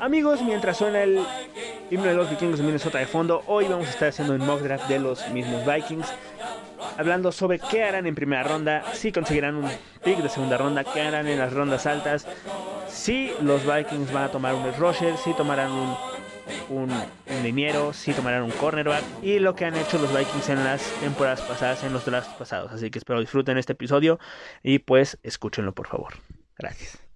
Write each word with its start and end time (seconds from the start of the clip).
Amigos, 0.00 0.40
mientras 0.42 0.78
suena 0.78 1.02
el 1.02 1.22
himno 1.90 2.06
de 2.06 2.14
los 2.14 2.30
vikingos 2.30 2.58
de 2.58 2.64
Minnesota 2.64 2.98
de 2.98 3.06
fondo, 3.06 3.42
hoy 3.46 3.66
vamos 3.68 3.86
a 3.86 3.90
estar 3.90 4.08
haciendo 4.08 4.34
un 4.34 4.46
mock 4.46 4.60
draft 4.60 4.88
de 4.88 4.98
los 4.98 5.28
mismos 5.28 5.64
Vikings. 5.66 6.06
Hablando 6.96 7.32
sobre 7.32 7.58
qué 7.58 7.84
harán 7.84 8.06
en 8.06 8.14
primera 8.14 8.42
ronda, 8.42 8.82
si 8.94 9.12
conseguirán 9.12 9.56
un 9.56 9.70
pick 10.02 10.18
de 10.18 10.28
segunda 10.28 10.56
ronda, 10.56 10.84
qué 10.84 11.02
harán 11.02 11.26
en 11.26 11.38
las 11.38 11.52
rondas 11.52 11.86
altas, 11.86 12.26
si 12.88 13.32
los 13.42 13.62
Vikings 13.64 14.12
van 14.12 14.24
a 14.24 14.30
tomar 14.30 14.54
un 14.54 14.72
rusher, 14.74 15.16
si 15.18 15.34
tomarán 15.34 15.70
un, 15.70 15.96
un, 16.70 16.90
un 16.90 17.42
liniero, 17.42 17.92
si 17.92 18.12
tomarán 18.12 18.42
un 18.42 18.50
cornerback 18.52 19.04
y 19.22 19.38
lo 19.38 19.54
que 19.54 19.66
han 19.66 19.76
hecho 19.76 19.98
los 19.98 20.16
Vikings 20.16 20.48
en 20.48 20.64
las 20.64 20.82
temporadas 21.00 21.42
pasadas, 21.42 21.84
en 21.84 21.92
los 21.92 22.04
drafts 22.04 22.34
pasados. 22.34 22.72
Así 22.72 22.90
que 22.90 22.98
espero 22.98 23.20
disfruten 23.20 23.58
este 23.58 23.72
episodio 23.72 24.18
y 24.62 24.78
pues 24.78 25.18
escúchenlo 25.22 25.74
por 25.74 25.88
favor. 25.88 26.14
Gracias. 26.56 27.09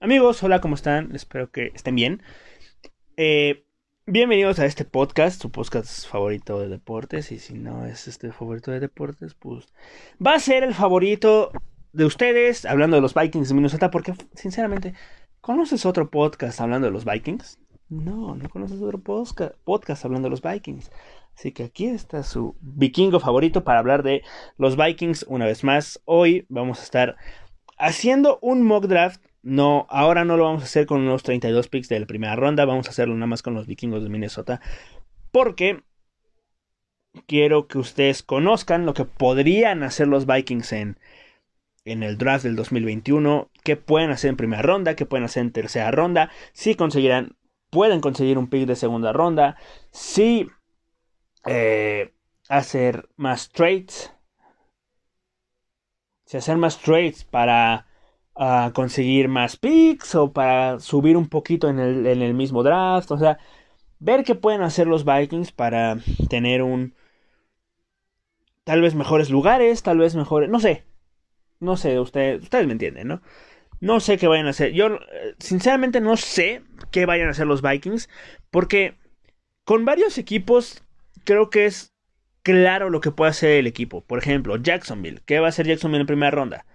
Amigos, 0.00 0.40
hola, 0.44 0.60
¿cómo 0.60 0.76
están? 0.76 1.12
Espero 1.16 1.50
que 1.50 1.72
estén 1.74 1.96
bien. 1.96 2.22
Eh, 3.16 3.64
bienvenidos 4.06 4.60
a 4.60 4.64
este 4.64 4.84
podcast, 4.84 5.42
su 5.42 5.50
podcast 5.50 6.06
favorito 6.06 6.60
de 6.60 6.68
deportes. 6.68 7.32
Y 7.32 7.40
si 7.40 7.54
no 7.54 7.84
es 7.84 8.06
este 8.06 8.30
favorito 8.30 8.70
de 8.70 8.78
deportes, 8.78 9.34
pues 9.34 9.66
va 10.24 10.34
a 10.34 10.38
ser 10.38 10.62
el 10.62 10.72
favorito 10.72 11.50
de 11.92 12.04
ustedes, 12.04 12.64
hablando 12.64 12.94
de 12.94 13.00
los 13.00 13.12
Vikings 13.12 13.48
de 13.48 13.54
Minnesota. 13.56 13.90
Porque, 13.90 14.14
sinceramente, 14.34 14.94
¿conoces 15.40 15.84
otro 15.84 16.08
podcast 16.08 16.60
hablando 16.60 16.86
de 16.86 16.92
los 16.92 17.04
Vikings? 17.04 17.58
No, 17.88 18.36
no 18.36 18.48
conoces 18.50 18.80
otro 18.80 19.00
podcast, 19.00 20.04
hablando 20.04 20.26
de 20.26 20.30
los 20.30 20.42
Vikings. 20.42 20.92
Así 21.34 21.50
que 21.50 21.64
aquí 21.64 21.86
está 21.86 22.22
su 22.22 22.54
vikingo 22.60 23.18
favorito 23.18 23.64
para 23.64 23.80
hablar 23.80 24.04
de 24.04 24.22
los 24.58 24.76
Vikings 24.76 25.24
una 25.28 25.46
vez 25.46 25.64
más. 25.64 26.00
Hoy 26.04 26.46
vamos 26.48 26.78
a 26.78 26.84
estar 26.84 27.16
haciendo 27.76 28.38
un 28.42 28.62
mock 28.62 28.86
draft 28.86 29.27
no, 29.42 29.86
ahora 29.90 30.24
no 30.24 30.36
lo 30.36 30.44
vamos 30.44 30.62
a 30.62 30.66
hacer 30.66 30.86
con 30.86 31.00
unos 31.00 31.22
32 31.22 31.68
picks 31.68 31.88
de 31.88 32.00
la 32.00 32.06
primera 32.06 32.36
ronda, 32.36 32.64
vamos 32.64 32.86
a 32.86 32.90
hacerlo 32.90 33.14
nada 33.14 33.26
más 33.26 33.42
con 33.42 33.54
los 33.54 33.66
vikingos 33.66 34.02
de 34.02 34.08
Minnesota. 34.08 34.60
Porque 35.30 35.82
quiero 37.26 37.68
que 37.68 37.78
ustedes 37.78 38.22
conozcan 38.22 38.86
lo 38.86 38.94
que 38.94 39.04
podrían 39.04 39.82
hacer 39.82 40.08
los 40.08 40.26
Vikings 40.26 40.72
en, 40.72 40.98
en 41.84 42.02
el 42.02 42.18
draft 42.18 42.44
del 42.44 42.56
2021, 42.56 43.50
qué 43.64 43.76
pueden 43.76 44.10
hacer 44.10 44.30
en 44.30 44.36
primera 44.36 44.62
ronda, 44.62 44.96
qué 44.96 45.06
pueden 45.06 45.24
hacer 45.24 45.42
en 45.42 45.52
tercera 45.52 45.90
ronda, 45.90 46.30
si 46.52 46.74
conseguirán, 46.74 47.36
pueden 47.70 48.00
conseguir 48.00 48.38
un 48.38 48.48
pick 48.48 48.66
de 48.66 48.76
segunda 48.76 49.12
ronda, 49.12 49.56
si 49.90 50.48
eh, 51.46 52.12
hacer 52.48 53.08
más 53.16 53.50
trades, 53.50 54.12
si 56.24 56.36
hacer 56.36 56.56
más 56.56 56.78
trades 56.80 57.24
para 57.24 57.87
a 58.38 58.70
conseguir 58.72 59.28
más 59.28 59.56
picks 59.56 60.14
o 60.14 60.32
para 60.32 60.78
subir 60.78 61.16
un 61.16 61.28
poquito 61.28 61.68
en 61.68 61.80
el, 61.80 62.06
en 62.06 62.22
el 62.22 62.34
mismo 62.34 62.62
draft. 62.62 63.10
O 63.10 63.18
sea, 63.18 63.38
ver 63.98 64.24
qué 64.24 64.34
pueden 64.34 64.62
hacer 64.62 64.86
los 64.86 65.04
Vikings 65.04 65.52
para 65.52 65.98
tener 66.30 66.62
un... 66.62 66.94
Tal 68.64 68.80
vez 68.80 68.94
mejores 68.94 69.30
lugares, 69.30 69.82
tal 69.82 69.98
vez 69.98 70.14
mejores... 70.14 70.48
No 70.48 70.60
sé. 70.60 70.84
No 71.60 71.76
sé, 71.76 71.98
ustedes, 71.98 72.42
ustedes 72.44 72.66
me 72.66 72.72
entienden, 72.72 73.08
¿no? 73.08 73.22
No 73.80 74.00
sé 74.00 74.18
qué 74.18 74.28
vayan 74.28 74.46
a 74.46 74.50
hacer. 74.50 74.72
Yo, 74.72 74.98
sinceramente, 75.38 76.00
no 76.00 76.16
sé 76.16 76.62
qué 76.92 77.06
vayan 77.06 77.28
a 77.28 77.32
hacer 77.32 77.46
los 77.46 77.62
Vikings. 77.62 78.08
Porque 78.50 78.96
con 79.64 79.84
varios 79.84 80.16
equipos 80.18 80.84
creo 81.24 81.50
que 81.50 81.66
es 81.66 81.92
claro 82.42 82.90
lo 82.90 83.00
que 83.00 83.10
puede 83.10 83.30
hacer 83.30 83.50
el 83.52 83.66
equipo. 83.66 84.02
Por 84.02 84.18
ejemplo, 84.18 84.56
Jacksonville. 84.56 85.22
¿Qué 85.26 85.40
va 85.40 85.46
a 85.46 85.48
hacer 85.50 85.66
Jacksonville 85.66 86.02
en 86.02 86.06
primera 86.06 86.30
ronda? 86.30 86.66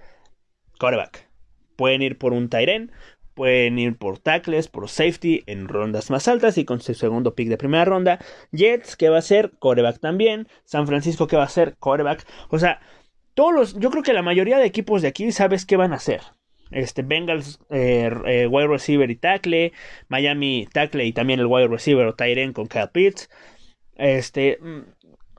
Coreback. 0.77 1.32
Pueden 1.75 2.01
ir 2.01 2.17
por 2.17 2.33
un 2.33 2.49
Tyren, 2.49 2.91
pueden 3.33 3.79
ir 3.79 3.97
por 3.97 4.19
tackles, 4.19 4.67
por 4.67 4.89
safety 4.89 5.43
en 5.47 5.67
rondas 5.67 6.09
más 6.09 6.27
altas 6.27 6.57
y 6.57 6.65
con 6.65 6.81
su 6.81 6.93
segundo 6.93 7.35
pick 7.35 7.49
de 7.49 7.57
primera 7.57 7.85
ronda. 7.85 8.19
Jets, 8.51 8.95
que 8.95 9.09
va 9.09 9.17
a 9.17 9.21
ser 9.21 9.51
coreback 9.59 9.99
también. 9.99 10.47
San 10.65 10.87
Francisco, 10.87 11.27
que 11.27 11.37
va 11.37 11.43
a 11.43 11.49
ser 11.49 11.75
coreback. 11.77 12.25
O 12.49 12.59
sea, 12.59 12.79
todos 13.33 13.53
los. 13.53 13.79
Yo 13.79 13.89
creo 13.89 14.03
que 14.03 14.13
la 14.13 14.21
mayoría 14.21 14.57
de 14.57 14.65
equipos 14.65 15.01
de 15.01 15.07
aquí 15.07 15.31
sabes 15.31 15.65
qué 15.65 15.77
van 15.77 15.93
a 15.93 15.97
hacer. 15.97 16.21
Este, 16.71 17.03
Bengals, 17.03 17.59
eh, 17.69 18.09
eh, 18.25 18.47
wide 18.47 18.67
receiver 18.67 19.09
y 19.09 19.15
tackle. 19.15 19.73
Miami, 20.09 20.67
tackle 20.71 21.05
y 21.05 21.13
también 21.13 21.39
el 21.39 21.47
wide 21.47 21.67
receiver 21.67 22.05
o 22.07 22.15
Tyren 22.15 22.53
con 22.53 22.67
Kyle 22.67 22.89
Pitts. 22.91 23.29
Este, 23.95 24.57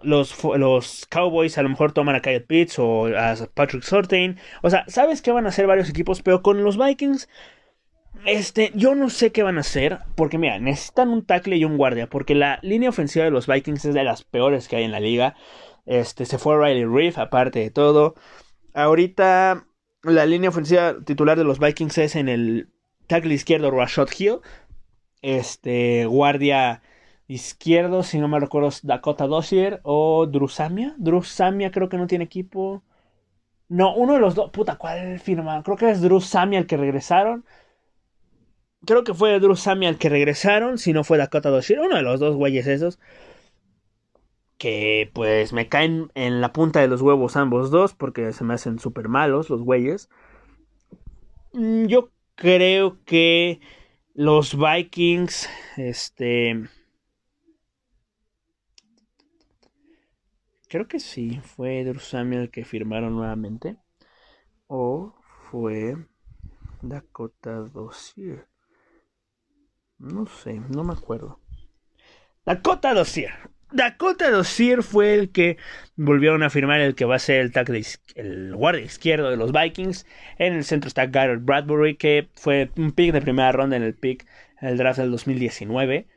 los, 0.04 0.42
los 0.44 1.06
Cowboys 1.06 1.58
a 1.58 1.62
lo 1.62 1.68
mejor 1.68 1.92
toman 1.92 2.16
a 2.16 2.20
Kyle 2.20 2.42
Pitts 2.42 2.78
o 2.78 3.06
a 3.06 3.34
Patrick 3.54 3.82
Sortain. 3.82 4.38
O 4.62 4.70
sea, 4.70 4.84
sabes 4.88 5.22
que 5.22 5.32
van 5.32 5.46
a 5.46 5.48
hacer 5.48 5.66
varios 5.66 5.88
equipos, 5.88 6.22
pero 6.22 6.42
con 6.42 6.62
los 6.62 6.78
Vikings, 6.78 7.28
este, 8.26 8.72
yo 8.74 8.94
no 8.94 9.10
sé 9.10 9.32
qué 9.32 9.42
van 9.42 9.58
a 9.58 9.60
hacer. 9.60 9.98
Porque 10.16 10.38
mira, 10.38 10.58
necesitan 10.58 11.08
un 11.10 11.24
tackle 11.24 11.56
y 11.56 11.64
un 11.64 11.76
guardia. 11.76 12.08
Porque 12.08 12.34
la 12.34 12.58
línea 12.62 12.90
ofensiva 12.90 13.24
de 13.24 13.30
los 13.30 13.46
Vikings 13.46 13.84
es 13.84 13.94
de 13.94 14.04
las 14.04 14.24
peores 14.24 14.68
que 14.68 14.76
hay 14.76 14.84
en 14.84 14.92
la 14.92 15.00
liga. 15.00 15.34
Este, 15.86 16.24
se 16.24 16.38
fue 16.38 16.56
Riley 16.56 16.84
Reef, 16.84 17.18
aparte 17.18 17.58
de 17.60 17.70
todo. 17.70 18.14
Ahorita, 18.74 19.66
la 20.02 20.26
línea 20.26 20.50
ofensiva 20.50 20.96
titular 21.04 21.38
de 21.38 21.44
los 21.44 21.58
Vikings 21.58 21.98
es 21.98 22.16
en 22.16 22.28
el 22.28 22.68
tackle 23.06 23.34
izquierdo 23.34 23.70
Rashad 23.70 24.08
Hill. 24.18 24.38
Este, 25.22 26.06
guardia 26.06 26.82
izquierdo, 27.26 28.02
si 28.02 28.18
no 28.18 28.28
me 28.28 28.40
recuerdo, 28.40 28.70
Dakota 28.82 29.26
Dossier 29.26 29.80
o 29.82 30.26
Drusamia. 30.26 30.94
Drusamia 30.98 31.70
creo 31.70 31.88
que 31.88 31.96
no 31.96 32.06
tiene 32.06 32.24
equipo. 32.24 32.82
No, 33.68 33.94
uno 33.94 34.14
de 34.14 34.20
los 34.20 34.34
dos. 34.34 34.50
Puta, 34.50 34.76
¿cuál 34.76 35.18
firma? 35.20 35.62
Creo 35.62 35.76
que 35.76 35.90
es 35.90 36.00
Drusamia 36.02 36.58
el 36.58 36.66
que 36.66 36.76
regresaron. 36.76 37.44
Creo 38.86 39.04
que 39.04 39.14
fue 39.14 39.40
Drusamia 39.40 39.88
el 39.88 39.98
que 39.98 40.08
regresaron. 40.08 40.78
Si 40.78 40.92
no 40.92 41.04
fue 41.04 41.18
Dakota 41.18 41.50
Dossier. 41.50 41.80
Uno 41.80 41.96
de 41.96 42.02
los 42.02 42.20
dos 42.20 42.36
güeyes 42.36 42.66
esos. 42.66 42.98
Que 44.58 45.10
pues 45.14 45.52
me 45.52 45.68
caen 45.68 46.10
en 46.14 46.40
la 46.40 46.52
punta 46.52 46.80
de 46.80 46.88
los 46.88 47.02
huevos 47.02 47.36
ambos 47.36 47.70
dos. 47.70 47.94
Porque 47.94 48.32
se 48.32 48.44
me 48.44 48.54
hacen 48.54 48.78
súper 48.78 49.08
malos 49.08 49.50
los 49.50 49.62
güeyes. 49.62 50.10
Mm, 51.52 51.86
yo 51.86 52.10
creo 52.34 52.98
que 53.04 53.60
los 54.14 54.56
Vikings. 54.58 55.48
Este 55.76 56.68
Creo 60.74 60.88
que 60.88 60.98
sí, 60.98 61.40
fue 61.40 61.84
Drew 61.84 62.00
el 62.32 62.50
que 62.50 62.64
firmaron 62.64 63.14
nuevamente. 63.14 63.76
O 64.66 65.14
fue 65.48 65.94
Dakota 66.82 67.60
Dossier. 67.60 68.48
No 69.98 70.26
sé, 70.26 70.54
no 70.54 70.82
me 70.82 70.94
acuerdo. 70.94 71.38
Dakota 72.44 72.92
Dossier. 72.92 73.30
Dakota 73.70 74.32
Dossier 74.32 74.82
fue 74.82 75.14
el 75.14 75.30
que 75.30 75.58
volvieron 75.94 76.42
a 76.42 76.50
firmar 76.50 76.80
el 76.80 76.96
que 76.96 77.04
va 77.04 77.14
a 77.14 77.20
ser 77.20 77.42
el 77.42 77.52
tackle, 77.52 77.80
el 78.16 78.56
guardia 78.56 78.84
izquierdo 78.84 79.30
de 79.30 79.36
los 79.36 79.52
Vikings. 79.52 80.04
En 80.38 80.54
el 80.54 80.64
centro 80.64 80.88
está 80.88 81.06
Garrett 81.06 81.44
Bradbury, 81.44 81.96
que 81.96 82.30
fue 82.34 82.72
un 82.76 82.90
pick 82.90 83.12
de 83.12 83.22
primera 83.22 83.52
ronda 83.52 83.76
en 83.76 83.84
el 83.84 83.94
pick, 83.94 84.26
el 84.60 84.76
draft 84.76 84.98
del 84.98 85.12
2019 85.12 86.08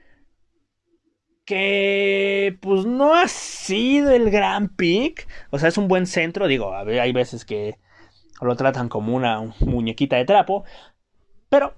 que 1.47 2.57
pues 2.59 2.85
no 2.85 3.15
ha 3.15 3.29
sido 3.29 4.11
el 4.11 4.29
gran 4.29 4.67
pick. 4.67 5.27
O 5.49 5.57
sea, 5.57 5.69
es 5.69 5.77
un 5.77 5.87
buen 5.87 6.05
centro. 6.05 6.45
Digo, 6.45 6.75
hay 6.75 7.13
veces 7.13 7.45
que 7.45 7.79
lo 8.41 8.55
tratan 8.57 8.89
como 8.89 9.15
una 9.15 9.41
muñequita 9.61 10.17
de 10.17 10.25
trapo. 10.25 10.65
Pero 11.47 11.73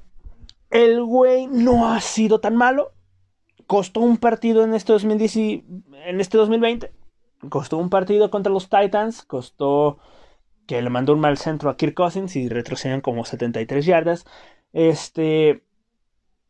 el 0.72 1.04
güey 1.04 1.46
no 1.46 1.94
ha 1.94 2.02
sido 2.02 2.42
tan 2.42 2.56
malo. 2.56 2.94
Costó 3.68 4.00
un 4.00 4.18
partido 4.18 4.64
en 4.64 4.74
este, 4.74 4.92
2010 4.92 5.36
en 5.38 6.20
este 6.20 6.40
2020. 6.40 6.92
Costó 7.50 7.78
un 7.78 7.92
partido 7.92 8.32
contra 8.32 8.52
los 8.52 8.70
Titans. 8.70 9.22
Costó 9.22 10.00
que 10.66 10.82
le 10.82 10.90
mandó 10.90 11.14
un 11.14 11.20
mal 11.20 11.38
centro 11.38 11.70
a 11.70 11.78
Kirk 11.78 11.94
Cousins 11.94 12.36
y 12.36 12.50
retrocedieron 12.50 13.02
como 13.02 13.24
73 13.24 13.86
yardas. 13.86 14.26
Este 14.74 15.64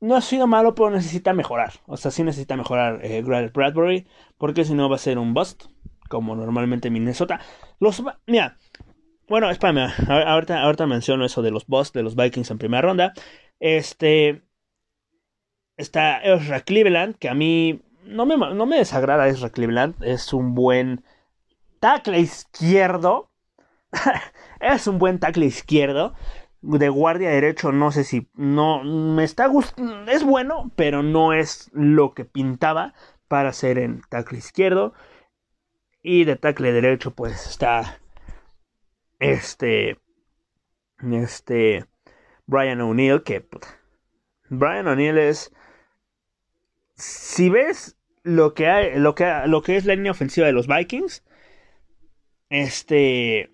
no 0.02 0.16
ha 0.16 0.22
sido 0.22 0.48
malo, 0.48 0.76
pero 0.76 0.90
necesita 0.90 1.34
mejorar. 1.34 1.74
O 1.86 1.98
sea, 1.98 2.12
sí 2.12 2.24
necesita 2.24 2.56
mejorar 2.56 3.00
eh, 3.04 3.22
Bradbury, 3.22 4.08
porque 4.38 4.66
si 4.66 4.74
no 4.74 4.90
va 4.90 4.96
a 4.96 5.00
ser 5.00 5.18
un 5.18 5.34
bust, 5.34 5.66
como 6.10 6.36
normalmente 6.36 6.90
Minnesota. 6.90 7.40
Los, 7.80 8.04
mira, 8.26 8.58
bueno, 9.28 9.50
espérame, 9.50 9.92
ahorita, 10.08 10.62
ahorita 10.62 10.88
menciono 10.88 11.26
eso 11.26 11.42
de 11.42 11.52
los 11.52 11.68
busts 11.68 11.94
de 11.94 12.04
los 12.04 12.16
Vikings 12.16 12.50
en 12.52 12.58
primera 12.58 12.82
ronda. 12.82 13.14
Este, 13.60 14.42
está 15.78 16.20
Ezra 16.22 16.62
Cleveland, 16.62 17.16
que 17.16 17.30
a 17.30 17.34
mí 17.34 17.82
no 18.04 18.26
me, 18.26 18.38
no 18.38 18.66
me 18.66 18.78
desagrada 18.78 19.28
Ezra 19.28 19.50
Cleveland, 19.50 20.02
es 20.04 20.34
un 20.34 20.56
buen 20.56 21.04
tackle 21.80 22.20
izquierdo. 22.20 23.30
es 24.60 24.88
un 24.88 25.00
buen 25.00 25.20
tackle 25.20 25.46
izquierdo 25.46 26.14
de 26.62 26.90
guardia 26.90 27.30
derecho 27.30 27.72
no 27.72 27.92
sé 27.92 28.04
si 28.04 28.30
no 28.36 28.84
me 28.84 29.24
está 29.24 29.48
gustando 29.48 30.12
es 30.12 30.24
bueno 30.24 30.72
pero 30.76 31.04
no 31.04 31.34
es 31.34 31.70
lo 31.74 32.14
que 32.14 32.26
pintaba 32.26 32.94
para 33.30 33.54
ser 33.54 33.78
en 33.78 34.02
tackle 34.10 34.40
izquierdo. 34.40 34.94
Y 36.02 36.26
de 36.26 36.36
tackle 36.36 36.74
derecho 36.74 37.12
pues 37.12 37.48
está 37.48 38.02
este 39.20 39.98
este 41.02 41.86
Brian 42.46 42.82
O'Neill, 42.82 43.24
que 43.24 43.48
Brian 44.50 44.88
O'Neill 44.88 45.18
es 45.18 45.54
si 46.96 47.50
ves 47.50 47.98
lo 48.24 48.54
que 48.54 48.68
hay, 48.68 49.00
lo 49.00 49.16
que 49.16 49.44
lo 49.46 49.62
que 49.62 49.78
es 49.78 49.86
la 49.86 49.96
línea 49.96 50.12
ofensiva 50.12 50.48
de 50.48 50.54
los 50.54 50.68
Vikings, 50.68 51.24
este 52.50 53.52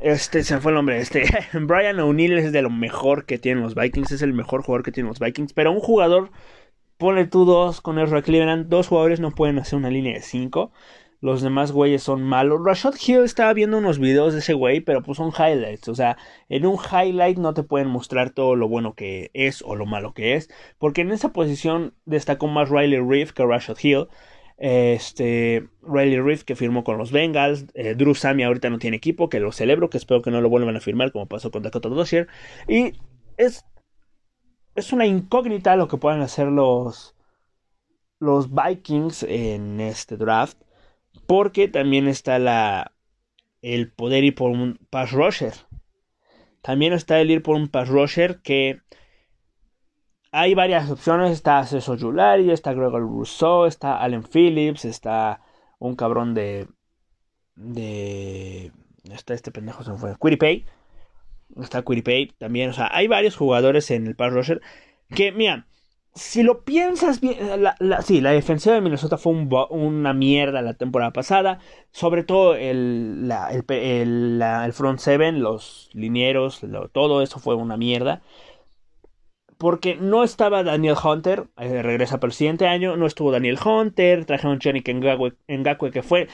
este, 0.00 0.44
se 0.44 0.58
fue 0.60 0.72
el 0.72 0.76
nombre. 0.76 0.98
Este, 0.98 1.24
Brian 1.52 2.00
O'Neill 2.00 2.38
es 2.38 2.52
de 2.52 2.62
lo 2.62 2.70
mejor 2.70 3.24
que 3.24 3.38
tienen 3.38 3.62
los 3.62 3.74
Vikings. 3.74 4.12
Es 4.12 4.22
el 4.22 4.32
mejor 4.32 4.62
jugador 4.62 4.84
que 4.84 4.92
tienen 4.92 5.08
los 5.08 5.18
Vikings. 5.18 5.52
Pero 5.52 5.72
un 5.72 5.80
jugador, 5.80 6.30
pone 6.98 7.26
tú 7.26 7.44
dos 7.44 7.80
con 7.80 7.98
Ezra 7.98 8.22
Cleveland. 8.22 8.68
Dos 8.68 8.88
jugadores 8.88 9.20
no 9.20 9.30
pueden 9.32 9.58
hacer 9.58 9.78
una 9.78 9.90
línea 9.90 10.14
de 10.14 10.22
cinco. 10.22 10.72
Los 11.20 11.42
demás 11.42 11.72
güeyes 11.72 12.02
son 12.04 12.22
malos. 12.22 12.60
Rashad 12.64 12.94
Hill 13.04 13.24
estaba 13.24 13.52
viendo 13.52 13.78
unos 13.78 13.98
videos 13.98 14.34
de 14.34 14.38
ese 14.38 14.54
güey, 14.54 14.80
pero 14.80 15.02
pues 15.02 15.18
son 15.18 15.32
highlights. 15.36 15.88
O 15.88 15.94
sea, 15.96 16.16
en 16.48 16.64
un 16.64 16.76
highlight 16.76 17.38
no 17.38 17.54
te 17.54 17.64
pueden 17.64 17.88
mostrar 17.88 18.30
todo 18.30 18.54
lo 18.54 18.68
bueno 18.68 18.94
que 18.94 19.30
es 19.34 19.62
o 19.62 19.74
lo 19.74 19.84
malo 19.84 20.14
que 20.14 20.34
es. 20.36 20.48
Porque 20.78 21.00
en 21.00 21.10
esa 21.10 21.32
posición 21.32 21.94
destacó 22.04 22.46
más 22.46 22.70
Riley 22.70 23.00
Reef 23.00 23.32
que 23.32 23.44
Rashad 23.44 23.78
Hill. 23.82 24.06
Este, 24.58 25.68
Riley 25.82 26.20
Reef 26.20 26.42
que 26.42 26.56
firmó 26.56 26.84
con 26.84 26.98
los 26.98 27.12
Bengals. 27.12 27.66
Eh, 27.74 27.94
Drew 27.94 28.14
Sammy 28.14 28.42
ahorita 28.42 28.70
no 28.70 28.78
tiene 28.78 28.96
equipo, 28.96 29.28
que 29.28 29.40
lo 29.40 29.52
celebro, 29.52 29.88
que 29.88 29.98
espero 29.98 30.20
que 30.20 30.30
no 30.30 30.40
lo 30.40 30.48
vuelvan 30.48 30.76
a 30.76 30.80
firmar 30.80 31.12
como 31.12 31.26
pasó 31.26 31.50
con 31.50 31.62
Dakota 31.62 31.88
Dozier. 31.88 32.28
Y 32.66 32.94
es, 33.36 33.64
es 34.74 34.92
una 34.92 35.06
incógnita 35.06 35.76
lo 35.76 35.88
que 35.88 35.96
puedan 35.96 36.20
hacer 36.20 36.48
los, 36.48 37.14
los 38.18 38.48
Vikings 38.52 39.22
en 39.22 39.80
este 39.80 40.16
draft. 40.16 40.58
Porque 41.26 41.68
también 41.68 42.08
está 42.08 42.38
la, 42.38 42.92
el 43.62 43.92
poder 43.92 44.24
ir 44.24 44.34
por 44.34 44.50
un 44.50 44.78
pass 44.90 45.12
rusher. 45.12 45.54
También 46.62 46.92
está 46.92 47.20
el 47.20 47.30
ir 47.30 47.42
por 47.42 47.56
un 47.56 47.68
pass 47.68 47.88
rusher 47.88 48.40
que 48.42 48.80
hay 50.32 50.54
varias 50.54 50.90
opciones. 50.90 51.32
Está 51.32 51.64
Cesar 51.64 51.96
Yulari, 51.96 52.50
está 52.50 52.72
Gregor 52.72 53.02
Rousseau, 53.02 53.66
está 53.66 53.98
Allen 54.02 54.24
Phillips, 54.24 54.84
está 54.84 55.40
un 55.78 55.96
cabrón 55.96 56.34
de. 56.34 56.68
de. 57.54 58.72
Está 59.12 59.34
este 59.34 59.50
pendejo, 59.50 59.82
se 59.84 59.92
me 59.92 59.98
fue. 59.98 60.16
Quiripay. 60.20 60.66
Está 61.60 61.82
Quiripay 61.82 62.34
también. 62.38 62.70
O 62.70 62.72
sea, 62.72 62.88
hay 62.92 63.08
varios 63.08 63.36
jugadores 63.36 63.90
en 63.90 64.06
el 64.06 64.16
pass 64.16 64.32
rusher 64.32 64.60
que, 65.14 65.32
mira, 65.32 65.66
si 66.14 66.42
lo 66.42 66.64
piensas 66.64 67.20
bien, 67.20 67.38
la, 67.62 68.02
sí, 68.02 68.20
la 68.20 68.32
defensiva 68.32 68.74
de 68.74 68.80
Minnesota 68.80 69.16
fue 69.16 69.32
una 69.32 70.12
mierda 70.12 70.60
la 70.62 70.74
temporada 70.74 71.12
pasada. 71.12 71.60
Sobre 71.90 72.24
todo 72.24 72.54
el, 72.54 73.32
el, 73.68 74.42
el 74.42 74.72
front 74.72 74.98
seven, 74.98 75.42
los 75.42 75.88
linieros, 75.94 76.60
todo 76.92 77.22
eso 77.22 77.38
fue 77.38 77.54
una 77.54 77.76
mierda 77.76 78.22
porque 79.58 79.96
no 79.96 80.22
estaba 80.22 80.62
Daniel 80.62 80.94
Hunter, 81.02 81.48
eh, 81.56 81.82
regresa 81.82 82.20
para 82.20 82.28
el 82.28 82.34
siguiente 82.34 82.68
año, 82.68 82.96
no 82.96 83.06
estuvo 83.06 83.32
Daniel 83.32 83.58
Hunter, 83.62 84.24
trajeron 84.24 84.60
Johnny 84.62 84.82
Ngakwe, 84.86 85.90
que 85.90 86.02
fue, 86.02 86.28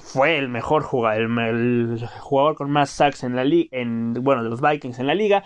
fue 0.00 0.36
el 0.36 0.48
mejor 0.48 0.82
jugador, 0.82 1.22
el, 1.22 2.04
jugador 2.18 2.56
con 2.56 2.70
más 2.70 2.90
sacks 2.90 3.22
en 3.22 3.36
la 3.36 3.44
liga, 3.44 3.68
en, 3.70 4.14
bueno, 4.14 4.42
de 4.42 4.50
los 4.50 4.60
Vikings 4.60 4.98
en 4.98 5.06
la 5.06 5.14
liga, 5.14 5.44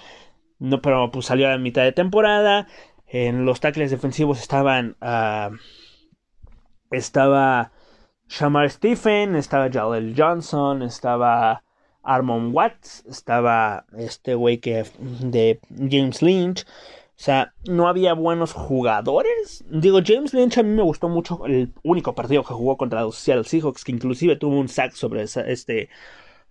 no, 0.59 0.81
pero 0.81 1.11
pues 1.11 1.27
salió 1.27 1.53
a 1.53 1.59
mitad 1.59 1.83
de 1.83 1.93
temporada, 1.93 2.67
en 3.07 3.45
los 3.45 3.61
tackles 3.61 3.91
defensivos 3.91 4.41
estaban, 4.41 4.97
uh, 5.03 5.55
estaba 6.91 7.73
Shamar 8.29 8.71
Stephen, 8.71 9.37
estaba 9.37 9.69
Jaleel 9.71 10.15
Johnson, 10.17 10.81
estaba 10.83 11.64
Armon 12.05 12.55
Watts, 12.55 13.05
estaba 13.09 13.87
este 13.97 14.35
güey 14.35 14.59
que 14.59 14.85
de 14.99 15.61
James 15.91 16.23
Lynch. 16.23 16.65
O 17.17 17.23
sea, 17.25 17.55
no 17.69 17.87
había 17.87 18.13
buenos 18.15 18.53
jugadores. 18.53 19.65
Digo, 19.71 20.01
James 20.05 20.35
Lynch 20.35 20.59
a 20.59 20.63
mí 20.63 20.71
me 20.71 20.83
gustó 20.83 21.09
mucho 21.09 21.47
el 21.47 21.73
único 21.83 22.15
partido 22.15 22.43
que 22.43 22.55
jugó 22.55 22.77
contra 22.77 23.03
los 23.03 23.17
Seattle 23.17 23.45
Seahawks, 23.45 23.85
que 23.85 23.93
inclusive 23.93 24.37
tuvo 24.37 24.59
un 24.59 24.69
sack 24.69 24.93
sobre 24.93 25.23
este 25.23 25.89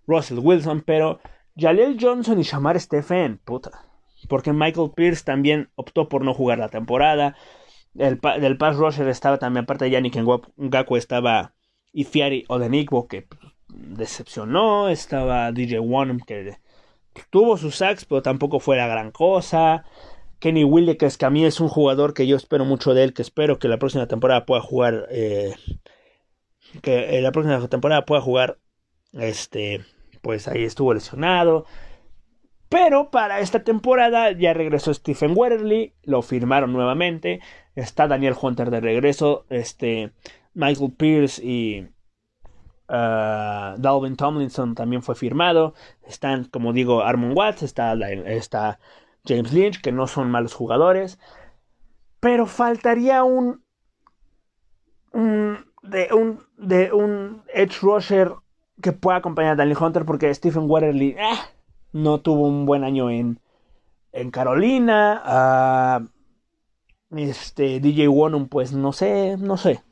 Russell 0.08 0.40
Wilson, 0.40 0.82
pero 0.82 1.20
Jaleel 1.58 1.98
Johnson 2.00 2.40
y 2.40 2.44
Shamar 2.44 2.80
Stephen, 2.80 3.40
puta. 3.44 3.86
Porque 4.30 4.54
Michael 4.54 4.92
Pierce 4.96 5.24
también 5.24 5.70
optó 5.76 6.08
por 6.08 6.24
no 6.24 6.34
jugar 6.34 6.58
la 6.60 6.70
temporada. 6.70 7.36
El 7.96 8.20
del 8.20 8.58
pass 8.58 8.78
rusher 8.78 9.08
estaba 9.10 9.38
también, 9.38 9.64
aparte 9.64 9.86
de 9.86 9.92
Yannick 9.92 10.16
Ngakwe, 10.16 10.98
estaba 10.98 11.54
Ifiari 11.92 12.46
Odenigbo, 12.48 13.08
que 13.08 13.28
decepcionó. 13.74 14.90
Estaba 14.90 15.52
DJ 15.52 15.80
One 15.80 16.18
que 16.26 16.58
tuvo 17.30 17.58
sus 17.58 17.76
sacks, 17.76 18.06
pero 18.06 18.22
tampoco 18.22 18.60
fue 18.60 18.78
la 18.78 18.88
gran 18.88 19.12
cosa. 19.12 19.86
Kenny 20.40 20.64
Williams, 20.64 21.18
que 21.18 21.26
a 21.26 21.30
mí 21.30 21.46
es 21.46 21.60
un 21.60 21.70
jugador 21.70 22.14
que 22.14 22.28
yo 22.28 22.36
espero 22.36 22.66
mucho 22.66 22.94
de 22.94 23.04
él, 23.04 23.14
que 23.14 23.22
espero 23.22 23.60
que 23.60 23.68
la 23.68 23.80
próxima 23.80 24.08
temporada 24.08 24.46
pueda 24.46 24.62
jugar. 24.62 25.08
Eh, 25.10 25.54
que 26.82 27.22
la 27.22 27.32
próxima 27.32 27.68
temporada 27.68 28.06
pueda 28.06 28.22
jugar. 28.22 28.58
Este, 29.14 29.86
pues 30.22 30.48
ahí 30.48 30.64
estuvo 30.64 30.94
lesionado. 30.94 31.66
Pero 32.74 33.12
para 33.12 33.40
esta 33.40 33.64
temporada 33.64 34.32
ya 34.32 34.54
regresó 34.54 34.92
Stephen 34.94 35.34
Weatherly, 35.36 35.94
lo 36.04 36.24
firmaron 36.24 36.74
nuevamente. 36.74 37.40
Está 37.76 38.08
Daniel 38.08 38.34
Hunter 38.42 38.72
de 38.72 38.82
regreso, 38.82 39.46
este 39.50 40.12
Michael 40.56 40.94
Pierce 40.98 41.40
y 41.44 41.93
Uh, 42.90 43.80
Dalvin 43.80 44.16
Tomlinson 44.16 44.76
también 44.76 45.02
fue 45.02 45.16
firmado. 45.16 45.74
Están, 46.06 46.46
como 46.46 46.74
digo, 46.74 47.02
Armon 47.02 47.34
Watts, 47.36 47.64
está, 47.64 48.80
James 49.26 49.54
Lynch, 49.54 49.82
que 49.82 49.92
no 49.92 50.08
son 50.08 50.30
malos 50.30 50.54
jugadores. 50.54 51.20
Pero 52.20 52.46
faltaría 52.46 53.24
un, 53.24 53.64
de, 55.14 56.14
un, 56.14 56.40
de 56.58 56.92
un 56.92 57.44
Edge 57.54 57.80
Rusher 57.82 58.34
que 58.82 58.92
pueda 58.92 59.18
acompañar 59.18 59.54
a 59.54 59.56
Daniel 59.56 59.78
Hunter, 59.80 60.06
porque 60.06 60.34
Stephen 60.34 60.70
Waterly 60.70 61.16
eh, 61.18 61.38
no 61.94 62.20
tuvo 62.20 62.48
un 62.48 62.66
buen 62.66 62.84
año 62.84 63.10
en, 63.10 63.40
en 64.12 64.32
Carolina. 64.32 66.02
Uh, 66.02 67.18
este 67.18 67.80
DJ 67.80 68.08
Wonum, 68.08 68.48
pues 68.48 68.74
no 68.74 68.92
sé, 68.92 69.38
no 69.38 69.58
sé. 69.58 69.84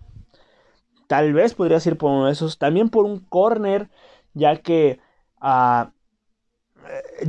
Tal 1.12 1.34
vez 1.34 1.54
podrías 1.56 1.86
ir 1.88 1.98
por 1.98 2.10
uno 2.10 2.28
de 2.28 2.32
esos. 2.32 2.58
También 2.58 2.88
por 2.88 3.04
un 3.04 3.20
corner, 3.20 3.90
ya 4.34 4.56
que 4.62 5.02
ah, 5.42 5.92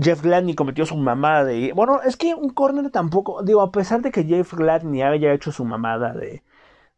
Jeff 0.01 0.23
Gladney 0.23 0.55
cometió 0.55 0.87
su 0.87 0.97
mamada 0.97 1.45
de... 1.45 1.73
Bueno, 1.73 2.01
es 2.01 2.17
que 2.17 2.33
un 2.33 2.51
corner 2.51 2.93
tampoco... 2.93 3.43
Digo, 3.43 3.61
a 3.61 3.73
pesar 3.73 4.01
de 4.01 4.13
que 4.13 4.23
Jeff 4.23 4.55
Gladney 4.55 5.03
haya 5.03 5.33
hecho 5.33 5.51
su 5.51 5.65
mamada 5.65 6.13
de, 6.13 6.45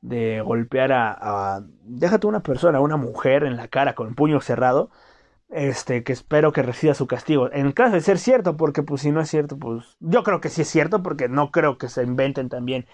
de 0.03 0.43
golpear 0.43 0.93
a, 0.93 1.57
a... 1.57 1.63
Déjate 1.85 2.27
una 2.27 2.43
persona, 2.43 2.81
una 2.81 2.99
mujer 2.99 3.45
en 3.45 3.57
la 3.57 3.69
cara 3.69 3.95
con 3.95 4.09
el 4.09 4.15
puño 4.15 4.43
cerrado. 4.43 4.91
Este, 5.49 6.05
que 6.05 6.13
espero 6.13 6.53
que 6.53 6.63
reciba 6.63 6.93
su 6.93 7.07
castigo. 7.07 7.51
En 7.51 7.73
caso 7.73 7.95
de 7.95 8.03
ser 8.03 8.19
cierto, 8.19 8.59
porque 8.59 8.83
pues 8.83 9.01
si 9.01 9.11
no 9.11 9.23
es 9.23 9.31
cierto, 9.31 9.59
pues 9.59 9.97
yo 10.01 10.23
creo 10.23 10.43
que 10.43 10.51
sí 10.51 10.61
es 10.63 10.69
cierto, 10.69 11.03
porque 11.03 11.31
no 11.31 11.51
creo 11.51 11.79
que 11.79 11.89
se 11.89 12.03
inventen 12.03 12.51
también. 12.51 12.87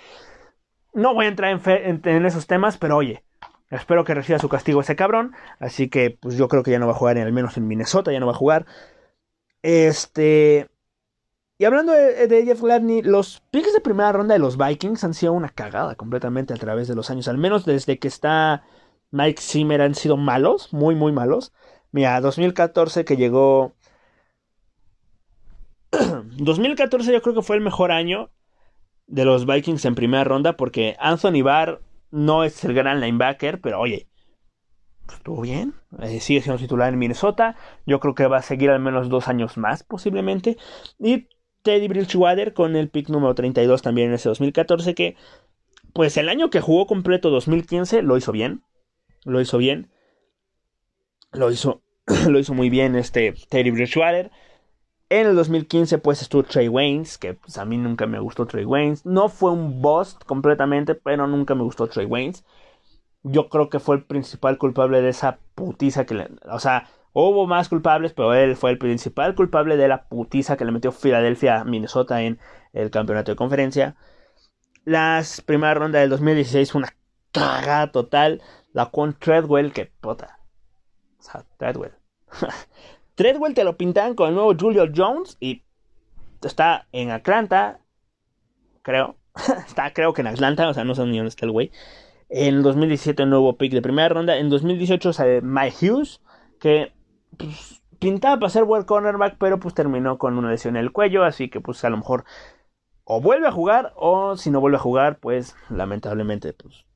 No 0.95 1.13
voy 1.13 1.27
a 1.27 1.29
entrar 1.31 1.51
en, 1.67 2.01
en 2.05 2.25
esos 2.25 2.47
temas, 2.47 2.79
pero 2.79 2.97
oye, 2.97 3.25
Espero 3.71 4.05
que 4.05 4.15
reciba 4.15 4.39
su 4.39 4.49
castigo 4.49 4.81
ese 4.81 4.97
cabrón. 4.97 5.33
Así 5.61 5.89
que, 5.89 6.11
pues 6.11 6.37
yo 6.37 6.49
creo 6.49 6.63
que 6.63 6.73
ya 6.73 6.79
no 6.79 6.87
va 6.87 6.93
a 6.93 6.97
jugar, 6.97 7.17
al 7.19 7.33
menos 7.33 7.57
en 7.57 7.69
Minnesota, 7.69 8.13
ya 8.13 8.21
no 8.21 8.27
va 8.27 8.33
a 8.33 8.37
jugar. 8.37 8.67
Este. 9.63 10.69
Y 11.59 11.65
hablando 11.67 11.93
de, 11.93 12.45
Jeff 12.45 12.63
Gladney, 12.63 13.03
los 13.03 13.43
picks 13.51 13.73
de 13.75 13.81
primera 13.81 14.13
ronda 14.13 14.33
de 14.33 14.39
los 14.41 14.57
Vikings 14.57 15.05
han 15.05 15.15
sido 15.15 15.35
una 15.35 15.51
cagada 15.51 15.95
completamente 15.95 16.55
a 16.55 16.57
través 16.57 16.89
de 16.89 16.95
los 16.95 17.11
años. 17.11 17.29
Al 17.29 17.39
menos 17.39 17.67
desde 17.67 17.99
que 17.99 18.09
está 18.09 18.65
Mike 19.11 19.41
Zimmer 19.43 19.83
han 19.83 19.95
sido 19.95 20.17
malos, 20.17 20.73
muy, 20.73 20.95
muy 20.95 21.13
malos. 21.13 21.53
Mira, 21.93 22.21
2014 22.21 23.05
que 23.05 23.17
llegó. 23.17 23.75
2014 26.39 27.13
yo 27.13 27.23
creo 27.23 27.35
que 27.35 27.43
fue 27.43 27.57
el 27.57 27.63
mejor 27.63 27.93
año 27.93 28.31
de 29.07 29.25
los 29.25 29.45
Vikings 29.45 29.85
en 29.85 29.95
primera 29.95 30.25
ronda 30.25 30.57
porque 30.57 30.97
Anthony 30.99 31.43
Barr 31.43 31.81
no 32.11 32.45
es 32.45 32.65
el 32.65 32.75
gran 32.75 33.01
linebacker, 33.01 33.61
pero 33.61 33.81
oye, 33.81 34.09
estuvo 35.09 35.43
bien. 35.43 35.75
Eh, 36.01 36.21
sigue 36.21 36.41
siendo 36.41 36.61
titular 36.61 36.93
en 36.93 36.99
Minnesota. 36.99 37.57
Yo 37.87 38.01
creo 38.01 38.15
que 38.15 38.27
va 38.27 38.39
a 38.39 38.43
seguir 38.43 38.71
al 38.71 38.81
menos 38.81 39.09
dos 39.09 39.29
años 39.29 39.57
más, 39.57 39.83
posiblemente. 39.83 40.57
Y 40.99 41.29
Teddy 41.63 41.89
Bridgewater 41.89 42.55
con 42.55 42.77
el 42.77 42.89
pick 42.89 43.09
número 43.09 43.35
32 43.35 43.83
también 43.83 44.09
en 44.09 44.15
ese 44.15 44.29
2014, 44.29 44.95
que 44.95 45.17
pues 45.93 46.17
el 46.17 46.29
año 46.29 46.51
que 46.51 46.61
jugó 46.61 46.87
completo 46.87 47.31
2015 47.31 48.03
lo 48.03 48.17
hizo 48.17 48.33
bien. 48.33 48.63
Lo 49.25 49.41
hizo 49.41 49.59
bien. 49.59 49.91
Lo 51.33 51.51
hizo, 51.51 51.83
lo 52.29 52.39
hizo 52.39 52.55
muy 52.55 52.71
bien 52.71 52.97
este 52.97 53.35
Teddy 53.49 53.71
Bridgewater. 53.71 54.31
En 55.11 55.27
el 55.27 55.37
2015 55.37 55.99
pues 55.99 56.23
estuvo 56.23 56.45
Trey 56.45 56.69
Waynes, 56.69 57.19
que 57.19 57.35
pues 57.35 57.59
a 57.59 57.67
mí 57.67 57.77
nunca 57.77 58.07
me 58.07 58.19
gustó 58.19 58.47
Trey 58.47 58.65
Waynes. 58.65 59.05
No 59.05 59.29
fue 59.29 59.51
un 59.51 59.83
bust 59.83 60.25
completamente, 60.25 60.95
pero 60.95 61.27
nunca 61.27 61.55
me 61.55 61.63
gustó 61.63 61.87
Trey 61.89 62.07
Waynes. 62.07 62.45
Yo 63.23 63.51
creo 63.51 63.69
que 63.69 63.81
fue 63.81 63.97
el 63.97 64.05
principal 64.05 64.57
culpable 64.57 65.03
de 65.03 65.11
esa 65.11 65.39
putiza 65.55 66.07
que 66.07 66.15
le... 66.15 66.31
O 66.51 66.59
sea, 66.59 66.89
Hubo 67.13 67.47
más 67.47 67.69
culpables, 67.69 68.13
pero 68.13 68.35
él 68.35 68.57
fue 68.57 68.71
el 68.71 68.79
principal 68.79 69.35
culpable 69.35 69.77
de 69.77 69.89
la 69.89 70.09
putiza 70.09 70.57
que 70.57 70.65
le 70.65 70.71
metió 70.71 70.93
Filadelfia 70.93 71.61
a 71.61 71.65
Minnesota 71.65 72.23
en 72.23 72.39
el 72.73 72.91
campeonato 72.91 73.33
de 73.33 73.37
conferencia. 73.37 73.97
Las 74.85 75.41
primera 75.41 75.75
ronda 75.75 75.99
del 75.99 76.11
2016 76.11 76.71
fue 76.71 76.81
una 76.81 76.95
cagada 77.33 77.91
total. 77.91 78.43
La 78.73 78.87
con 78.87 79.15
Treadwell, 79.15 79.73
que 79.73 79.87
puta. 79.87 80.39
O 81.19 81.23
sea, 81.23 81.45
Treadwell. 81.59 81.95
Treadwell 83.21 83.53
te 83.53 83.65
lo 83.65 83.77
pintan 83.77 84.15
con 84.15 84.31
el 84.31 84.35
nuevo 84.35 84.55
Julio 84.59 84.91
Jones 84.97 85.37
y 85.41 85.63
está 86.43 86.87
en 86.91 87.11
Atlanta, 87.11 87.81
creo. 88.81 89.17
está 89.67 89.93
creo 89.93 90.15
que 90.15 90.23
en 90.23 90.29
Atlanta, 90.29 90.71
o 90.71 90.73
sea, 90.73 90.85
no 90.85 90.95
sé 90.95 91.05
ni 91.05 91.19
dónde 91.19 91.29
está 91.29 91.45
el 91.45 91.53
güey. 91.53 91.71
En 92.31 92.63
2017 92.63 93.25
un 93.25 93.29
nuevo 93.29 93.59
pick 93.59 93.75
de 93.75 93.83
primera 93.83 94.09
ronda. 94.09 94.39
En 94.39 94.49
2018 94.49 95.13
sale 95.13 95.43
Mike 95.43 95.91
Hughes, 95.91 96.23
que 96.61 96.95
pues, 97.37 97.83
pintaba 97.99 98.39
para 98.39 98.49
ser 98.49 98.65
buen 98.65 98.85
cornerback, 98.85 99.37
pero 99.37 99.61
pues 99.61 99.75
terminó 99.75 100.17
con 100.17 100.39
una 100.39 100.51
lesión 100.51 100.77
en 100.77 100.85
el 100.85 100.91
cuello, 100.91 101.23
así 101.23 101.51
que 101.51 101.61
pues 101.61 101.85
a 101.85 101.91
lo 101.91 101.99
mejor 101.99 102.25
o 103.05 103.21
vuelve 103.21 103.49
a 103.49 103.53
jugar 103.53 103.93
o 103.97 104.39
si 104.39 104.51
no 104.51 104.61
vuelve 104.61 104.79
a 104.79 104.81
jugar, 104.81 105.19
pues 105.19 105.55
lamentablemente 105.69 106.55
pues 106.55 106.87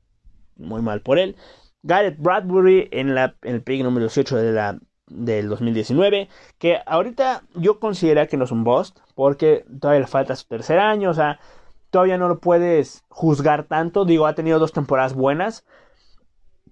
muy 0.55 0.81
mal 0.81 1.01
por 1.01 1.19
él. 1.19 1.35
Garrett 1.83 2.17
Bradbury 2.17 2.89
en, 2.91 3.15
en 3.15 3.35
el 3.43 3.61
pick 3.61 3.83
número 3.83 4.07
18 4.07 4.37
de 4.37 4.51
la, 4.53 4.79
del 5.07 5.49
2019, 5.49 6.29
que 6.57 6.79
ahorita 6.85 7.43
yo 7.55 7.79
considero 7.79 8.27
que 8.27 8.37
no 8.37 8.45
es 8.45 8.51
un 8.51 8.63
bust, 8.63 8.99
porque 9.13 9.65
todavía 9.79 10.01
le 10.01 10.07
falta 10.07 10.35
su 10.35 10.47
tercer 10.47 10.79
año, 10.79 11.09
o 11.11 11.13
sea, 11.13 11.39
todavía 11.89 12.17
no 12.17 12.27
lo 12.27 12.39
puedes 12.39 13.03
juzgar 13.09 13.65
tanto, 13.65 14.05
digo, 14.05 14.25
ha 14.27 14.35
tenido 14.35 14.59
dos 14.59 14.73
temporadas 14.73 15.13
buenas, 15.13 15.65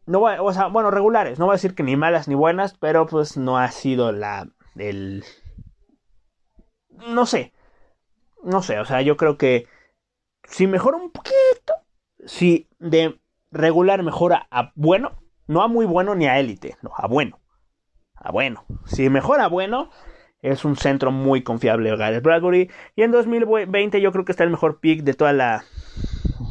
no 0.06 0.22
o 0.22 0.54
sea, 0.54 0.68
bueno, 0.68 0.92
regulares, 0.92 1.40
no 1.40 1.46
voy 1.46 1.54
a 1.54 1.56
decir 1.56 1.76
que 1.76 1.84
ni 1.84 1.96
malas 1.96 2.28
ni 2.28 2.36
buenas, 2.36 2.76
pero 2.78 3.06
pues 3.06 3.38
no 3.38 3.58
ha 3.58 3.72
sido 3.72 4.12
la, 4.12 4.50
el, 4.76 5.24
no 7.08 7.26
sé, 7.26 7.54
no 8.44 8.62
sé, 8.62 8.80
o 8.80 8.86
sea, 8.86 9.02
yo 9.02 9.16
creo 9.16 9.38
que 9.38 9.68
si 10.44 10.68
mejora 10.68 10.98
un 10.98 11.12
poquito, 11.12 11.74
si 12.26 12.68
de 12.80 13.20
regular 13.52 14.04
mejora 14.04 14.48
a 14.52 14.72
bueno, 14.76 15.12
no 15.48 15.62
a 15.62 15.68
muy 15.68 15.86
bueno 15.86 16.16
ni 16.16 16.28
a 16.28 16.40
élite, 16.40 16.78
no, 16.82 16.92
a 16.98 17.08
bueno, 17.08 17.40
a 18.24 18.32
bueno, 18.32 18.66
si 18.86 19.10
mejora 19.10 19.46
a 19.46 19.50
bueno, 19.50 19.90
es 20.42 20.66
un 20.66 20.76
centro 20.76 21.12
muy 21.12 21.44
confiable 21.44 21.96
Gareth 21.96 22.24
Bradbury. 22.24 22.72
Y 22.96 23.04
en 23.04 23.12
2020 23.12 24.02
yo 24.02 24.12
creo 24.12 24.26
que 24.26 24.32
está 24.32 24.44
el 24.44 24.50
mejor 24.50 24.80
pick 24.80 25.04
de 25.04 25.14
toda 25.14 25.34
la, 25.34 25.64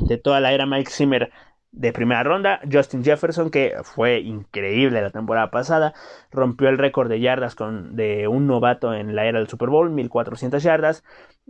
de 0.07 0.19
toda 0.19 0.41
la 0.41 0.52
era 0.52 0.67
Mike 0.67 0.91
Zimmer 0.91 1.31
de 1.73 1.93
primera 1.93 2.23
ronda. 2.23 2.61
Justin 2.71 3.05
Jefferson, 3.05 3.50
que 3.50 3.75
fue 3.83 4.21
increíble 4.21 5.02
la 5.02 5.11
temporada 5.11 5.50
pasada, 5.50 5.95
rompió 6.31 6.69
el 6.69 6.79
récord 6.79 7.09
de 7.09 7.21
yardas 7.21 7.55
con, 7.55 7.97
de 7.97 8.29
un 8.29 8.47
novato 8.47 8.95
en 8.95 9.17
la 9.17 9.26
era 9.26 9.38
del 9.38 9.49
Super 9.49 9.69
Bowl, 9.69 9.91
1400 9.91 10.62
yardas, 10.62 11.05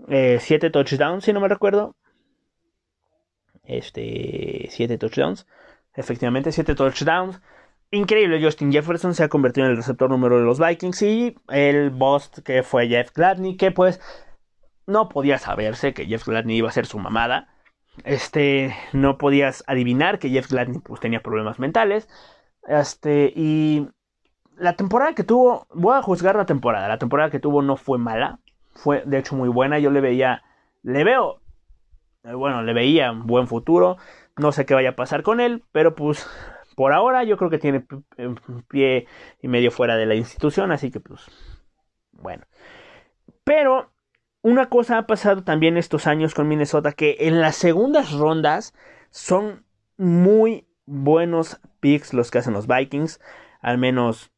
7 0.07 0.67
eh, 0.67 0.71
touchdowns, 0.71 1.25
si 1.25 1.33
no 1.33 1.41
me 1.41 1.49
recuerdo. 1.49 1.97
Este, 3.65 4.67
7 4.71 4.99
touchdowns. 4.99 5.47
Efectivamente, 5.95 6.53
7 6.53 6.75
touchdowns. 6.75 7.41
Increíble, 7.95 8.43
Justin 8.43 8.73
Jefferson 8.73 9.15
se 9.15 9.23
ha 9.23 9.29
convertido 9.29 9.67
en 9.67 9.73
el 9.73 9.77
receptor 9.77 10.09
número 10.09 10.39
de 10.39 10.47
los 10.47 10.59
Vikings 10.59 11.03
y 11.03 11.37
el 11.49 11.91
boss 11.91 12.31
que 12.43 12.63
fue 12.63 12.89
Jeff 12.89 13.13
Gladney, 13.13 13.59
que 13.59 13.71
pues 13.71 14.01
no 14.87 15.11
podía 15.11 15.37
saberse 15.37 15.93
que 15.93 16.07
Jeff 16.07 16.27
Gladney 16.27 16.57
iba 16.57 16.71
a 16.71 16.73
ser 16.73 16.87
su 16.87 16.99
mamada. 16.99 17.49
Este, 18.05 18.75
no 18.95 19.19
podías 19.19 19.63
adivinar 19.67 20.19
que 20.19 20.31
Jeff 20.31 20.51
Gladney 20.51 20.79
pues 20.79 21.01
tenía 21.01 21.23
problemas 21.23 21.59
mentales. 21.59 22.09
Este, 22.67 23.31
y 23.37 23.87
la 24.57 24.73
temporada 24.73 25.15
que 25.15 25.23
tuvo, 25.23 25.67
voy 25.75 25.95
a 25.95 26.01
juzgar 26.01 26.35
la 26.35 26.47
temporada, 26.47 26.89
la 26.89 26.99
temporada 26.99 27.31
que 27.31 27.41
tuvo 27.41 27.61
no 27.61 27.77
fue 27.77 27.99
mala, 27.99 28.39
fue 28.75 29.03
de 29.05 29.19
hecho 29.19 29.37
muy 29.37 29.51
buena, 29.51 29.79
yo 29.79 29.91
le 29.91 30.01
veía, 30.01 30.43
le 30.83 31.05
veo, 31.05 31.43
eh, 32.25 32.33
bueno, 32.33 32.63
le 32.63 32.73
veía 32.73 33.13
un 33.13 33.27
buen 33.27 33.49
futuro, 33.49 33.99
no 34.39 34.51
sé 34.51 34.65
qué 34.65 34.73
vaya 34.73 34.91
a 34.91 34.97
pasar 34.97 35.23
con 35.23 35.41
él, 35.41 35.63
pero 35.73 35.95
pues 35.95 36.27
por 36.75 36.93
ahora 36.93 37.25
yo 37.25 37.37
creo 37.37 37.51
que 37.51 37.59
tiene 37.59 37.85
pie 38.69 39.07
y 39.41 39.49
medio 39.49 39.71
fuera 39.71 39.97
de 39.97 40.07
la 40.07 40.15
institución, 40.15 40.73
así 40.73 40.91
que 40.91 41.01
pues 41.01 41.27
bueno. 42.13 42.45
Pero 43.45 43.93
una 44.43 44.69
cosa 44.69 44.99
ha 44.99 45.07
pasado 45.07 45.45
también 45.45 45.77
estos 45.77 46.07
años 46.07 46.35
con 46.35 46.49
Minnesota 46.49 46.93
que 46.93 47.17
en 47.21 47.41
las 47.41 47.57
segundas 47.57 48.13
rondas 48.13 48.75
son 49.11 49.65
muy 49.97 50.67
buenos 50.87 51.61
picks 51.81 52.13
los 52.15 52.31
que 52.31 52.39
hacen 52.39 52.55
los 52.55 52.67
Vikings, 52.67 53.21
al 53.61 53.79
menos 53.79 54.33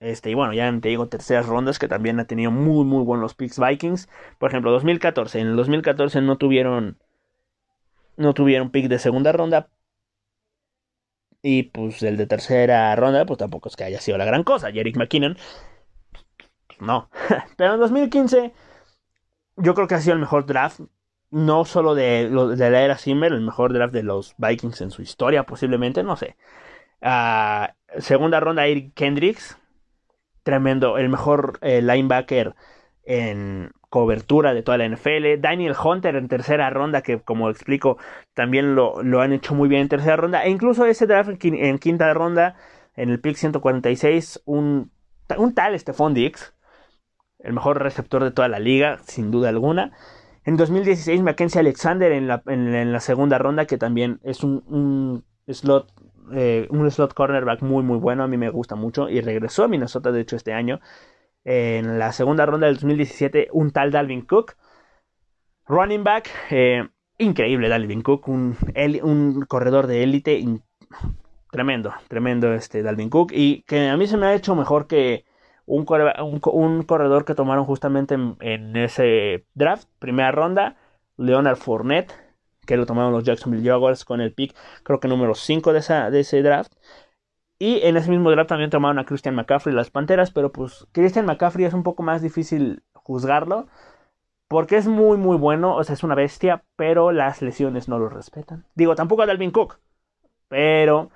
este, 0.00 0.30
y 0.30 0.34
bueno, 0.34 0.52
ya 0.52 0.72
te 0.80 0.88
digo 0.88 1.08
terceras 1.08 1.46
rondas 1.46 1.78
que 1.78 1.88
también 1.88 2.20
ha 2.20 2.26
tenido 2.26 2.50
muy 2.52 2.84
muy 2.84 3.02
buenos 3.04 3.34
picks 3.34 3.58
Vikings. 3.58 4.08
Por 4.38 4.50
ejemplo, 4.50 4.70
2014, 4.70 5.40
en 5.40 5.48
el 5.48 5.56
2014 5.56 6.20
no 6.20 6.36
tuvieron 6.38 6.98
no 8.16 8.34
tuvieron 8.34 8.70
pick 8.70 8.88
de 8.88 8.98
segunda 8.98 9.32
ronda, 9.32 9.68
y 11.42 11.64
pues 11.64 12.02
el 12.02 12.16
de 12.16 12.26
tercera 12.26 12.94
ronda, 12.96 13.24
pues 13.26 13.38
tampoco 13.38 13.68
es 13.68 13.76
que 13.76 13.84
haya 13.84 14.00
sido 14.00 14.18
la 14.18 14.24
gran 14.24 14.44
cosa. 14.44 14.72
Jerick 14.72 14.96
McKinnon, 14.96 15.36
no. 16.80 17.10
Pero 17.56 17.74
en 17.74 17.80
2015, 17.80 18.52
yo 19.56 19.74
creo 19.74 19.88
que 19.88 19.94
ha 19.94 20.00
sido 20.00 20.14
el 20.14 20.20
mejor 20.20 20.46
draft. 20.46 20.80
No 21.30 21.66
solo 21.66 21.94
de, 21.94 22.30
la 22.30 22.82
era 22.82 22.96
Zimmer, 22.96 23.32
el 23.32 23.42
mejor 23.42 23.74
draft 23.74 23.92
de 23.92 24.02
los 24.02 24.34
Vikings 24.38 24.80
en 24.80 24.90
su 24.90 25.02
historia, 25.02 25.42
posiblemente, 25.44 26.02
no 26.02 26.16
sé. 26.16 26.36
Uh, 27.02 27.66
segunda 28.00 28.40
ronda, 28.40 28.66
Eric 28.66 28.94
Kendricks. 28.94 29.58
Tremendo, 30.42 30.96
el 30.96 31.10
mejor 31.10 31.58
eh, 31.60 31.82
linebacker 31.82 32.54
en, 33.08 33.70
cobertura 33.90 34.54
de 34.54 34.62
toda 34.62 34.78
la 34.78 34.88
NFL. 34.88 35.40
Daniel 35.40 35.74
Hunter 35.82 36.16
en 36.16 36.28
tercera 36.28 36.70
ronda, 36.70 37.02
que 37.02 37.20
como 37.20 37.50
explico, 37.50 37.98
también 38.34 38.74
lo, 38.74 39.02
lo 39.02 39.20
han 39.20 39.32
hecho 39.32 39.54
muy 39.54 39.68
bien 39.68 39.82
en 39.82 39.88
tercera 39.88 40.16
ronda. 40.16 40.44
E 40.44 40.50
incluso 40.50 40.84
ese 40.86 41.06
draft 41.06 41.30
en, 41.42 41.78
quinta 41.78 42.12
ronda, 42.14 42.56
en 42.96 43.10
el 43.10 43.20
pick 43.20 43.36
146, 43.36 44.42
un, 44.44 44.90
un 45.36 45.54
tal 45.54 45.78
Stephon 45.78 46.14
Dix, 46.14 46.54
el 47.38 47.52
mejor 47.54 47.82
receptor 47.82 48.24
de 48.24 48.30
toda 48.30 48.48
la 48.48 48.58
liga, 48.58 48.98
sin 49.04 49.30
duda 49.30 49.48
alguna. 49.48 49.92
En 50.44 50.56
2016, 50.56 51.22
Mackenzie 51.22 51.60
Alexander 51.60 52.12
en 52.12 52.26
la, 52.26 52.42
en, 52.46 52.92
la 52.92 53.00
segunda 53.00 53.38
ronda, 53.38 53.66
que 53.66 53.78
también 53.78 54.20
es 54.22 54.42
un, 54.44 54.64
un 54.66 55.24
slot 55.52 55.92
eh, 56.34 56.66
un 56.70 56.90
slot 56.90 57.14
cornerback 57.14 57.62
muy 57.62 57.82
muy 57.82 57.96
bueno, 57.96 58.22
a 58.22 58.28
mí 58.28 58.36
me 58.36 58.50
gusta 58.50 58.74
mucho 58.74 59.08
y 59.08 59.22
regresó 59.22 59.64
a 59.64 59.68
Minnesota 59.68 60.12
de 60.12 60.20
hecho 60.20 60.36
este 60.36 60.52
año 60.52 60.78
en 61.50 61.98
la 61.98 62.12
segunda 62.12 62.44
ronda 62.44 62.66
del 62.66 62.76
2017 62.76 63.48
un 63.52 63.70
tal 63.70 63.90
Dalvin 63.90 64.20
Cook. 64.20 64.56
Running 65.66 66.04
back, 66.04 66.28
eh, 66.50 66.86
increíble 67.16 67.70
Dalvin 67.70 68.02
Cook, 68.02 68.28
un, 68.28 68.54
un 69.02 69.46
corredor 69.46 69.86
de 69.86 70.02
élite, 70.02 70.44
tremendo, 71.50 71.94
tremendo 72.08 72.52
este 72.52 72.82
Dalvin 72.82 73.08
Cook. 73.08 73.32
Y 73.32 73.62
que 73.62 73.88
a 73.88 73.96
mí 73.96 74.06
se 74.06 74.18
me 74.18 74.26
ha 74.26 74.34
hecho 74.34 74.54
mejor 74.54 74.86
que 74.86 75.24
un, 75.64 75.86
un, 76.52 76.82
corredor 76.82 77.24
que 77.24 77.34
tomaron 77.34 77.64
justamente 77.64 78.14
en, 78.14 78.76
ese 78.76 79.46
draft, 79.54 79.88
primera 79.98 80.30
ronda, 80.32 80.76
Leonard 81.16 81.56
Fournette, 81.56 82.12
que 82.66 82.76
lo 82.76 82.84
tomaron 82.84 83.12
los 83.12 83.24
Jacksonville 83.24 83.66
Jaguars 83.66 84.04
con 84.04 84.20
el 84.20 84.34
pick, 84.34 84.54
creo 84.82 85.00
que 85.00 85.08
número 85.08 85.34
5 85.34 85.72
de, 85.72 86.10
de 86.10 86.20
ese 86.20 86.42
draft. 86.42 86.74
Y 87.58 87.80
en 87.82 87.96
ese 87.96 88.10
mismo 88.10 88.30
draft 88.30 88.48
también 88.48 88.70
tomaron 88.70 88.98
a 88.98 89.04
Christian 89.04 89.34
McCaffrey 89.34 89.74
las 89.74 89.90
Panteras, 89.90 90.30
pero 90.30 90.52
pues 90.52 90.86
Christian 90.92 91.26
McCaffrey 91.26 91.64
es 91.64 91.74
un 91.74 91.82
poco 91.82 92.02
más 92.02 92.22
difícil 92.22 92.84
juzgarlo. 92.94 93.66
Porque 94.48 94.76
es 94.76 94.86
muy 94.88 95.18
muy 95.18 95.36
bueno, 95.36 95.76
o 95.76 95.84
sea, 95.84 95.94
es 95.94 96.02
una 96.04 96.14
bestia, 96.14 96.64
pero 96.76 97.12
las 97.12 97.42
lesiones 97.42 97.88
no 97.88 97.98
lo 97.98 98.08
respetan. 98.08 98.64
Digo, 98.74 98.94
tampoco 98.94 99.22
a 99.22 99.26
Dalvin 99.26 99.50
Cook, 99.50 99.78
pero... 100.48 101.10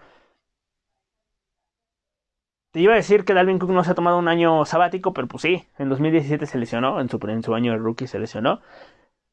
Te 2.72 2.80
iba 2.80 2.92
a 2.94 2.96
decir 2.96 3.25
que 3.25 3.34
Dalvin 3.34 3.58
Cook 3.58 3.70
no 3.70 3.84
se 3.84 3.90
ha 3.90 3.94
tomado 3.94 4.18
un 4.18 4.28
año 4.28 4.64
sabático, 4.64 5.12
pero 5.12 5.28
pues 5.28 5.42
sí, 5.42 5.66
en 5.78 5.88
2017 5.90 6.46
se 6.46 6.58
lesionó, 6.58 7.00
en 7.00 7.08
su, 7.08 7.18
en 7.28 7.42
su 7.42 7.54
año 7.54 7.72
de 7.72 7.78
rookie 7.78 8.06
se 8.06 8.18
lesionó. 8.18 8.61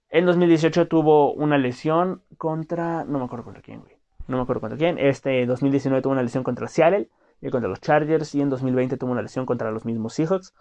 En 0.10 0.26
2018 0.26 0.88
tuvo 0.88 1.34
una 1.34 1.58
lesión 1.58 2.24
contra... 2.38 3.06
No 3.06 3.20
me 3.20 3.26
acuerdo 3.26 3.46
contra 3.46 3.64
quién, 3.64 3.82
güey 3.82 3.99
no 4.30 4.38
me 4.38 4.44
acuerdo 4.44 4.62
contra 4.62 4.78
quién. 4.78 4.98
Este 4.98 5.46
2019 5.46 6.02
tuvo 6.02 6.14
una 6.14 6.24
lesión 6.24 6.44
contra 6.44 6.68
Seattle 6.68 7.10
y 7.42 7.50
contra 7.50 7.70
los 7.70 7.82
Chargers 7.82 8.36
y 8.36 8.42
en 8.42 8.50
2020 8.50 8.98
tuvo 8.98 9.12
una 9.12 9.22
lesión 9.22 9.46
contra 9.46 9.72
los 9.72 9.86
mismos 9.86 10.14
Seahawks. 10.14 10.54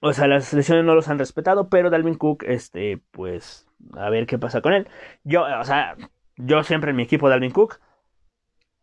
O 0.00 0.12
sea, 0.12 0.28
las 0.28 0.52
lesiones 0.52 0.84
no 0.84 0.94
los 0.94 1.08
han 1.08 1.18
respetado, 1.18 1.68
pero 1.68 1.90
Dalvin 1.90 2.14
Cook, 2.14 2.44
este, 2.46 3.02
pues, 3.10 3.66
a 3.94 4.10
ver 4.10 4.26
qué 4.26 4.38
pasa 4.38 4.60
con 4.60 4.72
él. 4.72 4.86
Yo, 5.24 5.42
o 5.42 5.64
sea, 5.64 5.96
yo 6.36 6.62
siempre 6.62 6.90
en 6.90 6.96
mi 6.96 7.02
equipo 7.02 7.28
Dalvin 7.28 7.50
Cook. 7.50 7.80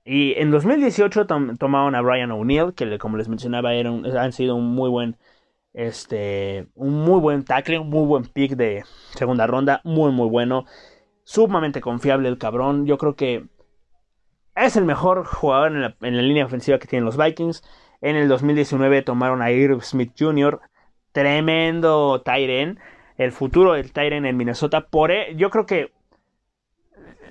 Y 0.04 0.34
en 0.34 0.52
2018 0.52 1.26
tomaron 1.26 1.96
a 1.96 2.02
Brian 2.02 2.32
O'Neill, 2.32 2.74
que 2.76 3.00
como 3.00 3.18
les 3.18 3.30
mencionaba, 3.30 3.74
era 3.74 3.90
han 3.90 4.34
sido 4.34 4.56
un 4.56 4.76
muy 4.76 4.90
buen, 4.90 5.18
este, 5.74 6.68
un 6.76 6.94
muy 6.94 7.20
buen 7.20 7.44
tackle, 7.44 7.80
un 7.80 7.90
muy 7.90 8.06
buen 8.06 8.26
pick 8.26 8.56
de 8.56 8.84
segunda 9.16 9.48
ronda, 9.48 9.82
muy, 9.84 10.12
muy 10.12 10.28
bueno 10.30 10.66
sumamente 11.26 11.82
confiable 11.82 12.30
el 12.30 12.38
cabrón. 12.38 12.86
Yo 12.86 12.98
creo 12.98 13.18
que 13.18 13.48
es 14.56 14.78
el 14.78 14.86
mejor 14.86 15.26
jugador 15.26 15.74
en 15.74 15.82
la, 15.82 16.22
línea 16.22 16.46
ofensiva 16.46 16.80
que 16.80 16.88
tienen 16.88 17.04
los 17.04 17.18
Vikings. 17.18 17.62
En 18.00 18.16
el 18.16 18.30
2019 18.30 19.02
tomaron 19.02 19.42
a 19.42 19.52
Irv 19.52 19.84
Smith 19.84 20.14
Jr., 20.18 20.62
tremendo 21.12 22.22
Tyren. 22.22 22.80
El 23.18 23.32
futuro 23.32 23.74
del 23.74 23.92
Tyren 23.92 24.26
en 24.26 24.38
Minnesota. 24.38 24.88
Por, 24.88 25.12
e, 25.12 25.36
yo 25.36 25.50
creo 25.50 25.66
que 25.66 25.92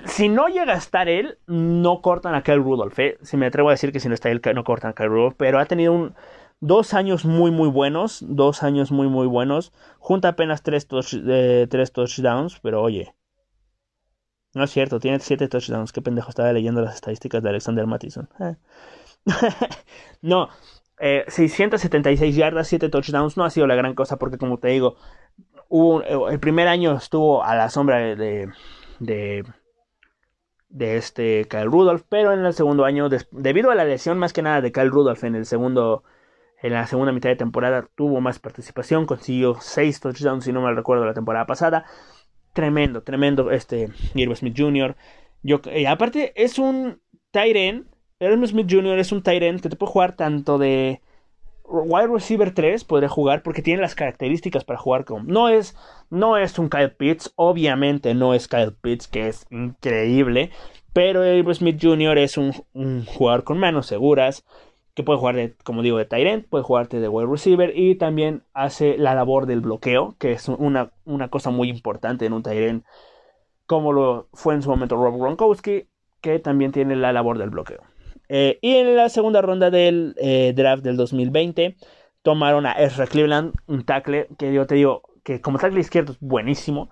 si 0.07 0.29
no 0.29 0.49
llega 0.49 0.75
a 0.75 0.79
estar 0.79 1.09
él, 1.09 1.39
no 1.47 2.03
cortan 2.03 2.35
a 2.35 2.43
Kyle 2.43 2.63
Rudolph. 2.63 2.99
¿eh? 2.99 3.17
Si 3.23 3.37
me 3.37 3.47
atrevo 3.47 3.69
a 3.69 3.73
decir 3.73 3.93
que 3.93 4.01
si 4.01 4.09
no 4.09 4.15
está 4.15 4.31
él, 4.31 4.43
no 4.55 4.65
cortan 4.65 4.91
a 4.91 4.95
Kyle 4.95 5.09
Rudolph. 5.09 5.37
Pero 5.39 5.59
ha 5.61 5.67
tenido 5.67 6.13
dos 6.61 6.95
años 6.95 7.25
muy, 7.25 7.51
muy 7.51 7.69
buenos. 7.69 8.25
Dos 8.27 8.63
años 8.63 8.91
muy, 8.91 9.09
muy 9.09 9.27
buenos. 9.27 9.73
Junta 9.99 10.29
apenas 10.29 10.63
tres, 10.63 10.89
eh, 11.27 11.67
tres 11.71 11.93
touchdowns. 11.93 12.59
Pero 12.61 12.83
oye. 12.83 13.15
No 14.55 14.65
es 14.65 14.71
cierto, 14.71 15.01
tiene 15.01 15.21
siete 15.21 15.49
touchdowns. 15.49 15.93
Qué 15.93 16.01
pendejo 16.03 16.31
estaba 16.31 16.53
leyendo 16.53 16.81
las 16.81 16.97
estadísticas 16.97 17.43
de 17.43 17.49
Alexander 17.51 17.87
Mattison. 17.87 18.29
Eh. 18.41 18.57
no, 20.21 20.51
676 20.99 22.21
eh, 22.21 22.33
yardas, 22.39 22.69
7 22.69 22.91
touchdowns. 22.91 23.39
No 23.39 23.45
ha 23.45 23.51
sido 23.51 23.67
la 23.67 23.75
gran 23.75 23.95
cosa 23.95 24.19
porque, 24.19 24.37
como 24.37 24.59
te 24.59 24.69
digo, 24.69 24.97
hubo, 25.69 26.03
el 26.29 26.39
primer 26.41 26.69
año 26.69 26.95
estuvo 26.97 27.43
a 27.43 27.55
la 27.55 27.71
sombra 27.71 27.97
de, 27.97 28.51
de 29.01 29.45
de 30.75 30.97
este 30.97 31.47
Kyle 31.49 31.67
Rudolph, 31.67 32.03
pero 32.09 32.33
en 32.33 32.45
el 32.45 32.53
segundo 32.53 32.85
año, 32.85 33.09
debido 33.31 33.71
a 33.71 33.77
la 33.77 33.85
lesión 33.85 34.19
más 34.19 34.33
que 34.33 34.43
nada 34.43 34.61
de 34.61 34.73
Kyle 34.73 34.91
Rudolph 34.91 35.23
en 35.23 35.37
el 35.37 35.47
segundo, 35.47 36.03
en 36.61 36.73
la 36.73 36.87
segunda 36.89 37.13
mitad 37.13 37.29
de 37.29 37.37
temporada, 37.37 37.87
tuvo 37.95 38.21
más 38.21 38.41
participación, 38.41 39.07
consiguió 39.07 39.57
6 39.61 40.01
touchdowns, 40.01 40.45
si 40.45 40.53
no 40.53 40.63
mal 40.63 40.75
recuerdo, 40.75 41.07
la 41.07 41.15
temporada 41.15 41.47
pasada. 41.47 41.85
Tremendo, 42.55 43.03
tremendo 43.03 43.51
este 43.51 43.91
Irving 44.15 44.35
Smith 44.37 44.55
Jr. 44.57 44.97
Yo, 45.43 45.61
y 45.77 45.85
aparte 45.85 46.33
es 46.43 46.59
un 46.59 47.01
Tyren, 47.31 47.87
Irving 48.21 48.47
Smith 48.47 48.69
Jr. 48.71 48.99
es 48.99 49.13
un 49.13 49.23
Tyren 49.23 49.61
que 49.61 49.69
te 49.69 49.77
puede 49.77 49.93
jugar 49.93 50.17
tanto 50.17 50.57
de 50.57 51.03
wide 51.67 52.09
receiver 52.09 52.53
3 52.53 52.85
podría 52.85 53.09
jugar 53.09 53.43
porque 53.43 53.63
tiene 53.63 53.83
las 53.83 53.95
características 53.95 54.65
para 54.65 54.79
jugar 54.79 55.05
con. 55.05 55.27
No 55.27 55.49
es, 55.49 55.77
no 56.11 56.37
es 56.37 56.59
un 56.59 56.69
Kyle 56.69 56.93
Pitts, 56.93 57.33
obviamente 57.37 58.15
no 58.15 58.35
es 58.35 58.49
Kyle 58.49 58.73
Pitts, 58.81 59.09
que 59.09 59.29
es 59.29 59.47
increíble. 59.51 60.51
Pero 60.93 61.21
Avery 61.21 61.55
Smith 61.55 61.79
Jr. 61.83 62.19
es 62.19 62.39
un, 62.39 62.53
jugador 63.05 63.45
con 63.45 63.59
manos 63.59 63.87
seguras, 63.87 64.45
que 64.95 65.03
puede 65.03 65.19
jugar, 65.19 65.37
de, 65.37 65.55
como 65.65 65.83
digo, 65.83 65.99
de 65.99 66.05
tight 66.05 66.47
puede 66.49 66.65
jugarte 66.65 67.01
de 67.01 67.09
wide 67.09 67.29
receiver 67.31 67.73
y 67.77 67.97
también 67.97 68.45
hace 68.55 68.97
la 68.97 69.15
labor 69.15 69.47
del 69.47 69.61
bloqueo, 69.61 70.15
que 70.19 70.33
es 70.33 70.49
una, 70.49 70.93
una 71.05 71.29
cosa 71.29 71.51
muy 71.51 71.69
importante 71.69 72.27
en 72.27 72.33
un 72.33 72.43
tight 72.43 72.83
como 73.67 73.93
lo 73.93 74.29
fue 74.33 74.55
en 74.55 74.63
su 74.63 74.71
momento 74.71 74.97
Rob 74.97 75.19
Gronkowski, 75.19 75.89
que 76.21 76.39
también 76.39 76.73
tiene 76.73 76.97
la 76.97 77.13
labor 77.13 77.39
del 77.39 77.51
bloqueo. 77.51 77.81
Eh, 78.29 78.59
y 78.63 78.77
en 78.77 78.97
la 78.97 79.09
segunda 79.09 79.43
ronda 79.43 79.71
del 79.71 80.15
eh, 80.19 80.53
draft 80.55 80.83
del 80.83 80.97
2020 80.97 81.77
tomaron 82.23 82.67
a 82.67 82.73
Ezra 82.73 83.07
Cleveland, 83.07 83.55
un 83.67 83.85
tackle 83.85 84.29
que 84.39 84.53
yo 84.53 84.67
te 84.67 84.77
digo 84.77 85.03
que 85.23 85.41
como 85.41 85.59
tackle 85.59 85.81
izquierdo 85.81 86.13
es 86.13 86.21
buenísimo. 86.21 86.89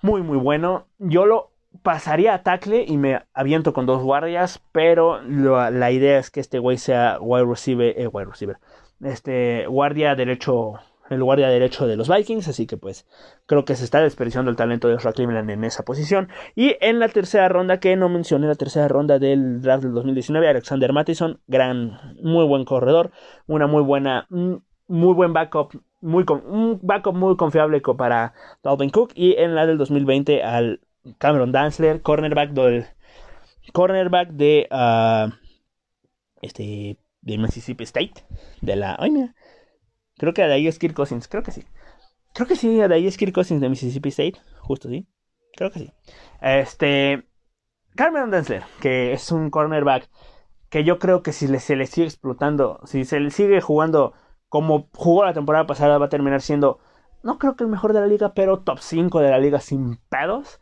Muy, 0.00 0.22
muy 0.22 0.36
bueno. 0.36 0.86
Yo 0.98 1.26
lo 1.26 1.51
pasaría 1.82 2.34
a 2.34 2.42
tackle 2.42 2.84
y 2.86 2.96
me 2.96 3.22
aviento 3.34 3.72
con 3.72 3.86
dos 3.86 4.02
guardias, 4.02 4.62
pero 4.72 5.20
la 5.22 5.90
idea 5.90 6.18
es 6.18 6.30
que 6.30 6.40
este 6.40 6.58
güey 6.58 6.78
sea 6.78 7.18
wide 7.20 7.46
receiver, 7.46 7.94
eh, 7.98 8.06
wide 8.06 8.26
receiver, 8.26 8.58
este 9.00 9.66
guardia 9.66 10.14
derecho 10.14 10.74
el 11.12 11.22
guardia 11.22 11.48
derecho 11.48 11.86
de 11.86 11.96
los 11.96 12.08
Vikings, 12.08 12.48
así 12.48 12.66
que 12.66 12.76
pues 12.76 13.06
creo 13.46 13.64
que 13.64 13.76
se 13.76 13.84
está 13.84 14.00
desperdiciando 14.00 14.50
el 14.50 14.56
talento 14.56 14.88
de 14.88 14.96
Ezra 14.96 15.12
Cleveland 15.12 15.50
en 15.50 15.64
esa 15.64 15.84
posición. 15.84 16.28
Y 16.54 16.76
en 16.80 16.98
la 16.98 17.08
tercera 17.08 17.48
ronda, 17.48 17.80
que 17.80 17.96
no 17.96 18.08
mencioné, 18.08 18.46
la 18.46 18.54
tercera 18.54 18.88
ronda 18.88 19.18
del 19.18 19.60
draft 19.60 19.84
del 19.84 19.92
2019, 19.92 20.48
Alexander 20.48 20.92
Mattison, 20.92 21.40
gran, 21.46 21.98
muy 22.22 22.46
buen 22.46 22.64
corredor, 22.64 23.10
una 23.46 23.66
muy 23.66 23.82
buena, 23.82 24.26
mm, 24.30 24.54
muy 24.88 25.14
buen 25.14 25.32
backup, 25.32 25.74
muy, 26.00 26.24
un 26.28 26.80
backup 26.82 27.14
muy 27.14 27.36
confiable 27.36 27.80
para 27.96 28.34
Dalvin 28.62 28.90
Cook. 28.90 29.12
Y 29.14 29.34
en 29.38 29.54
la 29.54 29.66
del 29.66 29.78
2020 29.78 30.42
al 30.42 30.80
Cameron 31.18 31.52
Danzler, 31.52 32.02
cornerback 32.02 32.50
del 32.50 32.86
cornerback 33.72 34.30
de 34.30 34.68
uh, 34.70 35.32
este 36.40 36.98
de 37.20 37.38
Mississippi 37.38 37.84
State, 37.84 38.24
de 38.60 38.76
la, 38.76 38.96
ay 38.98 39.30
Creo 40.18 40.34
que 40.34 40.42
ahí 40.42 40.66
es 40.66 40.78
Kirk 40.78 40.94
Cousins. 40.94 41.28
Creo 41.28 41.42
que 41.42 41.52
sí. 41.52 41.64
Creo 42.34 42.46
que 42.46 42.56
sí, 42.56 42.80
ahí 42.80 43.06
es 43.06 43.16
Kirk 43.16 43.32
Cousins 43.32 43.60
de 43.60 43.68
Mississippi 43.68 44.10
State. 44.10 44.40
Justo, 44.60 44.88
sí. 44.88 45.06
Creo 45.56 45.70
que 45.70 45.80
sí. 45.80 45.92
Este. 46.40 47.26
Carmen 47.94 48.30
Densler, 48.30 48.62
que 48.80 49.12
es 49.12 49.30
un 49.32 49.50
cornerback 49.50 50.08
que 50.70 50.84
yo 50.84 50.98
creo 50.98 51.22
que 51.22 51.32
si 51.32 51.46
se 51.58 51.76
le 51.76 51.86
sigue 51.86 52.06
explotando, 52.06 52.80
si 52.84 53.04
se 53.04 53.20
le 53.20 53.30
sigue 53.30 53.60
jugando 53.60 54.14
como 54.48 54.88
jugó 54.94 55.26
la 55.26 55.34
temporada 55.34 55.66
pasada, 55.66 55.98
va 55.98 56.06
a 56.06 56.08
terminar 56.08 56.40
siendo, 56.40 56.78
no 57.22 57.38
creo 57.38 57.56
que 57.56 57.64
el 57.64 57.70
mejor 57.70 57.92
de 57.92 58.00
la 58.00 58.06
liga, 58.06 58.32
pero 58.32 58.60
top 58.60 58.78
5 58.78 59.20
de 59.20 59.30
la 59.30 59.38
liga 59.38 59.60
sin 59.60 59.96
pedos. 60.08 60.60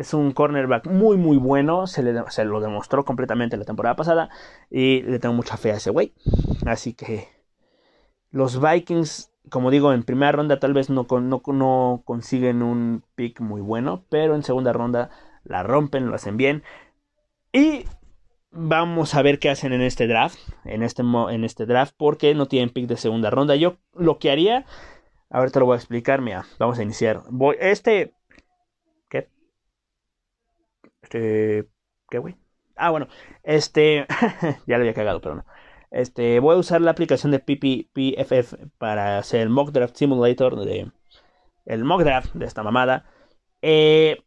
Es 0.00 0.14
un 0.14 0.32
cornerback 0.32 0.86
muy, 0.86 1.18
muy 1.18 1.36
bueno. 1.36 1.86
Se, 1.86 2.02
lo 2.02 2.60
demostró 2.60 3.04
completamente 3.04 3.58
la 3.58 3.66
temporada 3.66 3.96
pasada. 3.96 4.30
Y 4.70 5.02
le 5.02 5.18
tengo 5.18 5.34
mucha 5.34 5.58
fe 5.58 5.72
a 5.72 5.76
ese 5.76 5.90
güey. 5.90 6.14
Así 6.64 6.94
que 6.94 7.28
los 8.30 8.62
Vikings, 8.62 9.30
como 9.50 9.70
digo, 9.70 9.92
en 9.92 10.02
primera 10.02 10.32
ronda 10.32 10.58
tal 10.58 10.72
vez 10.72 10.88
no, 10.88 11.06
consiguen 12.06 12.62
un 12.62 13.04
pick 13.14 13.40
muy 13.40 13.60
bueno, 13.60 14.06
pero 14.08 14.34
en 14.34 14.42
segunda 14.42 14.72
ronda 14.72 15.10
la 15.44 15.64
rompen, 15.64 16.06
lo 16.06 16.14
hacen 16.14 16.38
bien. 16.38 16.62
Y 17.52 17.84
vamos 18.50 19.14
a 19.14 19.20
ver 19.20 19.38
qué 19.38 19.50
hacen 19.50 19.74
en 19.74 19.82
este 19.82 20.06
draft, 20.06 20.38
en 20.64 20.82
este, 20.82 21.02
en 21.02 21.44
este 21.44 21.66
draft, 21.66 21.94
porque 21.98 22.34
no 22.34 22.46
tienen 22.46 22.70
pick 22.70 22.86
de 22.86 22.96
segunda 22.96 23.28
ronda. 23.28 23.54
Yo 23.54 23.76
lo 23.92 24.18
que 24.18 24.30
haría, 24.30 24.64
ahorita 25.28 25.60
lo 25.60 25.66
voy 25.66 25.74
a 25.74 25.76
explicar, 25.76 26.22
mira, 26.22 26.46
vamos 26.58 26.78
a 26.78 26.82
iniciar. 26.82 27.20
Voy, 27.28 27.56
este. 27.60 28.14
Este, 31.10 31.68
¿qué, 32.08 32.18
güey? 32.18 32.36
Ah, 32.76 32.90
bueno, 32.90 33.08
este, 33.42 34.06
ya 34.66 34.76
lo 34.76 34.82
había 34.82 34.94
cagado, 34.94 35.20
pero 35.20 35.34
no. 35.34 35.44
Este, 35.90 36.38
voy 36.38 36.54
a 36.54 36.58
usar 36.58 36.80
la 36.80 36.92
aplicación 36.92 37.32
de 37.32 37.40
PPF 37.40 38.54
para 38.78 39.18
hacer 39.18 39.40
el 39.40 39.48
mock 39.48 39.72
draft 39.72 39.96
simulator 39.96 40.64
de 40.64 40.92
el 41.66 41.84
mock 41.84 42.02
draft 42.02 42.32
de 42.34 42.46
esta 42.46 42.62
mamada. 42.62 43.10
Eh, 43.60 44.22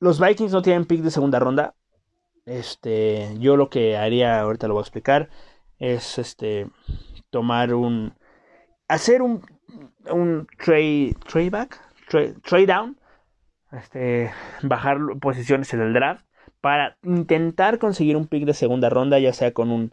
los 0.00 0.20
Vikings 0.20 0.52
no 0.52 0.60
tienen 0.60 0.84
pick 0.84 1.00
de 1.00 1.10
segunda 1.10 1.38
ronda. 1.38 1.74
Este, 2.44 3.34
yo 3.38 3.56
lo 3.56 3.70
que 3.70 3.96
haría, 3.96 4.40
ahorita 4.40 4.68
lo 4.68 4.74
voy 4.74 4.82
a 4.82 4.84
explicar, 4.84 5.30
es 5.78 6.18
este 6.18 6.68
tomar 7.30 7.72
un 7.72 8.12
hacer 8.86 9.22
un 9.22 9.42
un 10.10 10.46
trade 10.58 11.14
trade 11.26 11.50
back, 11.50 11.80
trade, 12.10 12.66
down, 12.66 12.98
este, 13.76 14.32
bajar 14.62 14.98
posiciones 15.20 15.72
en 15.74 15.80
el 15.80 15.92
draft 15.92 16.24
para 16.60 16.96
intentar 17.02 17.78
conseguir 17.78 18.16
un 18.16 18.26
pick 18.26 18.44
de 18.44 18.54
segunda 18.54 18.88
ronda, 18.90 19.18
ya 19.18 19.32
sea 19.32 19.52
con 19.52 19.70
un 19.70 19.92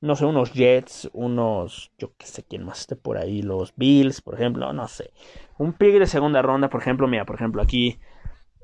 no 0.00 0.14
sé, 0.14 0.26
unos 0.26 0.52
Jets, 0.52 1.10
unos, 1.12 1.90
yo 1.98 2.12
qué 2.18 2.26
sé 2.26 2.44
quién 2.44 2.64
más 2.64 2.80
esté 2.80 2.96
por 2.96 3.18
ahí, 3.18 3.42
los 3.42 3.74
Bills, 3.76 4.20
por 4.20 4.34
ejemplo, 4.34 4.72
no 4.72 4.88
sé. 4.88 5.12
Un 5.58 5.72
pick 5.72 5.98
de 5.98 6.06
segunda 6.06 6.42
ronda, 6.42 6.68
por 6.68 6.80
ejemplo, 6.80 7.08
mira, 7.08 7.24
por 7.24 7.36
ejemplo, 7.36 7.62
aquí 7.62 7.98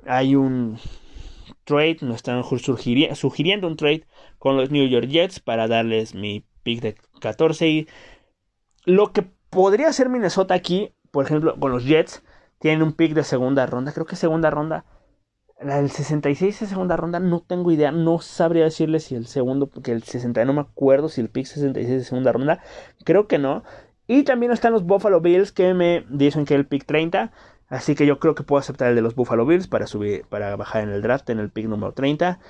hay 0.06 0.34
un 0.36 0.78
trade, 1.64 1.98
nos 2.02 2.16
están 2.16 2.42
sugiriendo 2.44 3.66
un 3.66 3.76
trade 3.76 4.06
con 4.38 4.56
los 4.56 4.70
New 4.70 4.86
York 4.88 5.08
Jets 5.08 5.40
para 5.40 5.68
darles 5.68 6.14
mi 6.14 6.44
pick 6.62 6.80
de 6.80 6.96
14 7.20 7.68
y 7.68 7.88
lo 8.84 9.12
que 9.12 9.22
podría 9.50 9.92
ser 9.92 10.08
Minnesota 10.08 10.54
aquí, 10.54 10.92
por 11.10 11.24
ejemplo, 11.24 11.58
con 11.58 11.72
los 11.72 11.84
Jets, 11.84 12.22
tienen 12.62 12.82
un 12.82 12.94
pick 12.94 13.12
de 13.12 13.24
segunda 13.24 13.66
ronda, 13.66 13.92
creo 13.92 14.06
que 14.06 14.16
segunda 14.16 14.48
ronda 14.50 14.86
la 15.64 15.76
del 15.76 15.90
66 15.90 16.60
de 16.60 16.66
segunda 16.66 16.96
ronda 16.96 17.20
no 17.20 17.40
tengo 17.40 17.70
idea, 17.70 17.92
no 17.92 18.20
sabría 18.20 18.64
decirle 18.64 19.00
si 19.00 19.14
el 19.14 19.26
segundo, 19.26 19.68
porque 19.68 19.92
el 19.92 20.02
60 20.02 20.44
no 20.44 20.52
me 20.52 20.60
acuerdo 20.60 21.08
si 21.08 21.20
el 21.20 21.28
pick 21.28 21.46
66 21.46 21.98
de 21.98 22.04
segunda 22.04 22.32
ronda, 22.32 22.60
creo 23.04 23.26
que 23.28 23.38
no. 23.38 23.62
Y 24.06 24.24
también 24.24 24.52
están 24.52 24.72
los 24.72 24.84
Buffalo 24.84 25.20
Bills 25.20 25.52
que 25.52 25.74
me 25.74 26.04
dicen 26.08 26.44
que 26.44 26.54
el 26.54 26.66
pick 26.66 26.84
30, 26.84 27.32
así 27.68 27.94
que 27.94 28.06
yo 28.06 28.18
creo 28.18 28.34
que 28.34 28.42
puedo 28.42 28.60
aceptar 28.60 28.88
el 28.88 28.96
de 28.96 29.02
los 29.02 29.14
Buffalo 29.14 29.46
Bills 29.46 29.68
para 29.68 29.86
subir, 29.86 30.26
para 30.28 30.56
bajar 30.56 30.82
en 30.82 30.90
el 30.90 31.02
draft 31.02 31.30
en 31.30 31.38
el 31.38 31.50
pick 31.50 31.66
número 31.66 31.92
30 31.92 32.40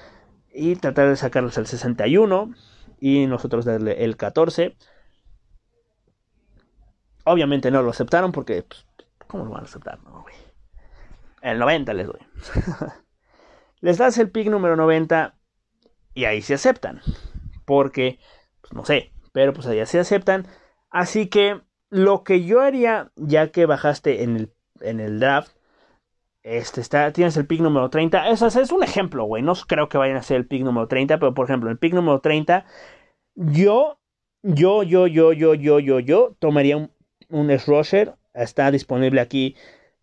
y 0.55 0.77
tratar 0.77 1.09
de 1.09 1.17
sacarlos 1.17 1.59
al 1.59 1.67
61 1.67 2.55
y 3.01 3.27
nosotros 3.27 3.65
darle 3.65 4.05
el 4.05 4.17
14. 4.17 4.77
Obviamente 7.25 7.71
no 7.71 7.83
lo 7.83 7.91
aceptaron 7.91 8.33
porque, 8.33 8.63
pues, 8.63 8.87
¿cómo 9.33 9.45
lo 9.47 9.51
van 9.51 9.63
a 9.63 9.65
aceptar? 9.65 9.99
No, 10.05 10.25
El 11.41 11.59
90 11.59 11.93
les 11.95 12.07
doy. 12.07 12.21
Les 13.81 13.99
das 13.99 14.17
el 14.19 14.31
pick 14.31 14.49
número 14.49 14.77
90 14.77 15.35
y 16.15 16.27
ahí 16.27 16.41
se 16.41 16.55
aceptan. 16.55 17.01
Porque, 17.65 18.21
pues 18.61 18.73
no 18.75 18.85
sé, 18.85 19.11
pero 19.33 19.53
pues 19.53 19.67
allá 19.67 19.87
se 19.87 19.99
aceptan. 19.99 20.47
Así 20.89 21.27
que 21.27 21.61
lo 21.91 22.23
que 22.23 22.45
yo 22.45 22.61
haría, 22.61 23.11
ya 23.17 23.51
que 23.51 23.67
bajaste 23.67 24.23
en 24.23 24.37
el, 24.37 24.53
en 24.81 25.01
el 25.01 25.19
draft, 25.19 25.57
este 26.45 26.81
está, 26.81 27.13
tienes 27.13 27.37
el 27.37 27.47
pick 27.47 27.61
número 27.61 27.91
30. 27.91 28.29
Eso 28.29 28.47
es, 28.47 28.71
un 28.71 28.85
ejemplo, 28.85 29.25
güey. 29.25 29.43
No 29.43 29.55
creo 29.67 29.89
que 29.89 29.99
vayan 29.99 30.17
a 30.17 30.23
ser 30.23 30.37
el 30.37 30.47
pick 30.47 30.63
número 30.63 30.87
30, 30.87 31.19
pero 31.19 31.35
por 31.35 31.47
ejemplo, 31.47 31.71
el 31.71 31.79
pick 31.79 31.95
número 31.95 32.21
30, 32.21 32.65
yo 33.35 33.99
yo, 34.43 34.83
yo, 34.83 35.07
yo, 35.07 35.33
yo, 35.33 35.55
yo, 35.55 35.79
yo, 35.79 36.01
yo 36.01 36.37
tomaría 36.39 36.77
un, 36.77 36.91
un 37.29 37.51
rusher. 37.67 38.15
Está 38.35 38.71
disponible 38.71 39.21
aquí 39.21 39.57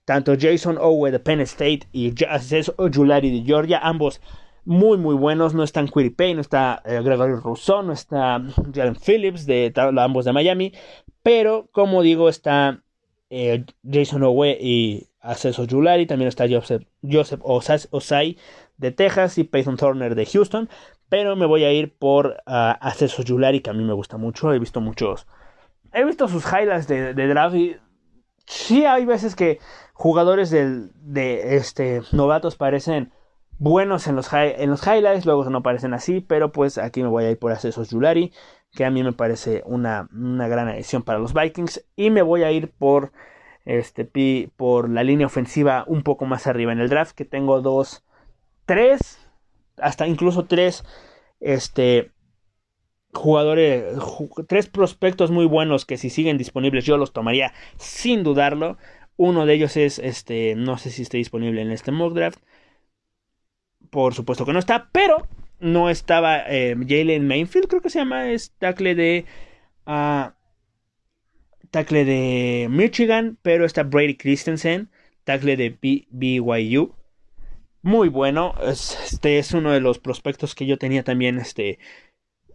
tanto 0.10 0.34
Jason 0.40 0.80
Owe 0.80 1.12
de 1.12 1.20
Penn 1.20 1.40
State 1.42 1.82
y 1.92 2.14
Access 2.26 2.74
Ojulari 2.78 3.30
de 3.30 3.46
Georgia, 3.46 3.78
ambos 3.78 4.22
muy 4.66 4.98
muy 4.98 5.14
buenos, 5.14 5.54
no 5.54 5.64
están 5.64 5.88
Pay, 5.88 6.34
no 6.34 6.42
está 6.42 6.82
eh, 6.86 7.00
Gregory 7.04 7.36
Rousseau, 7.36 7.84
no 7.84 7.94
está 7.94 8.42
Jalen 8.74 8.96
Phillips 8.96 9.46
de 9.46 9.72
ambos 9.98 10.26
de 10.26 10.34
Miami, 10.34 10.74
pero 11.22 11.70
como 11.72 12.02
digo 12.02 12.28
está 12.28 12.82
eh, 13.30 13.66
Jason 13.84 14.24
Owe 14.24 14.58
y 14.60 15.08
Access 15.22 15.60
Ojulari, 15.60 16.08
también 16.08 16.28
está 16.28 16.46
Joseph, 16.50 16.84
Joseph 17.04 17.42
Osai 17.44 18.38
de 18.78 18.92
Texas 18.92 19.38
y 19.38 19.44
Peyton 19.44 19.78
Turner 19.78 20.16
de 20.16 20.26
Houston, 20.26 20.70
pero 21.10 21.36
me 21.36 21.46
voy 21.46 21.66
a 21.66 21.72
ir 21.72 21.96
por 21.96 22.42
uh, 22.48 22.74
Access 22.82 23.20
Ojulari 23.20 23.60
que 23.60 23.70
a 23.70 23.74
mí 23.74 23.84
me 23.84 23.94
gusta 23.94 24.18
mucho, 24.18 24.52
he 24.54 24.58
visto 24.58 24.82
muchos, 24.82 25.28
he 25.94 26.04
visto 26.04 26.28
sus 26.28 26.46
highlights 26.46 26.88
de, 26.88 27.14
de 27.14 27.28
draft 27.28 27.56
y 27.56 27.78
sí 28.50 28.86
hay 28.86 29.06
veces 29.06 29.36
que 29.36 29.60
jugadores 29.94 30.50
de 30.50 31.56
este, 31.56 32.02
novatos 32.12 32.56
parecen 32.56 33.12
buenos 33.60 34.08
en 34.08 34.16
los, 34.16 34.34
en 34.34 34.70
los 34.70 34.86
highlights, 34.88 35.26
luego 35.26 35.48
no 35.50 35.62
parecen 35.62 35.94
así, 35.94 36.20
pero 36.20 36.52
pues 36.52 36.78
aquí 36.78 37.04
me 37.04 37.10
voy 37.10 37.26
a 37.26 37.32
ir 37.32 37.38
por 37.38 37.52
Accesos 37.52 37.92
Yulari, 37.92 38.34
que 38.72 38.86
a 38.86 38.90
mí 38.90 39.04
me 39.04 39.14
parece 39.14 39.62
una, 39.66 40.10
una 40.12 40.48
gran 40.48 40.68
adición 40.68 41.04
para 41.04 41.20
los 41.20 41.34
Vikings, 41.34 41.86
y 41.96 42.10
me 42.10 42.24
voy 42.24 42.44
a 42.44 42.52
ir 42.52 42.72
por, 42.72 43.12
este, 43.66 44.50
por 44.56 44.90
la 44.90 45.04
línea 45.04 45.28
ofensiva 45.28 45.84
un 45.86 46.02
poco 46.02 46.26
más 46.26 46.48
arriba 46.48 46.72
en 46.72 46.80
el 46.80 46.90
draft, 46.90 47.16
que 47.16 47.26
tengo 47.26 47.62
dos, 47.62 48.04
tres, 48.66 49.20
hasta 49.78 50.08
incluso 50.08 50.46
tres, 50.46 50.84
este, 51.40 52.12
jugadores, 53.14 53.98
tres 54.48 54.68
prospectos 54.68 55.32
muy 55.32 55.46
buenos 55.46 55.86
que 55.86 55.98
si 55.98 56.10
siguen 56.10 56.38
disponibles 56.38 56.86
yo 56.86 56.98
los 56.98 57.14
tomaría 57.14 57.54
sin 57.78 58.24
dudarlo. 58.24 58.78
Uno 59.18 59.46
de 59.46 59.54
ellos 59.54 59.76
es, 59.78 60.00
este, 60.00 60.56
no 60.56 60.78
sé 60.78 60.92
si 60.92 61.02
esté 61.02 61.18
disponible 61.18 61.62
en 61.62 61.72
este 61.72 61.92
mock 61.92 62.14
draft. 62.14 62.40
Por 63.90 64.14
supuesto 64.14 64.46
que 64.46 64.54
no 64.54 64.60
está, 64.60 64.90
pero 64.92 65.28
no 65.60 65.90
estaba 65.90 66.44
eh, 66.48 66.76
Jalen 66.88 67.28
Mainfield, 67.28 67.68
creo 67.68 67.82
que 67.82 67.90
se 67.90 68.00
llama, 68.00 68.32
es 68.32 68.52
tackle 68.60 68.96
de... 68.96 69.26
Uh, 69.86 70.32
de 71.72 72.68
Michigan, 72.70 73.38
pero 73.42 73.66
está 73.66 73.84
Brady 73.84 74.16
Christensen, 74.16 74.90
tackle 75.24 75.56
de 75.56 75.78
BYU. 76.12 76.96
Muy 77.82 78.10
bueno, 78.10 78.56
este 78.68 79.40
es 79.40 79.54
uno 79.54 79.72
de 79.72 79.80
los 79.80 80.00
prospectos 80.00 80.56
que 80.56 80.66
yo 80.66 80.78
tenía 80.78 81.04
también 81.04 81.38
este, 81.38 81.80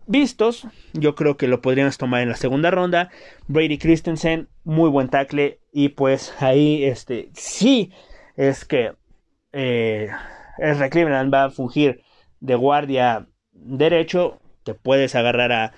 vistos. 0.07 0.67
Yo 0.93 1.14
creo 1.14 1.37
que 1.37 1.49
lo 1.49 1.61
podríamos 1.61 1.99
tomar 1.99 2.23
en 2.23 2.29
la 2.29 2.37
segunda 2.37 2.71
ronda. 2.71 3.11
Brady 3.49 3.79
Christensen, 3.79 4.49
muy 4.64 4.90
buen 4.90 5.09
tackle. 5.09 5.61
Y 5.73 5.90
pues 5.90 6.35
ahí, 6.40 6.85
este, 6.85 7.31
sí, 7.35 7.93
es 8.37 8.64
que 8.64 8.95
eh, 9.53 10.11
el 10.59 10.90
Cleveland 10.90 11.33
va 11.33 11.45
a 11.45 11.51
fungir 11.51 12.03
de 12.40 12.55
guardia 12.55 13.27
derecho. 13.53 14.40
Te 14.62 14.75
puedes 14.75 15.14
agarrar 15.14 15.73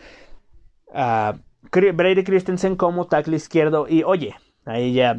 a, 0.93 1.39
Brady 1.73 2.25
Christensen 2.25 2.77
como 2.77 3.07
tackle 3.07 3.37
izquierdo. 3.37 3.87
Y 3.89 4.03
oye, 4.03 4.35
ahí 4.65 4.93
ya 4.93 5.19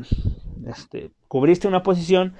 este, 0.67 1.11
cubriste 1.27 1.67
una 1.67 1.83
posición 1.83 2.35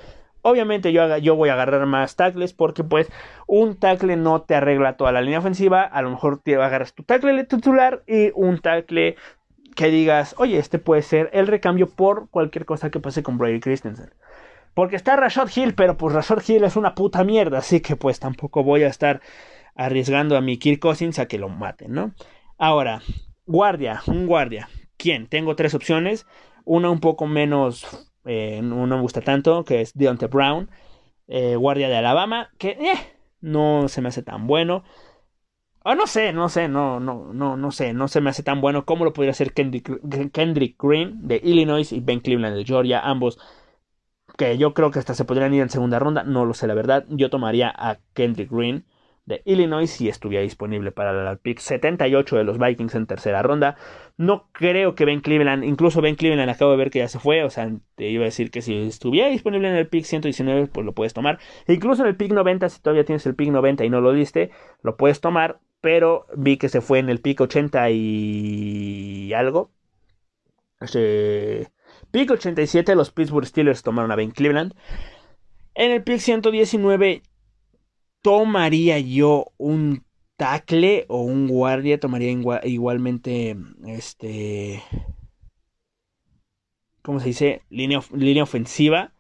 Obviamente 0.48 0.94
yo, 0.94 1.18
yo 1.18 1.36
voy 1.36 1.50
a 1.50 1.54
agarrar 1.54 1.86
más 1.86 2.16
tackles 2.16 2.54
porque 2.54 2.86
pues 2.86 3.12
un 3.48 3.76
tackle 3.76 4.16
no 4.16 4.44
te 4.44 4.56
arregla 4.56 4.96
toda 4.96 5.12
la 5.12 5.20
línea 5.20 5.40
ofensiva. 5.40 5.84
A 5.84 6.02
lo 6.02 6.10
mejor 6.10 6.40
te 6.40 6.56
agarras 6.56 6.94
tu 6.94 7.04
tackle 7.04 7.44
titular 7.44 8.02
y 8.08 8.32
un 8.34 8.60
tackle 8.60 9.18
que 9.76 9.90
digas, 9.90 10.36
oye, 10.38 10.58
este 10.58 10.80
puede 10.80 11.02
ser 11.02 11.30
el 11.34 11.48
recambio 11.48 11.90
por 11.90 12.30
cualquier 12.30 12.64
cosa 12.66 12.90
que 12.90 13.02
pase 13.02 13.24
con 13.24 13.38
Brady 13.38 13.60
Christensen. 13.60 14.14
Porque 14.74 14.96
está 14.96 15.18
Rashad 15.18 15.50
Hill, 15.54 15.74
pero 15.74 15.98
pues 15.98 16.16
Rashad 16.16 16.42
Hill 16.48 16.64
es 16.64 16.78
una 16.78 16.96
puta 16.96 17.26
mierda, 17.26 17.58
así 17.58 17.82
que 17.82 17.98
pues 17.98 18.20
tampoco 18.22 18.64
voy 18.64 18.84
a 18.84 18.88
estar 18.88 19.20
arriesgando 19.76 20.38
a 20.38 20.42
mi 20.42 20.58
Kirk 20.58 20.80
Cousins 20.80 21.20
a 21.20 21.28
que 21.28 21.38
lo 21.38 21.50
maten, 21.50 21.92
¿no? 21.92 22.14
Ahora, 22.58 23.02
guardia, 23.46 24.02
un 24.08 24.28
guardia. 24.28 24.70
¿Quién? 24.96 25.28
Tengo 25.28 25.58
tres 25.58 25.74
opciones. 25.74 26.26
Una 26.64 26.90
un 26.90 27.02
poco 27.02 27.28
menos 27.28 28.08
eh, 28.28 28.62
no, 28.64 28.86
me 28.88 29.02
gusta 29.02 29.22
tanto, 29.22 29.64
que 29.64 29.82
es 29.82 29.94
Deontay 29.94 30.30
Brown, 30.30 30.70
eh, 31.28 31.56
guardia 31.56 31.90
de 31.90 31.98
Alabama, 31.98 32.50
que 32.58 32.70
eh, 32.72 32.98
no 33.42 33.88
se 33.88 34.02
me 34.02 34.10
hace 34.10 34.24
tan 34.24 34.48
bueno. 34.48 34.84
O 35.84 35.96
no 35.96 36.06
sé, 36.06 36.34
no 36.34 36.50
sé, 36.50 36.68
no, 36.68 37.00
no, 37.00 37.34
no, 37.34 37.56
no 37.56 37.72
sé, 37.72 37.94
no 37.94 38.08
se 38.10 38.20
me 38.20 38.30
hace 38.30 38.44
tan 38.44 38.60
bueno 38.60 38.86
como 38.86 39.06
lo 39.06 39.14
podría 39.14 39.32
hacer 39.32 39.54
Kendrick, 39.54 39.90
Kendrick 40.34 40.76
Green 40.82 41.28
de 41.28 41.40
Illinois 41.44 41.92
y 41.94 42.02
Ben 42.02 42.20
Cleveland 42.20 42.58
de 42.58 42.66
Georgia, 42.66 43.00
ambos 43.00 43.40
que 44.38 44.58
yo 44.58 44.74
creo 44.74 44.92
que 44.92 45.00
hasta 45.00 45.14
se 45.16 45.26
podrían 45.26 45.54
ir 45.54 45.62
en 45.62 45.70
segunda 45.70 46.00
ronda, 46.00 46.24
no 46.24 46.46
lo 46.46 46.54
sé 46.54 46.68
la 46.68 46.74
verdad, 46.74 47.06
yo 47.10 47.30
tomaría 47.30 47.74
a 47.76 48.00
Kendrick 48.14 48.52
Green 48.52 48.86
de 49.28 49.42
Illinois 49.46 49.88
si 49.88 50.08
estuviera 50.10 50.42
disponible 50.42 50.92
para 50.92 51.32
el 51.32 51.38
pick 51.38 51.60
78 51.60 52.38
de 52.38 52.44
los 52.46 52.58
Vikings 52.58 52.96
en 52.96 53.06
tercera 53.06 53.44
ronda. 53.44 53.76
No 54.16 54.50
creo 54.54 54.96
que 54.96 55.06
Ben 55.06 55.20
Cleveland, 55.20 55.66
incluso 55.66 56.02
Ben 56.02 56.16
Cleveland 56.16 56.50
acabo 56.50 56.72
de 56.72 56.78
ver 56.78 56.90
que 56.90 57.00
ya 57.00 57.10
se 57.10 57.20
fue, 57.20 57.44
o 57.44 57.50
sea, 57.50 57.70
te 57.96 58.10
iba 58.10 58.24
a 58.24 58.26
decir 58.26 58.50
que 58.50 58.62
si 58.62 58.74
estuviera 58.88 59.28
disponible 59.28 59.70
en 59.70 59.76
el 59.76 59.88
pick 59.88 60.06
119 60.06 60.68
pues 60.68 60.86
lo 60.86 60.94
puedes 60.94 61.14
tomar. 61.14 61.40
incluso 61.68 62.04
en 62.04 62.10
el 62.10 62.16
pick 62.16 62.32
90 62.32 62.70
si 62.70 62.82
todavía 62.82 63.04
tienes 63.04 63.26
el 63.26 63.36
pick 63.36 63.50
90 63.52 63.84
y 63.86 63.90
no 63.90 64.02
lo 64.02 64.14
diste, 64.14 64.50
lo 64.82 64.96
puedes 64.96 65.20
tomar, 65.20 65.60
pero 65.82 66.26
vi 66.36 66.58
que 66.58 66.70
se 66.70 66.82
fue 66.82 67.00
en 67.00 67.10
el 67.10 67.20
pick 67.20 67.42
80 67.42 67.90
y 67.92 69.34
algo. 69.34 69.72
Este, 70.80 71.68
pick 72.12 72.32
87 72.32 72.96
los 72.96 73.12
Pittsburgh 73.12 73.46
Steelers 73.46 73.84
tomaron 73.84 74.12
a 74.12 74.16
Ben 74.16 74.32
Cleveland. 74.32 74.74
En 75.76 75.92
el 75.92 76.04
pick 76.04 76.20
119 76.20 77.24
tomaría 78.22 79.00
yo 79.00 79.54
un 79.58 80.04
tackle 80.36 81.06
o 81.10 81.22
un 81.22 81.48
guardia, 81.48 82.00
tomaría 82.00 82.32
igualmente 82.64 83.58
este 83.86 84.84
¿cómo 87.08 87.22
se 87.22 87.28
dice? 87.28 87.62
Línea, 87.70 88.02
línea 88.14 88.44
ofensiva. 88.44 89.14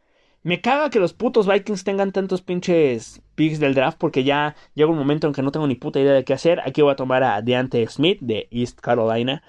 Me 0.43 0.61
caga 0.61 0.89
que 0.89 0.99
los 0.99 1.13
putos 1.13 1.47
Vikings 1.47 1.85
tengan 1.85 2.11
tantos 2.11 2.41
pinches 2.41 3.21
picks 3.35 3.59
del 3.59 3.73
draft 3.73 3.97
porque 3.97 4.23
ya 4.25 4.55
llega 4.75 4.91
un 4.91 4.97
momento 4.97 5.25
en 5.27 5.33
que 5.33 5.41
no 5.41 5.51
tengo 5.51 5.67
ni 5.67 5.75
puta 5.75 5.99
idea 5.99 6.13
de 6.13 6.25
qué 6.25 6.33
hacer. 6.33 6.59
Aquí 6.65 6.81
voy 6.81 6.91
a 6.91 6.95
tomar 6.97 7.23
a 7.23 7.41
Deante 7.41 7.85
Smith 7.87 8.19
de 8.21 8.47
East 8.51 8.79
Carolina. 8.81 9.41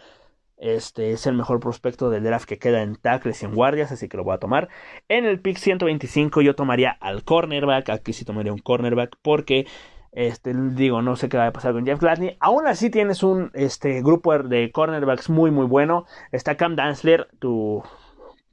Este 0.59 1.13
es 1.13 1.27
el 1.27 1.35
mejor 1.35 1.61
prospecto 1.61 2.11
del 2.11 2.25
draft 2.25 2.49
que 2.49 2.59
queda 2.59 2.83
en 2.83 2.97
tackles 2.97 3.43
y 3.43 3.47
en 3.47 3.55
guardias, 3.55 3.93
así 3.93 4.09
que 4.09 4.17
lo 4.17 4.25
voy 4.25 4.35
a 4.35 4.39
tomar. 4.39 4.69
En 5.09 5.25
el 5.25 5.41
pick 5.41 5.57
125 5.57 6.41
yo 6.43 6.55
tomaría 6.55 6.91
al 6.91 7.23
cornerback, 7.23 7.91
aquí 7.91 8.13
sí 8.13 8.25
tomaría 8.25 8.53
un 8.53 8.59
cornerback 8.59 9.17
porque 9.23 9.67
este, 10.11 10.53
digo, 10.55 11.01
no 11.01 11.15
sé 11.15 11.29
qué 11.29 11.37
va 11.37 11.47
a 11.47 11.53
pasar 11.53 11.75
con 11.75 11.87
Jeff 11.87 12.01
Gladney. 12.01 12.37
Aún 12.41 12.67
así 12.67 12.91
tienes 12.91 13.23
un 13.23 13.53
este, 13.55 14.03
grupo 14.03 14.37
de 14.37 14.73
cornerbacks 14.73 15.31
muy 15.31 15.51
muy 15.51 15.67
bueno. 15.67 16.07
Está 16.33 16.57
Cam 16.57 16.75
Dansler, 16.75 17.29
tu 17.39 17.83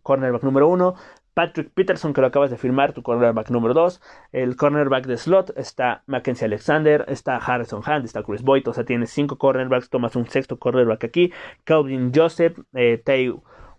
cornerback 0.04 0.44
número 0.44 0.68
uno. 0.68 0.96
Patrick 1.36 1.70
Peterson, 1.74 2.14
que 2.14 2.22
lo 2.22 2.28
acabas 2.28 2.50
de 2.50 2.58
firmar, 2.58 2.94
tu 2.94 3.04
cornerback 3.04 3.52
número 3.52 3.76
2. 3.76 4.02
El 4.32 4.56
cornerback 4.56 5.06
de 5.06 5.18
slot 5.18 5.54
está 5.58 6.02
Mackenzie 6.08 6.46
Alexander, 6.46 7.06
está 7.08 7.36
Harrison 7.38 7.84
Hunt, 7.86 8.06
está 8.06 8.24
Chris 8.24 8.42
Boyd. 8.42 8.68
O 8.68 8.74
sea, 8.74 8.86
tienes 8.86 9.12
cinco 9.12 9.38
cornerbacks, 9.38 9.90
tomas 9.90 10.16
un 10.16 10.28
sexto 10.28 10.58
cornerback 10.58 11.04
aquí. 11.04 11.32
Calvin 11.66 12.12
Joseph, 12.16 12.58
eh, 12.74 12.98
Tay 13.04 13.36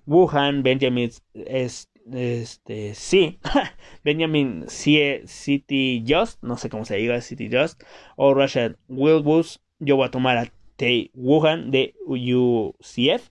Wuhan, 0.07 0.63
Benjamin 0.63 1.11
este, 2.13 2.95
sí, 2.95 3.41
Benjamin 4.05 4.67
City 4.69 6.05
Just, 6.07 6.43
no 6.43 6.57
sé 6.57 6.71
cómo 6.71 6.85
se 6.85 6.97
diga, 6.97 7.21
City 7.21 7.49
Just, 7.51 7.83
o 8.17 8.35
Rashad 8.35 8.77
Wilbus. 8.89 9.61
Yo 9.79 9.97
voy 9.97 10.07
a 10.07 10.11
tomar 10.11 10.37
a 10.37 10.53
Tay 10.77 11.11
Wuhan 11.15 11.71
de 11.71 11.95
UCF. 12.07 13.31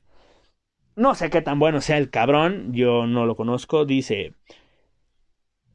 No 0.95 1.13
sé 1.13 1.29
qué 1.29 1.41
tan 1.41 1.59
bueno 1.59 1.81
sea 1.81 1.97
el 1.97 2.09
cabrón, 2.09 2.71
yo 2.73 3.05
no 3.05 3.25
lo 3.25 3.35
conozco. 3.35 3.85
Dice. 3.85 4.33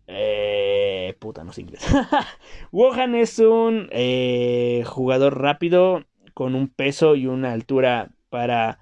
Eh, 0.07 1.15
puta, 1.19 1.45
no 1.45 1.53
sé 1.53 1.61
inglés. 1.61 1.87
Wohan 2.73 3.15
es 3.15 3.39
un 3.39 3.89
eh, 3.93 4.83
jugador 4.87 5.41
rápido 5.41 6.05
con 6.33 6.55
un 6.55 6.69
peso 6.69 7.17
y 7.17 7.27
una 7.27 7.53
altura 7.53 8.11
para 8.31 8.79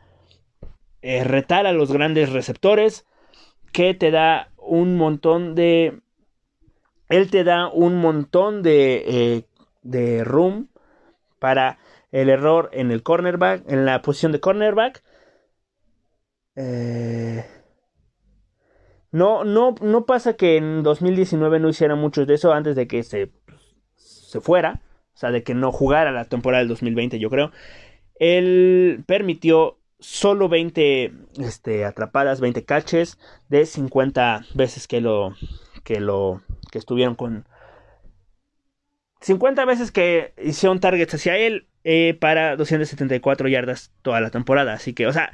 eh, 1.03 1.25
retar 1.25 1.67
a 1.67 1.73
los 1.73 1.93
grandes 1.93 2.31
receptores. 2.31 3.05
Que 3.73 3.95
te 3.95 4.11
da 4.13 4.51
un 4.57 4.97
montón 4.97 5.57
de. 5.57 6.01
Él 7.09 7.31
te 7.31 7.43
da 7.43 7.69
un 7.69 7.97
montón 7.97 8.63
de, 8.63 9.05
eh, 9.07 9.45
de 9.83 10.23
room 10.23 10.69
para 11.41 11.79
el 12.13 12.29
error 12.29 12.71
en 12.73 12.93
el 12.93 13.03
cornerback, 13.03 13.69
en 13.71 13.85
la 13.85 14.03
posición 14.03 14.33
de 14.33 14.41
cornerback 14.41 15.03
eh, 16.61 17.45
no, 19.13 19.45
no, 19.45 19.77
no 19.81 20.07
pasa 20.07 20.35
que 20.35 20.57
en 20.57 20.83
2019 20.83 21.61
no 21.61 21.69
hiciera 21.69 21.95
muchos 21.95 22.27
de 22.27 22.35
eso 22.35 22.53
antes 22.53 22.75
de 22.75 22.89
que 22.89 23.05
se, 23.05 23.31
se 23.97 24.41
fuera. 24.41 24.83
O 25.15 25.19
sea, 25.19 25.31
de 25.31 25.43
que 25.43 25.55
no 25.55 25.73
jugara 25.73 26.11
la 26.11 26.25
temporada 26.25 26.61
del 26.61 26.69
2020, 26.69 27.19
yo 27.19 27.31
creo. 27.31 27.53
Él 28.17 29.05
permitió 29.07 29.79
solo 30.01 30.49
20 30.49 31.13
este, 31.39 31.85
atrapadas, 31.85 32.41
20 32.41 32.65
catches 32.65 33.19
de 33.49 33.65
50 33.65 34.45
veces 34.55 34.87
que 34.87 35.01
lo 35.01 35.35
que 35.85 36.01
lo 36.01 36.43
que 36.71 36.79
estuvieron 36.79 37.15
con 37.15 37.47
50 39.21 39.65
veces 39.65 39.91
que 39.91 40.35
hicieron 40.43 40.81
targets 40.81 41.15
hacia 41.15 41.37
él 41.37 41.67
eh, 41.85 42.17
para 42.21 42.57
274 42.57 43.49
yardas 43.49 43.93
toda 44.03 44.21
la 44.21 44.31
temporada. 44.31 44.75
Así 44.75 44.93
que, 44.93 45.07
o 45.07 45.13
sea, 45.13 45.31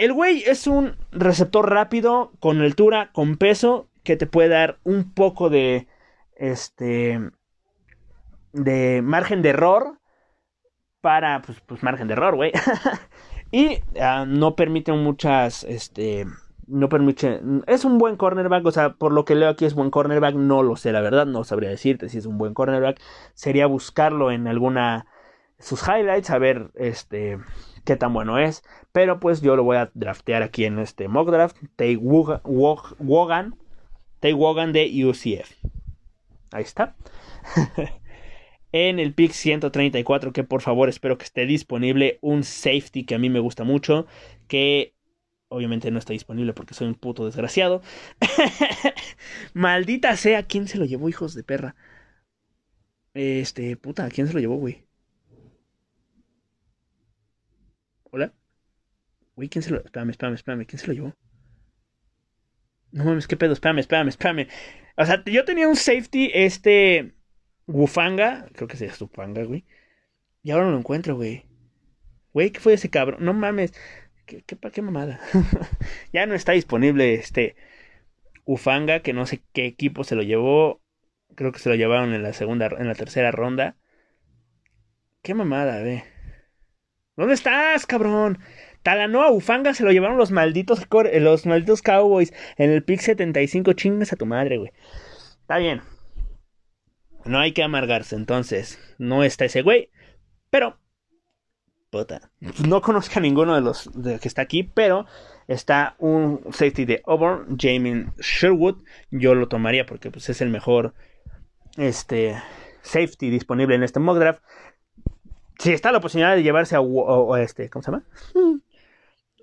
el 0.00 0.14
güey 0.14 0.42
es 0.46 0.66
un 0.66 0.96
receptor 1.12 1.68
rápido, 1.68 2.32
con 2.40 2.58
altura, 2.62 3.10
con 3.12 3.36
peso, 3.36 3.90
que 4.02 4.16
te 4.16 4.26
puede 4.26 4.48
dar 4.48 4.78
un 4.82 5.12
poco 5.12 5.50
de, 5.50 5.88
este, 6.36 7.20
de 8.54 9.02
margen 9.02 9.42
de 9.42 9.50
error 9.50 9.98
para, 11.02 11.42
pues, 11.42 11.60
pues 11.60 11.82
margen 11.82 12.08
de 12.08 12.14
error, 12.14 12.34
güey. 12.34 12.50
y 13.52 13.80
ah, 14.00 14.24
no 14.26 14.56
permite 14.56 14.90
muchas, 14.92 15.64
este, 15.64 16.24
no 16.66 16.88
permite. 16.88 17.42
Es 17.66 17.84
un 17.84 17.98
buen 17.98 18.16
cornerback, 18.16 18.64
o 18.64 18.72
sea, 18.72 18.94
por 18.94 19.12
lo 19.12 19.26
que 19.26 19.34
leo 19.34 19.50
aquí 19.50 19.66
es 19.66 19.74
buen 19.74 19.90
cornerback, 19.90 20.34
no 20.34 20.62
lo 20.62 20.76
sé, 20.76 20.92
la 20.92 21.02
verdad, 21.02 21.26
no 21.26 21.44
sabría 21.44 21.68
decirte 21.68 22.08
si 22.08 22.16
es 22.16 22.24
un 22.24 22.38
buen 22.38 22.54
cornerback. 22.54 22.98
Sería 23.34 23.66
buscarlo 23.66 24.30
en 24.30 24.48
alguna 24.48 25.04
sus 25.58 25.86
highlights, 25.86 26.30
a 26.30 26.38
ver 26.38 26.70
este 26.74 27.38
qué 27.84 27.96
tan 27.96 28.12
bueno 28.12 28.38
es. 28.38 28.62
Pero 28.92 29.20
pues 29.20 29.40
yo 29.40 29.56
lo 29.56 29.64
voy 29.64 29.76
a 29.76 29.90
draftear 29.94 30.42
aquí 30.42 30.64
en 30.64 30.78
este 30.78 31.08
mock 31.08 31.30
draft. 31.30 31.56
Tay 31.76 31.96
Wogan, 31.96 33.56
Tay 34.20 34.32
Wogan 34.32 34.72
de 34.72 35.04
UCF. 35.04 35.52
Ahí 36.52 36.62
está. 36.62 36.96
en 38.72 38.98
el 38.98 39.14
pick 39.14 39.32
134, 39.32 40.32
que 40.32 40.44
por 40.44 40.62
favor 40.62 40.88
espero 40.88 41.18
que 41.18 41.24
esté 41.24 41.46
disponible 41.46 42.18
un 42.20 42.44
safety 42.44 43.04
que 43.04 43.14
a 43.14 43.18
mí 43.18 43.30
me 43.30 43.40
gusta 43.40 43.64
mucho, 43.64 44.06
que 44.48 44.94
Obviamente 45.52 45.90
no 45.90 45.98
está 45.98 46.12
disponible 46.12 46.52
porque 46.52 46.74
soy 46.74 46.86
un 46.86 46.94
puto 46.94 47.26
desgraciado. 47.26 47.82
Maldita 49.52 50.16
sea, 50.16 50.44
¿quién 50.44 50.68
se 50.68 50.78
lo 50.78 50.84
llevó, 50.84 51.08
hijos 51.08 51.34
de 51.34 51.42
perra? 51.42 51.74
Este, 53.14 53.76
puta, 53.76 54.08
¿quién 54.10 54.28
se 54.28 54.32
lo 54.32 54.38
llevó, 54.38 54.56
güey? 54.56 54.84
¿Hola? 58.10 58.32
Güey, 59.36 59.48
¿quién 59.48 59.62
se 59.62 59.70
lo... 59.70 59.78
Espérame, 59.84 60.10
espérame, 60.10 60.34
espérame, 60.34 60.66
¿quién 60.66 60.78
se 60.78 60.86
lo 60.88 60.92
llevó? 60.92 61.16
No 62.92 63.04
mames, 63.04 63.28
qué 63.28 63.36
pedo, 63.36 63.52
espérame, 63.52 63.78
espérame, 63.78 64.08
espérame. 64.08 64.48
O 64.96 65.06
sea, 65.06 65.22
yo 65.24 65.44
tenía 65.44 65.68
un 65.68 65.76
safety, 65.76 66.30
este... 66.34 67.14
Wufanga, 67.66 68.48
creo 68.52 68.66
que 68.66 68.84
es 68.84 69.00
Wufanga, 69.00 69.44
güey. 69.44 69.64
Y 70.42 70.50
ahora 70.50 70.66
no 70.66 70.72
lo 70.72 70.78
encuentro, 70.78 71.14
güey. 71.14 71.44
Güey, 72.32 72.50
¿qué 72.50 72.58
fue 72.58 72.74
ese 72.74 72.90
cabrón? 72.90 73.24
No 73.24 73.32
mames. 73.32 73.72
¿Qué, 74.26 74.42
qué, 74.42 74.82
mamada? 74.82 75.20
ya 76.12 76.26
no 76.26 76.34
está 76.34 76.52
disponible 76.52 77.14
este 77.14 77.56
Ufanga, 78.44 79.00
que 79.00 79.12
no 79.12 79.26
sé 79.26 79.42
qué 79.52 79.66
equipo 79.66 80.02
se 80.02 80.16
lo 80.16 80.22
llevó. 80.22 80.80
Creo 81.36 81.52
que 81.52 81.60
se 81.60 81.68
lo 81.68 81.76
llevaron 81.76 82.12
en 82.12 82.22
la 82.22 82.32
segunda, 82.32 82.68
en 82.76 82.88
la 82.88 82.94
tercera 82.94 83.30
ronda. 83.30 83.76
Qué 85.22 85.34
mamada, 85.34 85.80
ve. 85.82 86.04
¿Dónde 87.20 87.34
estás, 87.34 87.84
cabrón? 87.84 88.38
Talanoa 88.82 89.30
Ufanga 89.30 89.74
se 89.74 89.84
lo 89.84 89.92
llevaron 89.92 90.16
los 90.16 90.30
malditos, 90.30 90.86
los 90.88 91.44
malditos 91.44 91.82
Cowboys 91.82 92.32
en 92.56 92.70
el 92.70 92.82
pick 92.82 93.00
75. 93.00 93.74
Chingas 93.74 94.14
a 94.14 94.16
tu 94.16 94.24
madre, 94.24 94.56
güey. 94.56 94.72
Está 95.42 95.58
bien. 95.58 95.82
No 97.26 97.38
hay 97.38 97.52
que 97.52 97.62
amargarse, 97.62 98.16
entonces. 98.16 98.80
No 98.96 99.22
está 99.22 99.44
ese 99.44 99.60
güey. 99.60 99.90
Pero 100.48 100.78
no 102.66 102.80
conozco 102.80 103.18
a 103.18 103.20
ninguno 103.20 103.54
de 103.54 103.60
los 103.60 103.90
que 103.92 104.26
está 104.26 104.40
aquí, 104.40 104.62
pero 104.62 105.04
está 105.46 105.96
un 105.98 106.40
safety 106.52 106.86
de 106.86 107.02
Auburn, 107.04 107.58
Jamin 107.58 108.14
Sherwood. 108.16 108.82
Yo 109.10 109.34
lo 109.34 109.46
tomaría 109.46 109.84
porque 109.84 110.10
pues, 110.10 110.30
es 110.30 110.40
el 110.40 110.48
mejor 110.48 110.94
este, 111.76 112.42
safety 112.80 113.28
disponible 113.28 113.74
en 113.74 113.82
este 113.82 114.00
mock 114.00 114.16
draft. 114.16 114.42
Si 115.60 115.74
está 115.74 115.92
la 115.92 116.00
posibilidad 116.00 116.34
de 116.34 116.42
llevarse 116.42 116.74
a, 116.74 116.80
este, 117.42 117.68
¿cómo 117.68 117.82
se 117.82 117.90
llama? 117.90 118.04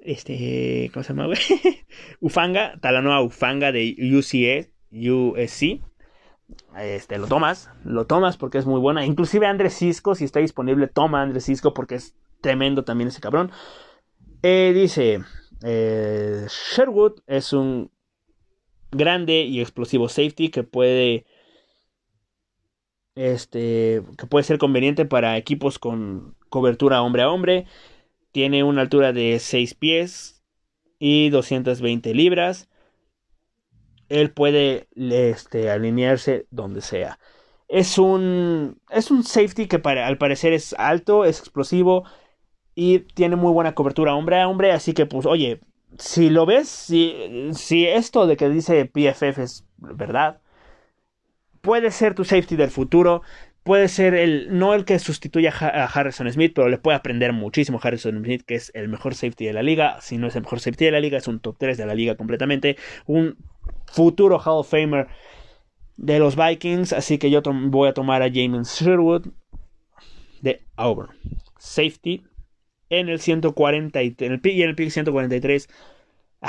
Este, 0.02 0.90
¿cómo 0.94 1.04
se 1.04 1.14
llama, 1.14 1.28
Ufanga, 2.22 2.80
Talanoa 2.80 3.22
Ufanga 3.22 3.74
de 3.74 3.94
UCE, 4.00 4.72
USC. 4.90 5.82
Este, 6.80 7.18
lo 7.18 7.28
tomas, 7.28 7.70
lo 7.84 8.08
tomas 8.08 8.38
porque 8.38 8.58
es 8.58 8.66
muy 8.66 8.80
buena. 8.80 9.06
Inclusive 9.06 9.46
Andrés 9.46 9.78
Cisco, 9.78 10.16
si 10.16 10.24
está 10.24 10.40
disponible, 10.40 10.88
toma 10.88 11.22
Andrés 11.22 11.46
Cisco 11.46 11.74
porque 11.74 11.96
es 11.96 12.16
tremendo 12.42 12.84
también 12.84 13.10
ese 13.10 13.20
cabrón. 13.20 13.52
Eh, 14.42 14.72
dice, 14.74 15.20
eh, 15.64 16.48
Sherwood 16.48 17.20
es 17.28 17.52
un 17.54 17.92
grande 18.92 19.42
y 19.42 19.60
explosivo 19.60 20.08
safety 20.08 20.50
que 20.50 20.64
puede 20.64 21.26
este 23.18 24.04
que 24.18 24.28
puede 24.28 24.44
ser 24.44 24.58
conveniente 24.60 25.06
para 25.06 25.38
equipos 25.38 25.80
con 25.80 26.36
cobertura 26.50 27.02
hombre 27.02 27.24
a 27.24 27.30
hombre. 27.30 27.66
Tiene 28.32 28.64
una 28.64 28.82
altura 28.82 29.14
de 29.14 29.40
6 29.40 29.74
pies 29.76 30.44
y 31.00 31.30
220 31.30 32.14
libras. 32.14 32.70
Él 34.10 34.32
puede 34.32 34.88
este, 34.96 35.70
alinearse 35.70 36.48
donde 36.52 36.82
sea. 36.82 37.20
Es 37.68 37.98
un, 37.98 38.80
es 38.90 39.12
un 39.12 39.24
safety 39.24 39.68
que 39.68 39.80
para, 39.80 40.08
al 40.08 40.18
parecer 40.18 40.54
es 40.54 40.74
alto, 40.78 41.26
es 41.26 41.40
explosivo, 41.40 42.06
y 42.76 43.00
tiene 43.00 43.36
muy 43.36 43.52
buena 43.52 43.74
cobertura 43.76 44.16
hombre 44.16 44.40
a 44.40 44.48
hombre, 44.48 44.72
así 44.72 44.94
que 44.94 45.08
pues 45.08 45.26
oye, 45.26 45.62
si 45.98 46.30
lo 46.30 46.46
ves, 46.46 46.70
si, 46.70 47.50
si 47.54 47.88
esto 47.88 48.28
de 48.28 48.38
que 48.38 48.50
dice 48.50 48.86
PFF 48.86 49.40
es 49.40 49.66
verdad, 49.78 50.42
puede 51.68 51.92
ser 51.92 52.16
tu 52.16 52.24
safety 52.24 52.56
del 52.56 52.72
futuro, 52.72 53.24
puede 53.64 53.90
ser 53.90 54.14
el, 54.14 54.58
no 54.58 54.74
el 54.74 54.86
que 54.86 55.00
sustituya 55.00 55.54
a 55.60 55.84
Harrison 55.84 56.32
Smith, 56.32 56.54
pero 56.56 56.70
le 56.70 56.78
puede 56.78 56.96
aprender 56.96 57.34
muchísimo 57.34 57.78
Harrison 57.84 58.24
Smith, 58.24 58.44
que 58.46 58.56
es 58.56 58.72
el 58.74 58.88
mejor 58.88 59.16
safety 59.16 59.48
de 59.48 59.52
la 59.52 59.64
liga, 59.64 60.00
si 60.00 60.18
no 60.18 60.28
es 60.28 60.38
el 60.38 60.44
mejor 60.44 60.62
safety 60.62 60.86
de 60.86 60.92
la 60.92 61.02
liga, 61.02 61.18
es 61.18 61.28
un 61.28 61.42
top 61.42 61.58
3 61.60 61.78
de 61.78 61.86
la 61.86 61.94
liga 61.94 62.16
completamente, 62.16 62.78
un 63.06 63.36
futuro 63.86 64.40
Hall 64.40 64.60
of 64.60 64.70
Famer 64.70 65.10
de 65.98 66.20
los 66.20 66.38
Vikings, 66.38 66.94
así 66.94 67.18
que 67.18 67.30
yo 67.30 67.42
voy 67.44 67.90
a 67.90 67.94
tomar 67.94 68.22
a 68.22 68.30
James 68.34 68.70
Sherwood 68.80 69.28
de 70.40 70.64
Auburn. 70.78 71.10
Safety 71.60 72.24
en 72.90 73.10
el 73.10 73.20
140 73.20 74.04
y 74.04 74.16
en 74.20 74.32
el 74.32 74.40
y 74.42 74.62
en 74.62 74.70
el 74.70 74.76
pick 74.76 74.90
143. 74.90 75.68
Ah, 76.42 76.48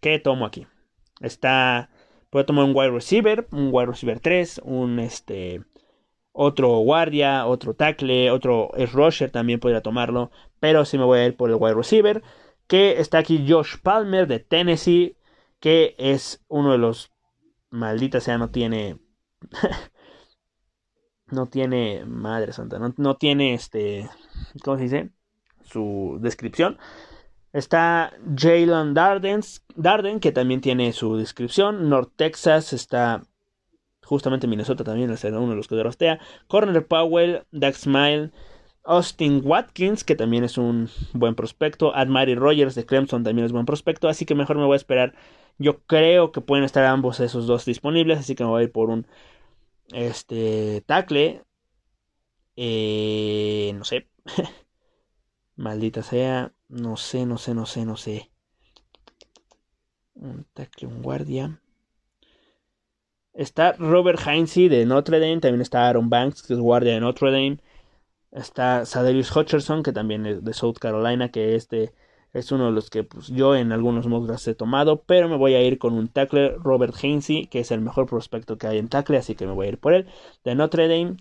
¿Qué 0.00 0.18
tomo 0.18 0.46
aquí? 0.46 0.66
Está 1.20 1.90
puedo 2.32 2.46
tomar 2.46 2.64
un 2.64 2.74
wide 2.74 2.90
receiver, 2.90 3.46
un 3.52 3.68
wide 3.70 3.88
receiver 3.88 4.18
3, 4.18 4.62
un 4.64 4.98
este 5.00 5.62
otro 6.32 6.78
guardia, 6.78 7.46
otro 7.46 7.74
tackle, 7.74 8.30
otro 8.30 8.70
rusher 8.90 9.30
también 9.30 9.60
podría 9.60 9.82
tomarlo, 9.82 10.30
pero 10.58 10.86
si 10.86 10.96
me 10.96 11.04
voy 11.04 11.18
a 11.18 11.26
ir 11.26 11.36
por 11.36 11.50
el 11.50 11.56
wide 11.56 11.74
receiver, 11.74 12.22
que 12.66 12.98
está 13.00 13.18
aquí 13.18 13.44
Josh 13.46 13.76
Palmer 13.82 14.26
de 14.26 14.40
Tennessee, 14.40 15.18
que 15.60 15.94
es 15.98 16.42
uno 16.48 16.72
de 16.72 16.78
los 16.78 17.12
maldita 17.68 18.18
sea 18.20 18.38
no 18.38 18.50
tiene 18.50 18.98
no 21.26 21.48
tiene 21.48 22.06
madre 22.06 22.54
santa, 22.54 22.78
no, 22.78 22.94
no 22.96 23.16
tiene 23.18 23.52
este 23.52 24.08
¿cómo 24.64 24.78
se 24.78 24.84
dice? 24.84 25.10
su 25.64 26.18
descripción. 26.22 26.78
Está 27.52 28.12
Jalen 28.34 28.94
Darden, 28.94 30.20
que 30.20 30.32
también 30.32 30.60
tiene 30.60 30.92
su 30.92 31.16
descripción. 31.16 31.88
North 31.90 32.12
Texas 32.16 32.72
está 32.72 33.22
justamente 34.02 34.46
Minnesota 34.46 34.84
también, 34.84 35.10
es 35.10 35.24
uno 35.24 35.50
de 35.50 35.56
los 35.56 35.68
que 35.68 35.82
rostea. 35.82 36.18
Corner 36.48 36.86
Powell, 36.86 37.44
Dax 37.50 37.82
Smile, 37.82 38.30
Austin 38.84 39.42
Watkins, 39.44 40.04
que 40.04 40.16
también 40.16 40.44
es 40.44 40.58
un 40.58 40.88
buen 41.12 41.34
prospecto. 41.34 41.94
Admari 41.94 42.34
Rogers 42.34 42.74
de 42.74 42.84
Clemson 42.86 43.22
también 43.24 43.46
es 43.46 43.52
buen 43.52 43.66
prospecto. 43.66 44.08
Así 44.08 44.24
que 44.26 44.34
mejor 44.34 44.56
me 44.56 44.64
voy 44.64 44.74
a 44.74 44.76
esperar. 44.76 45.14
Yo 45.58 45.82
creo 45.86 46.32
que 46.32 46.40
pueden 46.40 46.64
estar 46.64 46.84
ambos 46.84 47.20
esos 47.20 47.46
dos 47.46 47.64
disponibles. 47.64 48.18
Así 48.18 48.34
que 48.34 48.44
me 48.44 48.50
voy 48.50 48.62
a 48.62 48.64
ir 48.64 48.72
por 48.72 48.90
un 48.90 49.06
este 49.92 50.82
tackle. 50.86 51.42
Eh, 52.56 53.72
no 53.74 53.84
sé. 53.84 54.08
Maldita 55.56 56.02
sea. 56.02 56.52
No 56.72 56.96
sé, 56.96 57.26
no 57.26 57.36
sé, 57.36 57.54
no 57.54 57.66
sé, 57.66 57.84
no 57.84 57.96
sé. 57.96 58.30
Un 60.14 60.46
tackle, 60.54 60.88
un 60.88 61.02
guardia. 61.02 61.60
Está 63.34 63.72
Robert 63.74 64.18
Heinze 64.26 64.70
de 64.70 64.86
Notre 64.86 65.20
Dame. 65.20 65.40
También 65.40 65.60
está 65.60 65.86
Aaron 65.86 66.08
Banks, 66.08 66.42
que 66.42 66.54
es 66.54 66.58
guardia 66.58 66.94
de 66.94 67.00
Notre 67.00 67.30
Dame. 67.30 67.58
Está 68.30 68.86
Sadarius 68.86 69.34
Hutcherson, 69.36 69.82
que 69.82 69.92
también 69.92 70.24
es 70.26 70.44
de 70.44 70.54
South 70.54 70.78
Carolina, 70.80 71.30
que 71.30 71.56
este 71.56 71.94
es 72.32 72.50
uno 72.52 72.66
de 72.66 72.72
los 72.72 72.88
que 72.88 73.04
pues, 73.04 73.28
yo 73.28 73.54
en 73.54 73.72
algunos 73.72 74.06
mods 74.06 74.48
he 74.48 74.54
tomado. 74.54 75.02
Pero 75.04 75.28
me 75.28 75.36
voy 75.36 75.54
a 75.54 75.62
ir 75.62 75.78
con 75.78 75.92
un 75.92 76.08
tackle, 76.08 76.56
Robert 76.58 76.94
Heinze, 77.02 77.48
que 77.50 77.60
es 77.60 77.70
el 77.70 77.82
mejor 77.82 78.06
prospecto 78.06 78.56
que 78.56 78.66
hay 78.68 78.78
en 78.78 78.88
tackle, 78.88 79.18
así 79.18 79.34
que 79.34 79.46
me 79.46 79.52
voy 79.52 79.66
a 79.66 79.70
ir 79.70 79.78
por 79.78 79.92
él. 79.94 80.08
De 80.44 80.54
Notre 80.54 80.88
Dame. 80.88 81.18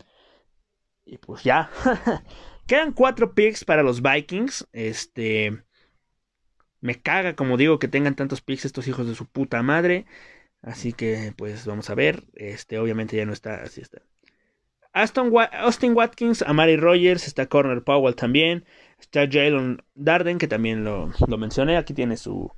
Y 1.06 1.18
pues 1.18 1.44
ya. 1.44 1.70
Quedan 2.72 2.94
cuatro 2.94 3.34
picks 3.34 3.66
para 3.66 3.84
los 3.84 4.02
Vikings. 4.02 4.66
Este. 4.72 5.62
Me 6.80 7.02
caga, 7.02 7.36
como 7.36 7.58
digo, 7.58 7.80
que 7.80 7.90
tengan 7.90 8.16
tantos 8.16 8.40
picks 8.40 8.64
estos 8.64 8.88
hijos 8.88 9.06
de 9.08 9.14
su 9.14 9.26
puta 9.26 9.62
madre. 9.62 10.06
Así 10.62 10.94
que, 10.94 11.34
pues, 11.36 11.66
vamos 11.66 11.90
a 11.90 11.96
ver. 11.96 12.24
Este, 12.34 12.80
obviamente 12.80 13.18
ya 13.18 13.26
no 13.26 13.34
está. 13.34 13.56
Así 13.56 13.82
está. 13.82 14.02
Aston 14.94 15.34
Austin 15.52 15.94
Watkins, 15.94 16.44
Amari 16.44 16.78
Rogers, 16.78 17.28
está 17.28 17.48
Corner 17.48 17.84
Powell 17.84 18.16
también. 18.16 18.64
Está 18.98 19.28
Jalen 19.30 19.84
Darden, 19.94 20.38
que 20.38 20.48
también 20.48 20.86
lo, 20.86 21.12
lo 21.28 21.38
mencioné. 21.38 21.76
Aquí 21.76 21.94
tiene 21.94 22.16
su, 22.16 22.54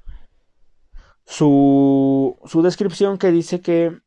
su, 1.25 2.37
su 2.45 2.61
descripción 2.61 3.17
que 3.17 3.31
dice 3.31 3.61
que 3.61 3.99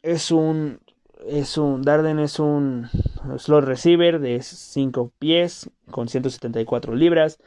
es 0.00 0.30
un 0.30 0.80
es 1.26 1.58
un 1.58 1.82
Darden 1.82 2.20
es 2.20 2.38
un 2.38 2.88
slot 3.38 3.64
receiver 3.64 4.20
de 4.20 4.42
5 4.42 5.12
pies 5.18 5.70
con 5.90 6.08
174 6.08 6.94
libras. 6.94 7.38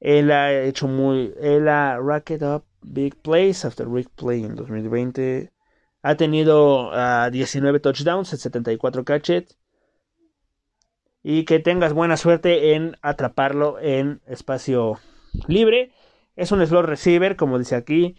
Él 0.00 0.30
ha 0.30 0.52
hecho 0.52 0.86
muy 0.86 1.34
él 1.40 1.68
ha 1.68 1.98
racked 1.98 2.42
up 2.42 2.64
big 2.82 3.16
plays 3.16 3.64
after 3.64 3.88
big 3.88 4.08
play 4.10 4.44
en 4.44 4.54
2020. 4.54 5.50
Ha 6.02 6.14
tenido 6.16 6.90
19 7.30 7.76
ah, 7.76 7.80
touchdowns, 7.82 8.28
74 8.28 9.04
catches. 9.04 9.58
Y 11.22 11.44
que 11.44 11.58
tengas 11.58 11.92
buena 11.92 12.16
suerte 12.16 12.74
en 12.74 12.96
atraparlo 13.02 13.78
en 13.80 14.20
espacio 14.26 14.98
libre. 15.48 15.92
Es 16.36 16.52
un 16.52 16.64
slot 16.64 16.86
receiver, 16.86 17.36
como 17.36 17.58
dice 17.58 17.74
aquí. 17.74 18.16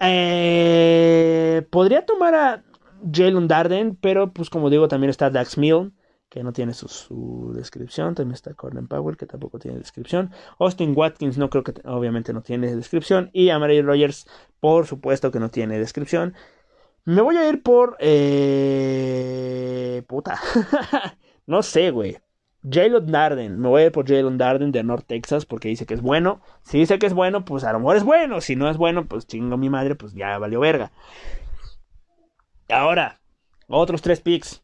Eh, 0.00 1.66
podría 1.70 2.04
tomar 2.04 2.34
a 2.34 2.64
Jalen 3.10 3.48
Darden, 3.48 3.96
pero 3.96 4.32
pues 4.32 4.50
como 4.50 4.70
digo, 4.70 4.88
también 4.88 5.10
está 5.10 5.30
Dax 5.30 5.58
Mill, 5.58 5.92
que 6.28 6.42
no 6.42 6.52
tiene 6.52 6.74
su, 6.74 7.52
descripción. 7.54 8.14
También 8.14 8.34
está 8.34 8.54
Cornell 8.54 8.88
Powell, 8.88 9.16
que 9.16 9.26
tampoco 9.26 9.58
tiene 9.58 9.78
descripción. 9.78 10.30
Austin 10.58 10.92
Watkins, 10.96 11.38
no 11.38 11.50
creo 11.50 11.64
que 11.64 11.74
obviamente 11.84 12.32
no 12.32 12.42
tiene 12.42 12.74
descripción. 12.74 13.30
Y 13.32 13.50
Amari 13.50 13.82
Rogers, 13.82 14.26
por 14.60 14.86
supuesto 14.86 15.30
que 15.30 15.40
no 15.40 15.50
tiene 15.50 15.78
descripción. 15.78 16.34
Me 17.04 17.22
voy 17.22 17.36
a 17.36 17.48
ir 17.48 17.62
por... 17.62 17.96
Eh... 18.00 20.02
Puta. 20.08 20.40
no 21.46 21.62
sé, 21.62 21.90
güey. 21.90 22.18
Jalen 22.68 23.06
Darden, 23.06 23.60
me 23.60 23.68
voy 23.68 23.82
a 23.82 23.86
ir 23.86 23.92
por 23.92 24.08
Jalen 24.08 24.38
Darden 24.38 24.72
de 24.72 24.82
North 24.82 25.06
Texas 25.06 25.46
porque 25.46 25.68
dice 25.68 25.86
que 25.86 25.94
es 25.94 26.02
bueno. 26.02 26.40
Si 26.62 26.78
dice 26.78 26.98
que 26.98 27.06
es 27.06 27.14
bueno, 27.14 27.44
pues 27.44 27.62
a 27.62 27.72
lo 27.72 27.78
mejor 27.78 27.96
es 27.96 28.02
bueno. 28.02 28.40
Si 28.40 28.56
no 28.56 28.68
es 28.68 28.76
bueno, 28.76 29.06
pues 29.06 29.28
chingo 29.28 29.56
mi 29.56 29.70
madre, 29.70 29.94
pues 29.94 30.14
ya 30.14 30.36
valió 30.38 30.58
verga. 30.58 30.90
Ahora, 32.68 33.20
otros 33.68 34.02
tres 34.02 34.20
picks. 34.20 34.62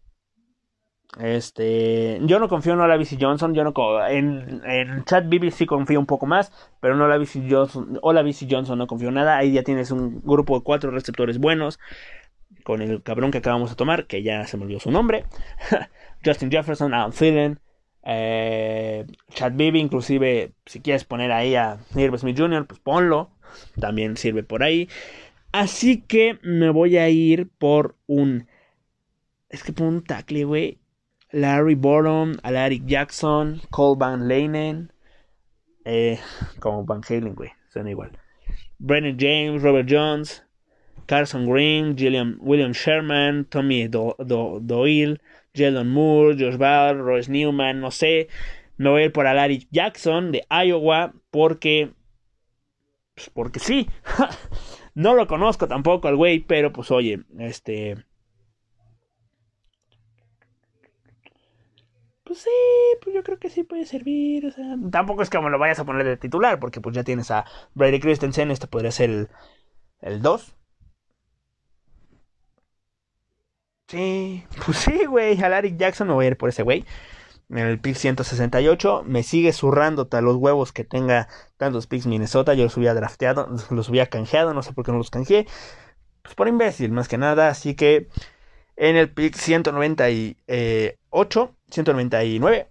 Este, 1.20 2.20
yo 2.22 2.38
no 2.38 2.48
confío 2.48 2.72
en 2.72 2.80
Olavis 2.80 3.14
Johnson, 3.20 3.52
yo 3.52 3.64
no 3.64 4.06
en, 4.06 4.62
en 4.64 5.04
Chat 5.04 5.26
sí 5.50 5.66
confío 5.66 6.00
un 6.00 6.06
poco 6.06 6.24
más, 6.24 6.50
pero 6.80 6.96
no 6.96 7.04
Olavis 7.04 7.38
Johnson, 7.50 7.98
Olavis 8.00 8.46
Johnson 8.48 8.78
no 8.78 8.86
confío 8.86 9.10
nada. 9.10 9.36
Ahí 9.36 9.52
ya 9.52 9.62
tienes 9.62 9.90
un 9.90 10.22
grupo 10.22 10.58
de 10.58 10.64
cuatro 10.64 10.90
receptores 10.90 11.38
buenos 11.38 11.78
con 12.64 12.80
el 12.80 13.02
cabrón 13.02 13.30
que 13.30 13.38
acabamos 13.38 13.70
de 13.70 13.76
tomar, 13.76 14.06
que 14.06 14.22
ya 14.22 14.46
se 14.46 14.56
me 14.56 14.64
olvidó 14.64 14.80
su 14.80 14.90
nombre. 14.90 15.24
Justin 16.24 16.50
Jefferson, 16.50 16.94
Alan 16.94 17.12
Thielen, 17.12 17.60
eh, 18.04 19.06
Chad 19.34 19.52
Bibi, 19.52 19.80
inclusive 19.80 20.52
si 20.64 20.80
quieres 20.80 21.04
poner 21.04 21.32
ahí 21.32 21.56
a 21.56 21.78
Irv 21.94 22.18
Smith 22.18 22.38
Jr., 22.38 22.66
pues 22.66 22.80
ponlo. 22.80 23.30
También 23.78 24.16
sirve 24.16 24.42
por 24.42 24.62
ahí. 24.62 24.88
Así 25.52 26.00
que 26.00 26.38
me 26.42 26.70
voy 26.70 26.96
a 26.96 27.08
ir 27.10 27.48
por 27.58 27.96
un. 28.06 28.48
Es 29.50 29.62
que 29.62 29.72
por 29.72 29.86
un 29.86 30.02
tackle, 30.02 30.44
güey. 30.44 30.78
Larry 31.30 31.74
Borom, 31.74 32.36
Alaric 32.42 32.86
Jackson, 32.86 33.60
Cole 33.70 33.98
Van 33.98 34.28
Lanen. 34.28 34.92
Eh, 35.84 36.18
como 36.58 36.84
Van 36.84 37.02
Halen, 37.08 37.34
güey. 37.34 37.50
Suena 37.68 37.90
igual. 37.90 38.12
Brennan 38.78 39.16
James, 39.18 39.62
Robert 39.62 39.88
Jones, 39.88 40.44
Carson 41.06 41.48
Green, 41.48 41.96
William 42.40 42.72
Sherman, 42.72 43.44
Tommy 43.44 43.88
Doyle, 43.88 45.20
Jalen 45.54 45.88
Moore, 45.88 46.36
Josh 46.38 46.56
Ball, 46.56 46.98
Royce 46.98 47.30
Newman, 47.30 47.80
no 47.80 47.90
sé. 47.90 48.28
Me 48.76 48.90
voy 48.90 49.02
a 49.02 49.04
ir 49.06 49.12
por 49.12 49.26
Alaric 49.26 49.68
Jackson 49.70 50.32
de 50.32 50.44
Iowa 50.50 51.12
porque. 51.30 51.92
Pues 53.14 53.30
porque 53.30 53.58
sí. 53.58 53.86
No 54.94 55.14
lo 55.14 55.26
conozco 55.26 55.68
tampoco 55.68 56.08
al 56.08 56.16
güey, 56.16 56.40
pero 56.40 56.72
pues 56.72 56.90
oye, 56.90 57.24
este... 57.38 58.04
Pues 62.24 62.40
sí, 62.40 62.50
pues 63.02 63.14
yo 63.14 63.22
creo 63.22 63.38
que 63.38 63.50
sí 63.50 63.62
puede 63.62 63.84
servir. 63.84 64.46
O 64.46 64.50
sea, 64.50 64.76
tampoco 64.90 65.22
es 65.22 65.30
que 65.30 65.38
me 65.40 65.50
lo 65.50 65.58
vayas 65.58 65.80
a 65.80 65.84
poner 65.84 66.06
de 66.06 66.16
titular, 66.16 66.58
porque 66.60 66.80
pues 66.80 66.94
ya 66.94 67.04
tienes 67.04 67.30
a 67.30 67.44
Brady 67.74 68.00
Christensen, 68.00 68.50
este 68.50 68.66
podría 68.66 68.90
ser 68.90 69.28
el 70.00 70.22
2. 70.22 70.56
Sí, 73.88 74.44
pues 74.64 74.78
sí, 74.78 75.04
güey. 75.04 75.42
A 75.42 75.48
Larry 75.48 75.76
Jackson 75.76 76.08
me 76.08 76.14
voy 76.14 76.24
a 76.26 76.28
ir 76.28 76.36
por 76.38 76.48
ese 76.48 76.62
güey 76.62 76.84
en 77.52 77.66
el 77.66 77.78
pick 77.78 77.96
168. 77.96 79.04
Me 79.06 79.22
sigue 79.22 79.52
zurrando 79.52 80.08
a 80.10 80.20
los 80.20 80.36
huevos 80.36 80.72
que 80.72 80.84
tenga 80.84 81.28
tantos 81.56 81.86
picks 81.86 82.06
Minnesota. 82.06 82.54
Yo 82.54 82.64
los 82.64 82.76
hubiera 82.76 82.94
drafteado, 82.94 83.48
los 83.70 83.88
hubiera 83.88 84.06
canjeado, 84.06 84.54
no 84.54 84.62
sé 84.62 84.72
por 84.72 84.84
qué 84.84 84.92
no 84.92 84.98
los 84.98 85.10
canjeé. 85.10 85.46
Pues 86.22 86.34
por 86.34 86.48
imbécil, 86.48 86.92
más 86.92 87.08
que 87.08 87.18
nada. 87.18 87.48
Así 87.48 87.74
que 87.74 88.08
en 88.76 88.96
el 88.96 89.10
pick 89.10 89.36
198, 89.36 91.56
199, 91.70 92.68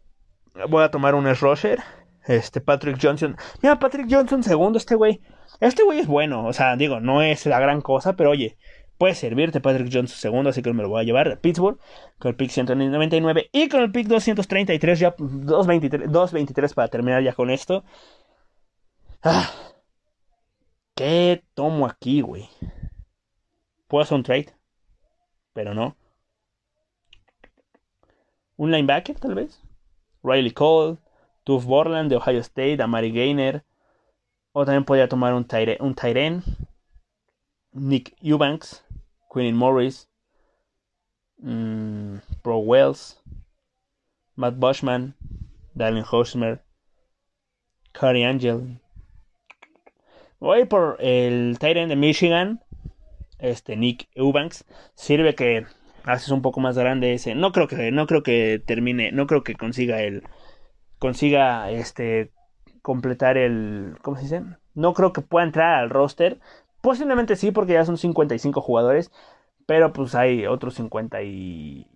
voy 0.69 0.83
a 0.83 0.91
tomar 0.91 1.15
un. 1.15 1.33
Rusher. 1.35 1.81
Este 2.27 2.61
Patrick 2.61 2.99
Johnson. 3.01 3.35
Mira, 3.63 3.79
Patrick 3.79 4.05
Johnson 4.09 4.43
segundo, 4.43 4.77
este 4.77 4.95
güey. 4.95 5.21
Este 5.59 5.83
güey 5.83 5.99
es 5.99 6.07
bueno, 6.07 6.45
o 6.45 6.53
sea, 6.53 6.75
digo, 6.75 6.99
no 6.99 7.21
es 7.21 7.45
la 7.45 7.59
gran 7.59 7.81
cosa, 7.81 8.15
pero 8.15 8.31
oye, 8.31 8.57
puede 9.01 9.15
servirte 9.15 9.61
Patrick 9.61 9.89
Jones 9.91 10.11
segundo, 10.11 10.51
así 10.51 10.61
que 10.61 10.71
me 10.73 10.83
lo 10.83 10.89
voy 10.89 11.01
a 11.01 11.03
llevar 11.03 11.27
de 11.27 11.35
Pittsburgh 11.35 11.79
con 12.19 12.29
el 12.29 12.35
pick 12.35 12.51
199 12.51 13.49
y 13.51 13.67
con 13.67 13.81
el 13.81 13.91
pick 13.91 14.05
233 14.05 14.99
ya 14.99 15.15
223, 15.17 16.11
223 16.11 16.73
para 16.75 16.87
terminar 16.87 17.23
ya 17.23 17.33
con 17.33 17.49
esto. 17.49 17.83
Ah, 19.23 19.49
¿Qué 20.93 21.43
tomo 21.55 21.87
aquí, 21.87 22.21
güey? 22.21 22.47
Puedo 23.87 24.03
hacer 24.03 24.17
un 24.17 24.21
trade, 24.21 24.53
pero 25.53 25.73
no. 25.73 25.95
Un 28.55 28.69
linebacker, 28.69 29.19
tal 29.19 29.33
vez. 29.33 29.63
Riley 30.21 30.51
Cole, 30.51 30.99
Tuff 31.43 31.65
Borland 31.65 32.11
de 32.11 32.17
Ohio 32.17 32.41
State, 32.41 32.79
Amari 32.79 33.11
Gainer. 33.11 33.63
O 34.51 34.63
también 34.63 34.85
podría 34.85 35.09
tomar 35.09 35.33
un, 35.33 35.47
un 35.79 35.95
Tyren. 35.95 36.43
Nick 37.71 38.15
Eubanks. 38.21 38.83
Quinn 39.31 39.55
Morris, 39.55 40.09
mm, 41.41 42.17
Pro 42.41 42.59
Wells, 42.59 43.21
Matt 44.35 44.55
Bushman, 44.55 45.15
Dallin 45.73 46.03
Hosmer, 46.09 46.61
Cary 47.93 48.23
Angel. 48.23 48.79
Voy 50.39 50.65
por 50.65 50.97
el 50.99 51.57
Titan 51.59 51.89
de 51.89 51.95
Michigan, 51.95 52.61
este 53.39 53.75
Nick 53.75 54.09
Eubanks. 54.15 54.65
Sirve 54.95 55.35
que 55.35 55.65
haces 56.03 56.29
un 56.29 56.41
poco 56.41 56.59
más 56.59 56.77
grande 56.77 57.13
ese. 57.13 57.35
No 57.35 57.51
creo 57.51 57.67
que, 57.67 57.91
no 57.91 58.07
creo 58.07 58.23
que 58.23 58.61
termine, 58.65 59.11
no 59.11 59.27
creo 59.27 59.43
que 59.43 59.55
consiga 59.55 60.01
el, 60.01 60.23
consiga 60.99 61.69
este 61.71 62.31
completar 62.81 63.37
el, 63.37 63.97
¿cómo 64.01 64.17
se 64.17 64.23
dice? 64.23 64.43
No 64.73 64.93
creo 64.93 65.13
que 65.13 65.21
pueda 65.21 65.45
entrar 65.45 65.75
al 65.75 65.89
roster, 65.89 66.39
Posiblemente 66.81 67.35
sí, 67.35 67.51
porque 67.51 67.73
ya 67.73 67.85
son 67.85 67.97
55 67.97 68.61
jugadores. 68.61 69.11
Pero 69.65 69.93
pues 69.93 70.15
hay 70.15 70.45
otros 70.47 70.75
50 70.75 71.21
y 71.23 71.87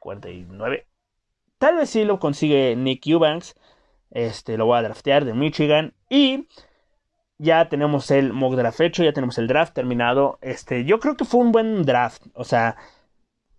49. 0.00 0.86
Tal 1.58 1.76
vez 1.76 1.90
sí 1.90 2.04
lo 2.04 2.18
consigue 2.18 2.76
Nick 2.76 3.06
Eubanks. 3.06 3.54
Este 4.10 4.56
lo 4.56 4.66
voy 4.66 4.78
a 4.78 4.82
draftear 4.82 5.24
de 5.24 5.34
Michigan. 5.34 5.94
Y 6.08 6.48
ya 7.38 7.68
tenemos 7.68 8.10
el 8.10 8.32
mock 8.32 8.54
draft 8.54 8.80
hecho. 8.80 9.02
Ya 9.04 9.12
tenemos 9.12 9.38
el 9.38 9.48
draft 9.48 9.74
terminado. 9.74 10.38
Este, 10.40 10.84
yo 10.84 11.00
creo 11.00 11.16
que 11.16 11.24
fue 11.24 11.40
un 11.40 11.52
buen 11.52 11.82
draft. 11.84 12.22
O 12.34 12.44
sea, 12.44 12.76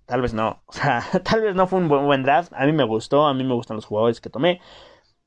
tal 0.06 0.22
vez 0.22 0.34
no. 0.34 0.64
O 0.68 0.74
sea, 0.74 1.04
tal 1.24 1.42
vez 1.42 1.56
no 1.56 1.68
fue 1.68 1.80
un 1.80 1.90
buen, 1.90 2.06
buen 2.06 2.24
draft. 2.24 2.54
A 2.56 2.66
mí 2.66 2.72
me 2.72 2.86
gustó. 2.86 3.28
A 3.28 3.34
mí 3.34 3.44
me 3.44 3.54
gustan 3.54 3.76
los 3.76 3.86
jugadores 3.86 4.22
que 4.22 4.30
tomé. 4.30 4.62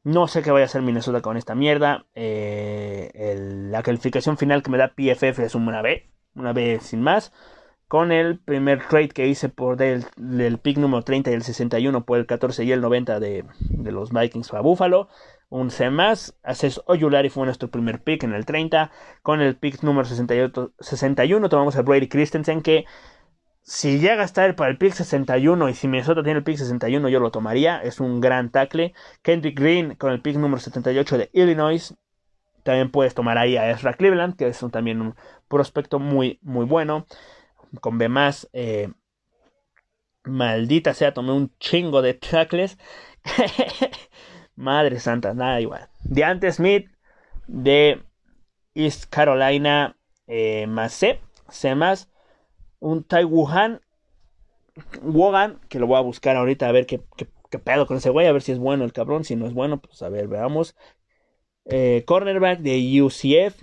No 0.03 0.29
sé 0.29 0.43
qué 0.43 0.51
vaya 0.51 0.65
a 0.65 0.67
hacer 0.67 0.81
Minnesota 0.81 1.21
con 1.21 1.37
esta 1.37 1.55
mierda. 1.55 2.07
Eh, 2.15 3.37
la 3.71 3.83
calificación 3.83 4.39
final 4.39 4.63
que 4.63 4.71
me 4.71 4.79
da 4.79 4.95
PFF 4.95 5.41
es 5.41 5.55
una 5.55 5.83
B. 5.83 6.11
Una 6.35 6.53
B 6.55 6.79
sin 6.81 7.03
más. 7.03 7.33
Con 7.87 8.13
el 8.13 8.39
primer 8.39 8.87
trade 8.89 9.09
que 9.09 9.27
hice 9.27 9.49
por 9.49 9.77
del, 9.77 10.07
pick 10.63 10.79
número 10.79 11.03
30 11.03 11.31
y 11.31 11.35
el 11.35 11.43
61 11.43 12.07
por 12.07 12.19
el 12.19 12.27
14 12.27 12.65
y 12.65 12.73
el 12.73 12.81
90 12.81 13.21
de, 13.21 13.45
los 13.69 14.11
Vikings 14.13 14.55
a 14.55 14.61
Buffalo. 14.61 15.09
Un 15.51 15.71
C 15.71 15.91
más. 15.91 16.39
Haces 16.45 16.81
Oyulari 16.87 17.29
fue 17.29 17.45
nuestro 17.45 17.69
primer 17.71 18.03
pick 18.03 18.23
en 18.23 18.33
el 18.33 18.47
30. 18.47 18.91
Con 19.23 19.43
el 19.43 19.57
pick 19.57 19.83
número 19.83 20.07
61 20.09 21.49
tomamos 21.51 21.77
a 21.77 21.83
Brady 21.83 22.09
Christensen 22.09 22.63
que 22.63 22.87
si 23.63 23.99
llega 23.99 24.23
a 24.23 24.25
estar 24.25 24.57
para 24.57 24.71
el 24.71 24.79
pick 24.79 24.93
61 24.93 25.69
y 25.69 25.75
si 25.75 25.89
Minnesota 25.89 26.23
tiene 26.23 26.39
el 26.39 26.45
pick 26.45 26.57
61 26.57 27.09
yo 27.09 27.21
lo 27.21 27.31
tomaría, 27.31 27.83
es 27.83 28.01
un 28.01 28.21
gran 28.21 28.51
tackle. 28.51 28.95
Kendrick 29.23 29.59
Green 29.59 29.95
con 29.95 30.13
el 30.13 30.21
pick 30.21 30.37
número 30.37 30.61
78 30.61 31.19
de 31.19 31.31
Illinois, 31.33 31.95
también 32.63 32.91
puedes 32.91 33.15
tomar 33.15 33.39
ahí 33.39 33.57
a 33.57 33.71
Ezra 33.71 33.95
Cleveland, 33.95 34.37
que 34.37 34.49
es 34.49 34.65
también 34.71 35.01
un 35.01 35.15
prospecto 35.49 35.99
muy, 35.99 36.39
muy 36.43 36.67
bueno. 36.67 37.07
Con 37.81 37.99
B 37.99 38.09
más, 38.09 38.49
eh, 38.53 38.93
maldita 40.25 40.95
sea, 40.95 41.15
tomé 41.15 41.33
un 41.33 41.53
chingo 41.59 42.03
de 42.03 42.15
tackles. 42.15 42.79
Madre 44.57 45.01
santa, 45.01 45.35
nada 45.35 45.61
igual. 45.61 45.89
Deante 46.03 46.53
Smith 46.53 46.91
de 47.47 48.03
East 48.75 49.07
Carolina, 49.09 49.97
eh, 50.27 50.67
más 50.67 50.93
C, 50.93 51.21
C 51.49 51.75
más 51.75 52.10
un 52.81 53.05
Tai 53.05 53.25
Wuhan 53.25 53.81
Wogan, 55.03 55.61
que 55.69 55.79
lo 55.79 55.87
voy 55.87 55.99
a 55.99 56.03
buscar 56.03 56.37
ahorita 56.37 56.69
a 56.69 56.73
ver 56.73 56.87
qué, 56.87 57.01
qué, 57.17 57.59
pedo 57.59 57.87
con 57.87 57.97
ese 57.97 58.11
güey, 58.11 58.27
a 58.27 58.33
ver 58.33 58.43
si 58.43 58.53
es 58.53 58.59
bueno 58.59 58.85
el 58.85 58.93
cabrón, 58.93 59.25
si 59.25 59.37
no 59.37 59.47
es 59.47 59.55
bueno, 59.55 59.81
pues 59.81 60.03
a 60.03 60.09
ver, 60.09 60.29
veamos. 60.29 60.77
Eh, 61.67 62.05
cornerback 62.07 62.61
de 62.61 63.03
UCF, 63.03 63.63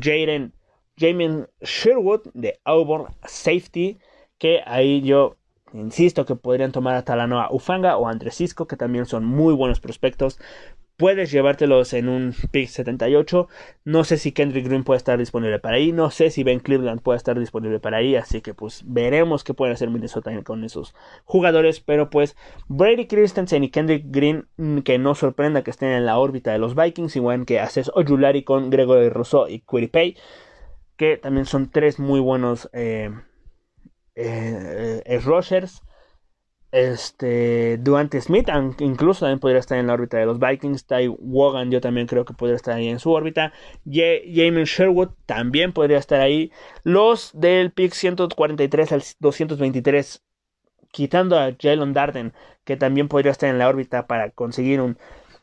Jaden 0.00 0.52
Jamin 0.98 1.46
Sherwood 1.60 2.22
de 2.34 2.58
Auburn 2.64 3.14
Safety, 3.24 3.98
que 4.38 4.62
ahí 4.66 5.02
yo 5.02 5.36
insisto 5.72 6.24
que 6.24 6.34
podrían 6.34 6.72
tomar 6.72 6.94
a 6.96 7.04
Talanoa 7.04 7.48
Ufanga 7.52 7.96
o 7.96 8.08
Andrés 8.08 8.36
Cisco, 8.36 8.66
que 8.66 8.76
también 8.76 9.06
son 9.06 9.24
muy 9.24 9.54
buenos 9.54 9.80
prospectos 9.80 10.38
puedes 10.98 11.30
llevártelos 11.30 11.94
en 11.94 12.08
un 12.08 12.34
pick 12.50 12.68
78. 12.68 13.48
No 13.84 14.04
sé 14.04 14.18
si 14.18 14.32
Kendrick 14.32 14.66
Green 14.66 14.84
puede 14.84 14.98
estar 14.98 15.16
disponible 15.18 15.60
para 15.60 15.76
ahí. 15.76 15.92
No 15.92 16.10
sé 16.10 16.30
si 16.30 16.42
Ben 16.42 16.58
Cleveland 16.58 17.00
puede 17.00 17.16
estar 17.16 17.38
disponible 17.38 17.78
para 17.80 17.98
ahí. 17.98 18.16
Así 18.16 18.42
que 18.42 18.52
pues 18.52 18.82
veremos 18.84 19.44
qué 19.44 19.54
puede 19.54 19.72
hacer 19.72 19.88
Minnesota 19.90 20.32
con 20.42 20.64
esos 20.64 20.94
jugadores. 21.24 21.80
Pero 21.80 22.10
pues 22.10 22.36
Brady 22.66 23.06
Christensen 23.06 23.64
y 23.64 23.70
Kendrick 23.70 24.06
Green, 24.08 24.48
mm, 24.56 24.80
que 24.80 24.98
no 24.98 25.14
sorprenda 25.14 25.62
que 25.62 25.70
estén 25.70 25.90
en 25.90 26.04
la 26.04 26.18
órbita 26.18 26.52
de 26.52 26.58
los 26.58 26.74
Vikings. 26.74 27.16
Igual 27.16 27.46
que 27.46 27.60
haces 27.60 27.90
Ojulari 27.94 28.42
con 28.42 28.68
Gregory 28.68 29.08
Rousseau 29.08 29.46
y 29.48 29.60
Pay 29.60 30.16
Que 30.96 31.16
también 31.16 31.46
son 31.46 31.70
tres 31.70 32.00
muy 32.00 32.18
buenos 32.18 32.68
eh, 32.72 33.10
eh, 34.16 35.02
eh 35.06 35.20
rushers. 35.20 35.80
Este, 36.70 37.78
Duante 37.78 38.20
Smith, 38.20 38.48
incluso 38.80 39.20
también 39.20 39.38
podría 39.38 39.58
estar 39.58 39.78
en 39.78 39.86
la 39.86 39.94
órbita 39.94 40.18
de 40.18 40.26
los 40.26 40.38
Vikings. 40.38 40.86
Ty 40.86 41.08
Wogan, 41.08 41.70
yo 41.70 41.80
también 41.80 42.06
creo 42.06 42.24
que 42.26 42.34
podría 42.34 42.56
estar 42.56 42.74
ahí 42.74 42.88
en 42.88 42.98
su 42.98 43.10
órbita. 43.10 43.52
Jamin 43.86 44.64
Sherwood 44.64 45.10
también 45.24 45.72
podría 45.72 45.98
estar 45.98 46.20
ahí. 46.20 46.52
Los 46.84 47.30
del 47.32 47.72
pick 47.72 47.94
143 47.94 48.92
al 48.92 49.02
223, 49.18 50.22
quitando 50.92 51.38
a 51.38 51.52
Jalen 51.58 51.94
Darden, 51.94 52.34
que 52.64 52.76
también 52.76 53.08
podría 53.08 53.32
estar 53.32 53.48
en 53.48 53.58
la 53.58 53.68
órbita 53.68 54.06
para 54.06 54.30
conseguir 54.30 54.82
un 54.82 54.98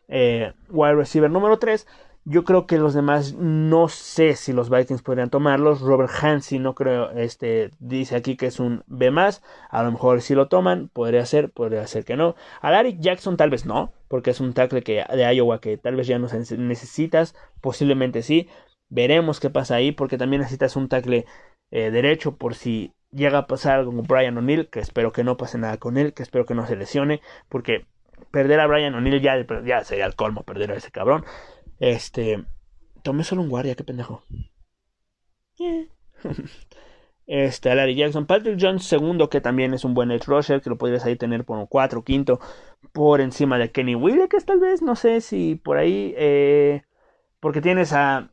eh, 0.08 0.54
wide 0.70 0.96
receiver 0.96 1.32
número 1.32 1.58
3. 1.58 1.88
Yo 2.28 2.44
creo 2.44 2.66
que 2.66 2.80
los 2.80 2.96
demás 2.96 3.36
no 3.36 3.88
sé 3.88 4.36
si 4.36 4.52
los 4.52 4.72
Vikings 4.72 5.04
podrían 5.04 5.30
tomarlos. 5.30 5.82
Robert 5.82 6.12
Hansi 6.20 6.58
no 6.58 6.74
creo, 6.74 7.12
este 7.12 7.70
dice 7.80 8.16
aquí 8.16 8.36
que 8.36 8.48
es 8.48 8.60
un 8.60 8.84
B 8.88 9.12
más. 9.12 9.44
A 9.70 9.84
lo 9.84 9.92
mejor 9.92 10.22
si 10.22 10.34
lo 10.34 10.48
toman, 10.48 10.90
podría 10.90 11.24
ser, 11.28 11.52
podría 11.52 11.86
ser 11.86 12.04
que 12.04 12.16
no. 12.16 12.36
A 12.62 12.72
Larry 12.72 12.98
Jackson 13.00 13.38
tal 13.38 13.52
vez 13.52 13.68
no, 13.68 13.94
porque 14.08 14.32
es 14.32 14.40
un 14.40 14.54
tackle 14.54 14.82
que, 14.82 15.04
de 15.08 15.36
Iowa 15.36 15.62
que 15.62 15.78
tal 15.78 15.96
vez 15.96 16.08
ya 16.08 16.18
no 16.18 16.28
necesitas. 16.58 17.36
Posiblemente 17.62 18.24
sí. 18.24 18.50
Veremos 18.90 19.40
qué 19.40 19.52
pasa 19.52 19.76
ahí, 19.76 19.92
porque 19.92 20.18
también 20.18 20.42
necesitas 20.42 20.76
un 20.76 20.90
tackle 20.90 21.26
eh, 21.72 21.92
derecho 21.92 22.38
por 22.38 22.56
si 22.56 22.94
llega 23.12 23.40
a 23.40 23.48
pasar 23.48 23.80
algo 23.80 23.94
con 23.96 24.04
Brian 24.08 24.38
O'Neill, 24.38 24.70
que 24.70 24.80
espero 24.80 25.12
que 25.12 25.24
no 25.24 25.38
pase 25.38 25.58
nada 25.60 25.78
con 25.78 25.98
él, 25.98 26.14
que 26.14 26.24
espero 26.24 26.46
que 26.46 26.56
no 26.56 26.66
se 26.66 26.76
lesione, 26.76 27.22
porque 27.50 27.86
perder 28.32 28.60
a 28.60 28.68
Brian 28.68 28.96
O'Neill 28.96 29.22
ya, 29.22 29.46
ya 29.64 29.84
sería 29.84 30.06
el 30.06 30.16
colmo 30.16 30.44
perder 30.44 30.72
a 30.72 30.76
ese 30.76 30.92
cabrón. 30.92 31.24
Este. 31.80 32.46
Tomé 33.04 33.24
solo 33.24 33.42
un 33.42 33.50
guardia, 33.50 33.76
qué 33.76 33.84
pendejo. 33.84 34.24
este, 37.28 37.76
Larry 37.76 37.96
Jackson. 37.96 38.26
Patrick 38.26 38.58
Jones, 38.60 38.84
segundo, 38.84 39.30
que 39.30 39.42
también 39.42 39.74
es 39.74 39.86
un 39.86 39.94
buen 39.94 40.12
edge 40.12 40.26
rusher, 40.26 40.62
que 40.62 40.70
lo 40.70 40.78
podrías 40.78 41.06
ahí 41.06 41.16
tener 41.16 41.46
por 41.46 41.58
un 41.58 41.68
4, 41.68 42.04
quinto, 42.04 42.40
por 42.94 43.22
encima 43.22 43.58
de 43.58 43.72
Kenny 43.72 43.96
que 44.30 44.40
tal 44.40 44.60
vez, 44.60 44.82
no 44.82 44.96
sé 44.96 45.22
si 45.22 45.56
por 45.56 45.78
ahí. 45.78 46.14
Eh, 46.18 46.84
porque 47.40 47.62
tienes 47.62 47.94
a 47.94 48.32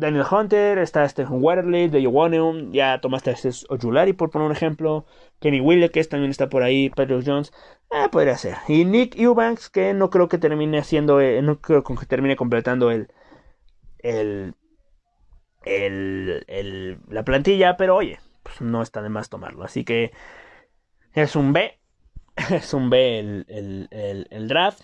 Daniel 0.00 0.24
Hunter, 0.28 0.78
está 0.78 1.06
Stephen 1.08 1.42
Waterley 1.42 1.88
de 1.88 2.00
Iwanium, 2.00 2.72
ya 2.72 3.00
tomaste 3.00 3.30
a 3.30 3.36
Ojulari 3.68 4.14
por 4.14 4.30
poner 4.30 4.46
un 4.46 4.52
ejemplo, 4.52 5.04
Kenny 5.40 5.60
que 5.90 6.04
también 6.04 6.30
está 6.30 6.48
por 6.48 6.62
ahí, 6.62 6.88
Patrick 6.90 7.22
Jones, 7.24 7.52
eh, 7.90 8.08
podría 8.10 8.36
ser. 8.36 8.56
Y 8.66 8.86
Nick 8.86 9.16
Eubanks, 9.18 9.68
que 9.68 9.92
no 9.92 10.08
creo 10.08 10.28
que 10.28 10.38
termine 10.38 10.78
haciendo, 10.78 11.20
eh, 11.20 11.42
no 11.42 11.60
creo 11.60 11.84
que 11.84 12.06
termine 12.06 12.34
completando 12.34 12.90
el, 12.90 13.12
el, 13.98 14.54
el, 15.62 16.98
la 17.08 17.24
plantilla, 17.24 17.76
pero 17.76 17.96
oye, 17.96 18.18
pues 18.42 18.62
no 18.62 18.80
está 18.80 19.02
de 19.02 19.10
más 19.10 19.28
tomarlo. 19.28 19.64
Así 19.64 19.84
que 19.84 20.12
es 21.12 21.36
un 21.36 21.52
B, 21.52 21.78
es 22.50 22.72
un 22.72 22.88
B 22.88 23.18
el, 23.18 23.46
el, 23.90 24.26
el 24.30 24.48
draft, 24.48 24.80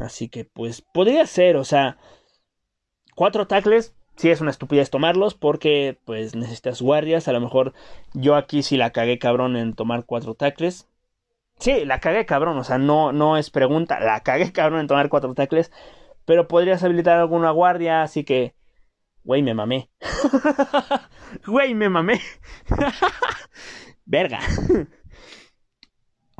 así 0.00 0.28
que 0.28 0.44
pues 0.44 0.80
podría 0.80 1.26
ser, 1.26 1.56
o 1.56 1.64
sea, 1.64 1.98
cuatro 3.16 3.48
tackles 3.48 3.94
sí 4.20 4.28
es 4.28 4.42
una 4.42 4.50
estupidez 4.50 4.90
tomarlos 4.90 5.34
porque 5.34 5.98
pues 6.04 6.34
necesitas 6.36 6.82
guardias. 6.82 7.26
A 7.26 7.32
lo 7.32 7.40
mejor 7.40 7.72
yo 8.12 8.36
aquí 8.36 8.62
sí 8.62 8.76
la 8.76 8.90
cagué 8.90 9.18
cabrón 9.18 9.56
en 9.56 9.72
tomar 9.72 10.04
cuatro 10.04 10.34
tackles. 10.34 10.88
Sí, 11.58 11.86
la 11.86 12.00
cagué 12.00 12.26
cabrón, 12.26 12.58
o 12.58 12.64
sea, 12.64 12.76
no, 12.78 13.12
no 13.12 13.38
es 13.38 13.50
pregunta, 13.50 13.98
la 14.00 14.20
cagué 14.20 14.52
cabrón 14.54 14.80
en 14.80 14.88
tomar 14.88 15.08
cuatro 15.08 15.32
tackles. 15.34 15.72
Pero 16.26 16.48
podrías 16.48 16.84
habilitar 16.84 17.18
alguna 17.18 17.50
guardia, 17.50 18.02
así 18.02 18.24
que... 18.24 18.54
Güey, 19.24 19.42
me 19.42 19.54
mamé. 19.54 19.90
Güey, 21.46 21.74
me 21.74 21.88
mamé. 21.88 22.20
Verga. 24.04 24.40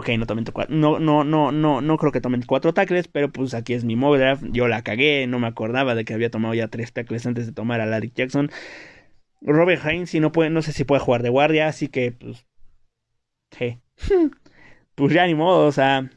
Ok, 0.01 0.09
no 0.17 0.27
tomen 0.27 0.47
cuatro. 0.47 0.75
No, 0.75 0.99
no, 0.99 1.25
no, 1.25 1.53
no, 1.53 1.83
no 1.83 1.99
creo 1.99 2.11
que 2.11 2.23
tomen 2.23 2.41
cuatro 2.47 2.73
tackles, 2.73 3.07
pero 3.07 3.31
pues 3.31 3.53
aquí 3.53 3.75
es 3.75 3.85
mi 3.85 3.97
mock 3.97 4.17
Yo 4.51 4.67
la 4.67 4.83
cagué, 4.83 5.27
no 5.27 5.39
me 5.39 5.47
acordaba 5.47 5.95
de 5.95 6.07
que 6.07 6.15
había 6.15 6.31
tomado 6.31 6.55
ya 6.55 6.69
tres 6.69 6.95
tackles 6.95 7.27
antes 7.27 7.45
de 7.45 7.53
tomar 7.53 7.83
a 7.83 7.87
Larry 7.87 8.11
Jackson. 8.15 8.51
Robert 9.43 9.83
Hines, 9.85 10.15
no 10.15 10.33
puede, 10.33 10.49
no 10.49 10.63
sé 10.63 10.73
si 10.73 10.85
puede 10.85 11.03
jugar 11.03 11.23
de 11.23 11.29
guardia, 11.29 11.69
así 11.69 11.89
que 11.89 12.13
pues. 12.13 12.47
Pues 14.95 15.13
ya 15.13 15.27
ni 15.27 15.35
modo, 15.35 15.67
o 15.67 15.73
sea. 15.73 16.11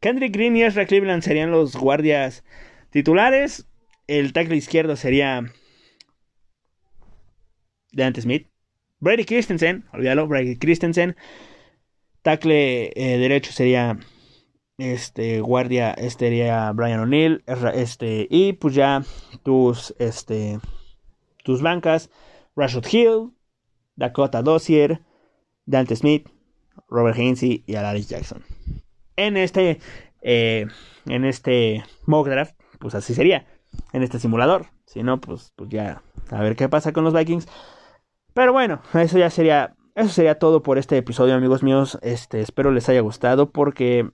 Kendrick 0.00 0.32
Green 0.32 0.56
y 0.56 0.62
Ezra 0.62 0.86
Cleveland 0.86 1.22
serían 1.22 1.50
los 1.50 1.76
guardias 1.76 2.44
titulares. 2.88 3.68
El 4.06 4.32
tackle 4.32 4.56
izquierdo 4.56 4.96
sería. 4.96 5.52
Dante 7.92 8.22
Smith. 8.22 8.48
Brady 9.00 9.26
Christensen, 9.26 9.84
olvídalo, 9.92 10.26
Brady 10.26 10.56
Christensen. 10.56 11.14
Tackle 12.22 12.92
eh, 12.94 13.18
derecho 13.18 13.52
sería 13.52 13.98
este 14.78 15.40
guardia 15.40 15.92
este 15.92 16.26
sería 16.26 16.72
Brian 16.72 17.00
O'Neill 17.00 17.44
este 17.74 18.26
y 18.30 18.54
pues 18.54 18.74
ya 18.74 19.04
tus 19.42 19.94
este 19.98 20.58
tus 21.44 21.62
bancas 21.62 22.10
Rashad 22.56 22.84
Hill 22.90 23.32
Dakota 23.96 24.42
Dossier 24.42 25.02
Dante 25.66 25.96
Smith 25.96 26.28
Robert 26.88 27.16
Hainsey 27.16 27.64
y 27.66 27.74
Alaris 27.74 28.08
Jackson. 28.08 28.42
En 29.16 29.36
este 29.36 29.80
eh, 30.22 30.66
en 31.06 31.24
este 31.24 31.84
mock 32.06 32.28
draft 32.28 32.54
pues 32.78 32.94
así 32.94 33.14
sería 33.14 33.46
en 33.92 34.02
este 34.02 34.18
simulador. 34.18 34.66
Si 34.86 35.02
no 35.02 35.20
pues 35.20 35.52
pues 35.56 35.70
ya 35.70 36.02
a 36.30 36.40
ver 36.40 36.56
qué 36.56 36.68
pasa 36.68 36.92
con 36.92 37.04
los 37.04 37.14
Vikings. 37.14 37.46
Pero 38.34 38.52
bueno 38.52 38.80
eso 38.94 39.18
ya 39.18 39.30
sería 39.30 39.76
eso 39.94 40.08
sería 40.08 40.38
todo 40.38 40.62
por 40.62 40.78
este 40.78 40.96
episodio, 40.96 41.34
amigos 41.34 41.62
míos. 41.62 41.98
Este, 42.02 42.40
espero 42.40 42.70
les 42.70 42.88
haya 42.88 43.00
gustado 43.00 43.50
porque 43.50 44.10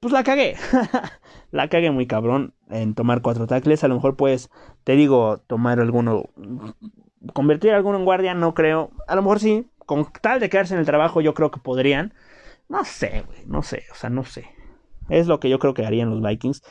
pues 0.00 0.12
la 0.12 0.24
cagué. 0.24 0.56
la 1.50 1.68
cagué 1.68 1.90
muy 1.90 2.06
cabrón 2.06 2.54
en 2.68 2.94
tomar 2.94 3.22
cuatro 3.22 3.46
tackles. 3.46 3.84
A 3.84 3.88
lo 3.88 3.94
mejor 3.94 4.16
pues 4.16 4.50
te 4.84 4.96
digo 4.96 5.38
tomar 5.46 5.80
alguno 5.80 6.30
convertir 7.32 7.72
alguno 7.72 7.98
en 7.98 8.04
guardia, 8.04 8.34
no 8.34 8.54
creo. 8.54 8.90
A 9.08 9.16
lo 9.16 9.22
mejor 9.22 9.40
sí, 9.40 9.66
con 9.78 10.06
tal 10.20 10.40
de 10.40 10.48
quedarse 10.48 10.74
en 10.74 10.80
el 10.80 10.86
trabajo 10.86 11.20
yo 11.20 11.34
creo 11.34 11.50
que 11.50 11.60
podrían. 11.60 12.14
No 12.68 12.84
sé, 12.84 13.24
güey, 13.26 13.46
no 13.46 13.62
sé, 13.62 13.84
o 13.92 13.94
sea, 13.94 14.10
no 14.10 14.24
sé. 14.24 14.46
Es 15.08 15.28
lo 15.28 15.38
que 15.38 15.48
yo 15.48 15.58
creo 15.58 15.74
que 15.74 15.86
harían 15.86 16.10
los 16.10 16.20
Vikings. 16.20 16.62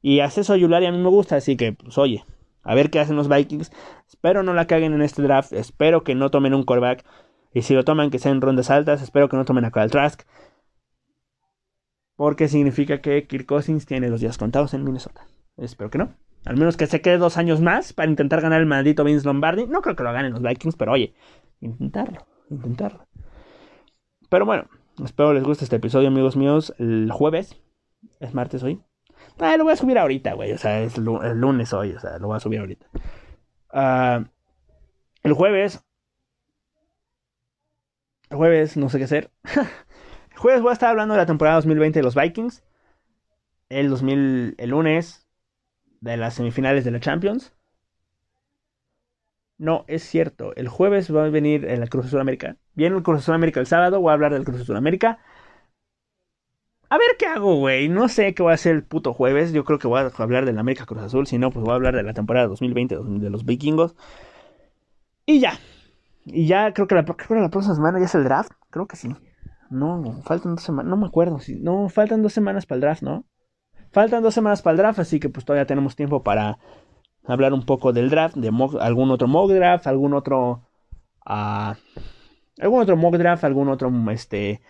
Y 0.00 0.20
acceso 0.20 0.54
a 0.54 0.56
Yulari 0.56 0.86
a 0.86 0.92
mí 0.92 0.98
me 0.98 1.08
gusta, 1.10 1.36
así 1.36 1.56
que 1.56 1.72
pues 1.72 1.98
oye, 1.98 2.24
a 2.62 2.74
ver 2.74 2.90
qué 2.90 3.00
hacen 3.00 3.16
los 3.16 3.28
Vikings. 3.28 3.70
Espero 4.08 4.42
no 4.42 4.54
la 4.54 4.66
caguen 4.66 4.94
en 4.94 5.02
este 5.02 5.22
draft, 5.22 5.52
espero 5.52 6.02
que 6.04 6.14
no 6.14 6.30
tomen 6.30 6.54
un 6.54 6.64
callback. 6.64 7.04
Y 7.54 7.62
si 7.62 7.74
lo 7.74 7.84
toman, 7.84 8.10
que 8.10 8.18
sean 8.18 8.40
rondas 8.40 8.70
altas. 8.70 9.02
Espero 9.02 9.28
que 9.28 9.36
no 9.36 9.44
tomen 9.44 9.64
a 9.64 9.70
Kyle 9.70 9.90
Trask. 9.90 10.22
Porque 12.16 12.48
significa 12.48 13.00
que 13.00 13.26
Kirk 13.26 13.46
Cousins 13.46 13.86
tiene 13.86 14.08
los 14.08 14.20
días 14.20 14.38
contados 14.38 14.74
en 14.74 14.84
Minnesota. 14.84 15.26
Espero 15.56 15.90
que 15.90 15.98
no. 15.98 16.14
Al 16.44 16.56
menos 16.56 16.76
que 16.76 16.86
se 16.86 17.00
quede 17.00 17.18
dos 17.18 17.36
años 17.36 17.60
más 17.60 17.92
para 17.92 18.10
intentar 18.10 18.40
ganar 18.40 18.60
el 18.60 18.66
maldito 18.66 19.04
Vince 19.04 19.26
Lombardi. 19.26 19.66
No 19.66 19.80
creo 19.80 19.94
que 19.94 20.02
lo 20.02 20.12
ganen 20.12 20.32
los 20.32 20.42
Vikings, 20.42 20.76
pero 20.76 20.92
oye, 20.92 21.14
intentarlo, 21.60 22.26
intentarlo. 22.50 23.06
pero 24.28 24.44
bueno, 24.44 24.68
espero 25.04 25.34
les 25.34 25.44
guste 25.44 25.64
este 25.64 25.76
episodio, 25.76 26.08
amigos 26.08 26.36
míos. 26.36 26.74
El 26.78 27.10
jueves, 27.12 27.60
es 28.18 28.34
martes 28.34 28.62
hoy. 28.62 28.82
Ah, 29.38 29.56
lo 29.56 29.64
voy 29.64 29.72
a 29.72 29.76
subir 29.76 29.98
ahorita, 29.98 30.34
güey. 30.34 30.52
O 30.52 30.58
sea, 30.58 30.80
es 30.80 30.98
lunes 30.98 31.72
hoy, 31.72 31.92
o 31.92 32.00
sea, 32.00 32.18
lo 32.18 32.26
voy 32.28 32.36
a 32.36 32.40
subir 32.40 32.58
ahorita. 32.60 32.86
Ah, 33.72 34.24
el 35.22 35.32
jueves. 35.32 35.84
Jueves, 38.32 38.76
no 38.76 38.88
sé 38.88 38.98
qué 38.98 39.04
hacer. 39.04 39.30
jueves 40.36 40.62
voy 40.62 40.70
a 40.70 40.72
estar 40.72 40.90
hablando 40.90 41.14
de 41.14 41.18
la 41.18 41.26
temporada 41.26 41.56
2020 41.56 41.98
de 41.98 42.02
los 42.02 42.14
Vikings. 42.14 42.64
El 43.68 43.90
2000, 43.90 44.54
el 44.58 44.70
lunes, 44.70 45.26
de 46.00 46.16
las 46.16 46.34
semifinales 46.34 46.84
de 46.84 46.90
la 46.90 47.00
Champions. 47.00 47.54
No, 49.58 49.84
es 49.86 50.02
cierto. 50.02 50.54
El 50.56 50.68
jueves 50.68 51.14
va 51.14 51.24
a 51.24 51.28
venir 51.30 51.64
el 51.66 51.88
Cruz 51.88 52.06
Azul 52.06 52.20
América. 52.20 52.56
Viene 52.74 52.96
el 52.96 53.02
Cruz 53.02 53.20
Azul 53.20 53.34
América 53.34 53.60
el 53.60 53.66
sábado. 53.66 54.00
Voy 54.00 54.10
a 54.10 54.14
hablar 54.14 54.32
del 54.32 54.44
Cruz 54.44 54.60
Azul 54.60 54.76
América. 54.76 55.20
A 56.90 56.98
ver 56.98 57.16
qué 57.18 57.26
hago, 57.26 57.56
güey. 57.56 57.88
No 57.88 58.08
sé 58.08 58.34
qué 58.34 58.42
voy 58.42 58.52
a 58.52 58.54
hacer 58.54 58.74
el 58.74 58.84
puto 58.84 59.14
jueves. 59.14 59.52
Yo 59.52 59.64
creo 59.64 59.78
que 59.78 59.88
voy 59.88 60.00
a 60.00 60.12
hablar 60.18 60.44
del 60.44 60.58
América 60.58 60.84
Cruz 60.86 61.02
Azul. 61.02 61.26
Si 61.26 61.38
no, 61.38 61.50
pues 61.50 61.64
voy 61.64 61.72
a 61.72 61.76
hablar 61.76 61.94
de 61.96 62.02
la 62.02 62.12
temporada 62.12 62.48
2020 62.48 62.96
de 62.96 63.30
los 63.30 63.44
vikingos. 63.44 63.94
Y 65.26 65.40
ya. 65.40 65.58
Y 66.24 66.46
ya 66.46 66.72
creo 66.72 66.86
que 66.86 66.94
la, 66.94 67.02
la 67.02 67.50
próxima 67.50 67.74
semana 67.74 67.98
ya 67.98 68.04
es 68.06 68.14
el 68.14 68.24
draft. 68.24 68.52
Creo 68.70 68.86
que 68.86 68.96
sí. 68.96 69.08
No, 69.70 70.22
faltan 70.24 70.54
dos 70.54 70.64
semanas. 70.64 70.90
No 70.90 70.96
me 70.96 71.06
acuerdo. 71.06 71.38
No, 71.60 71.88
faltan 71.88 72.22
dos 72.22 72.32
semanas 72.32 72.66
para 72.66 72.76
el 72.76 72.80
draft, 72.82 73.02
¿no? 73.02 73.24
Faltan 73.90 74.22
dos 74.22 74.34
semanas 74.34 74.62
para 74.62 74.72
el 74.72 74.78
draft, 74.78 74.98
así 74.98 75.20
que 75.20 75.28
pues 75.28 75.44
todavía 75.44 75.66
tenemos 75.66 75.96
tiempo 75.96 76.22
para 76.22 76.58
hablar 77.24 77.52
un 77.52 77.64
poco 77.64 77.92
del 77.92 78.10
draft, 78.10 78.36
de 78.36 78.48
algún 78.80 79.10
otro 79.10 79.28
mock 79.28 79.50
draft, 79.50 79.86
algún 79.86 80.14
otro... 80.14 80.68
Uh, 81.26 81.74
algún 82.60 82.82
otro 82.82 82.96
mock 82.96 83.16
draft, 83.16 83.44
algún 83.44 83.68
otro, 83.68 83.92
este, 84.10 84.60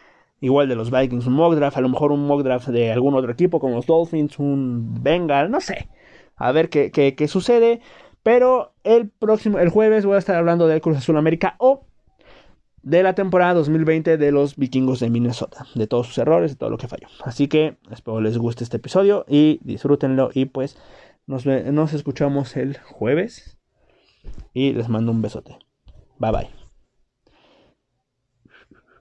igual 0.41 0.69
de 0.69 0.77
los 0.77 0.91
Vikings, 0.91 1.27
un 1.27 1.35
mock 1.35 1.55
draft, 1.55 1.77
a 1.77 1.81
lo 1.81 1.89
mejor 1.89 2.13
un 2.13 2.27
mock 2.27 2.43
draft 2.43 2.69
de 2.69 2.93
algún 2.93 3.15
otro 3.15 3.33
equipo 3.33 3.61
como 3.61 3.77
los 3.77 3.87
Dolphins, 3.87 4.39
un 4.39 5.03
Bengal, 5.03 5.51
no 5.51 5.61
sé. 5.61 5.89
A 6.37 6.53
ver 6.53 6.69
qué, 6.69 6.91
qué, 6.91 7.15
qué 7.15 7.29
sucede. 7.29 7.81
Pero 8.23 8.75
el 8.85 9.09
próximo, 9.09 9.59
el 9.59 9.69
jueves 9.69 10.05
voy 10.05 10.17
a 10.17 10.19
estar 10.19 10.37
hablando 10.37 10.67
del 10.67 10.81
Cruz 10.81 10.97
Azul 10.97 11.17
América 11.17 11.57
o 11.59 11.87
de 12.83 13.03
la 13.03 13.15
temporada 13.15 13.55
2020 13.55 14.17
de 14.17 14.33
los 14.33 14.57
vikingos 14.57 15.01
de 15.01 15.11
Minnesota, 15.11 15.67
de 15.75 15.87
todos 15.87 16.09
sus 16.09 16.19
errores, 16.19 16.53
de 16.53 16.57
todo 16.57 16.71
lo 16.71 16.79
que 16.79 16.89
falló. 16.89 17.09
Así 17.25 17.49
que 17.49 17.79
espero 17.91 18.21
les 18.21 18.39
guste 18.39 18.65
este 18.65 18.77
episodio 18.79 19.25
y 19.29 19.61
disfrútenlo 19.63 20.31
y 20.35 20.47
pues 20.47 20.77
nos, 21.27 21.47
nos 21.47 21.93
escuchamos 21.93 22.57
el 22.57 22.79
jueves 22.79 23.59
y 24.53 24.73
les 24.73 24.89
mando 24.89 25.13
un 25.13 25.23
besote. 25.23 25.59
Bye 26.19 26.33
bye. 26.33 26.62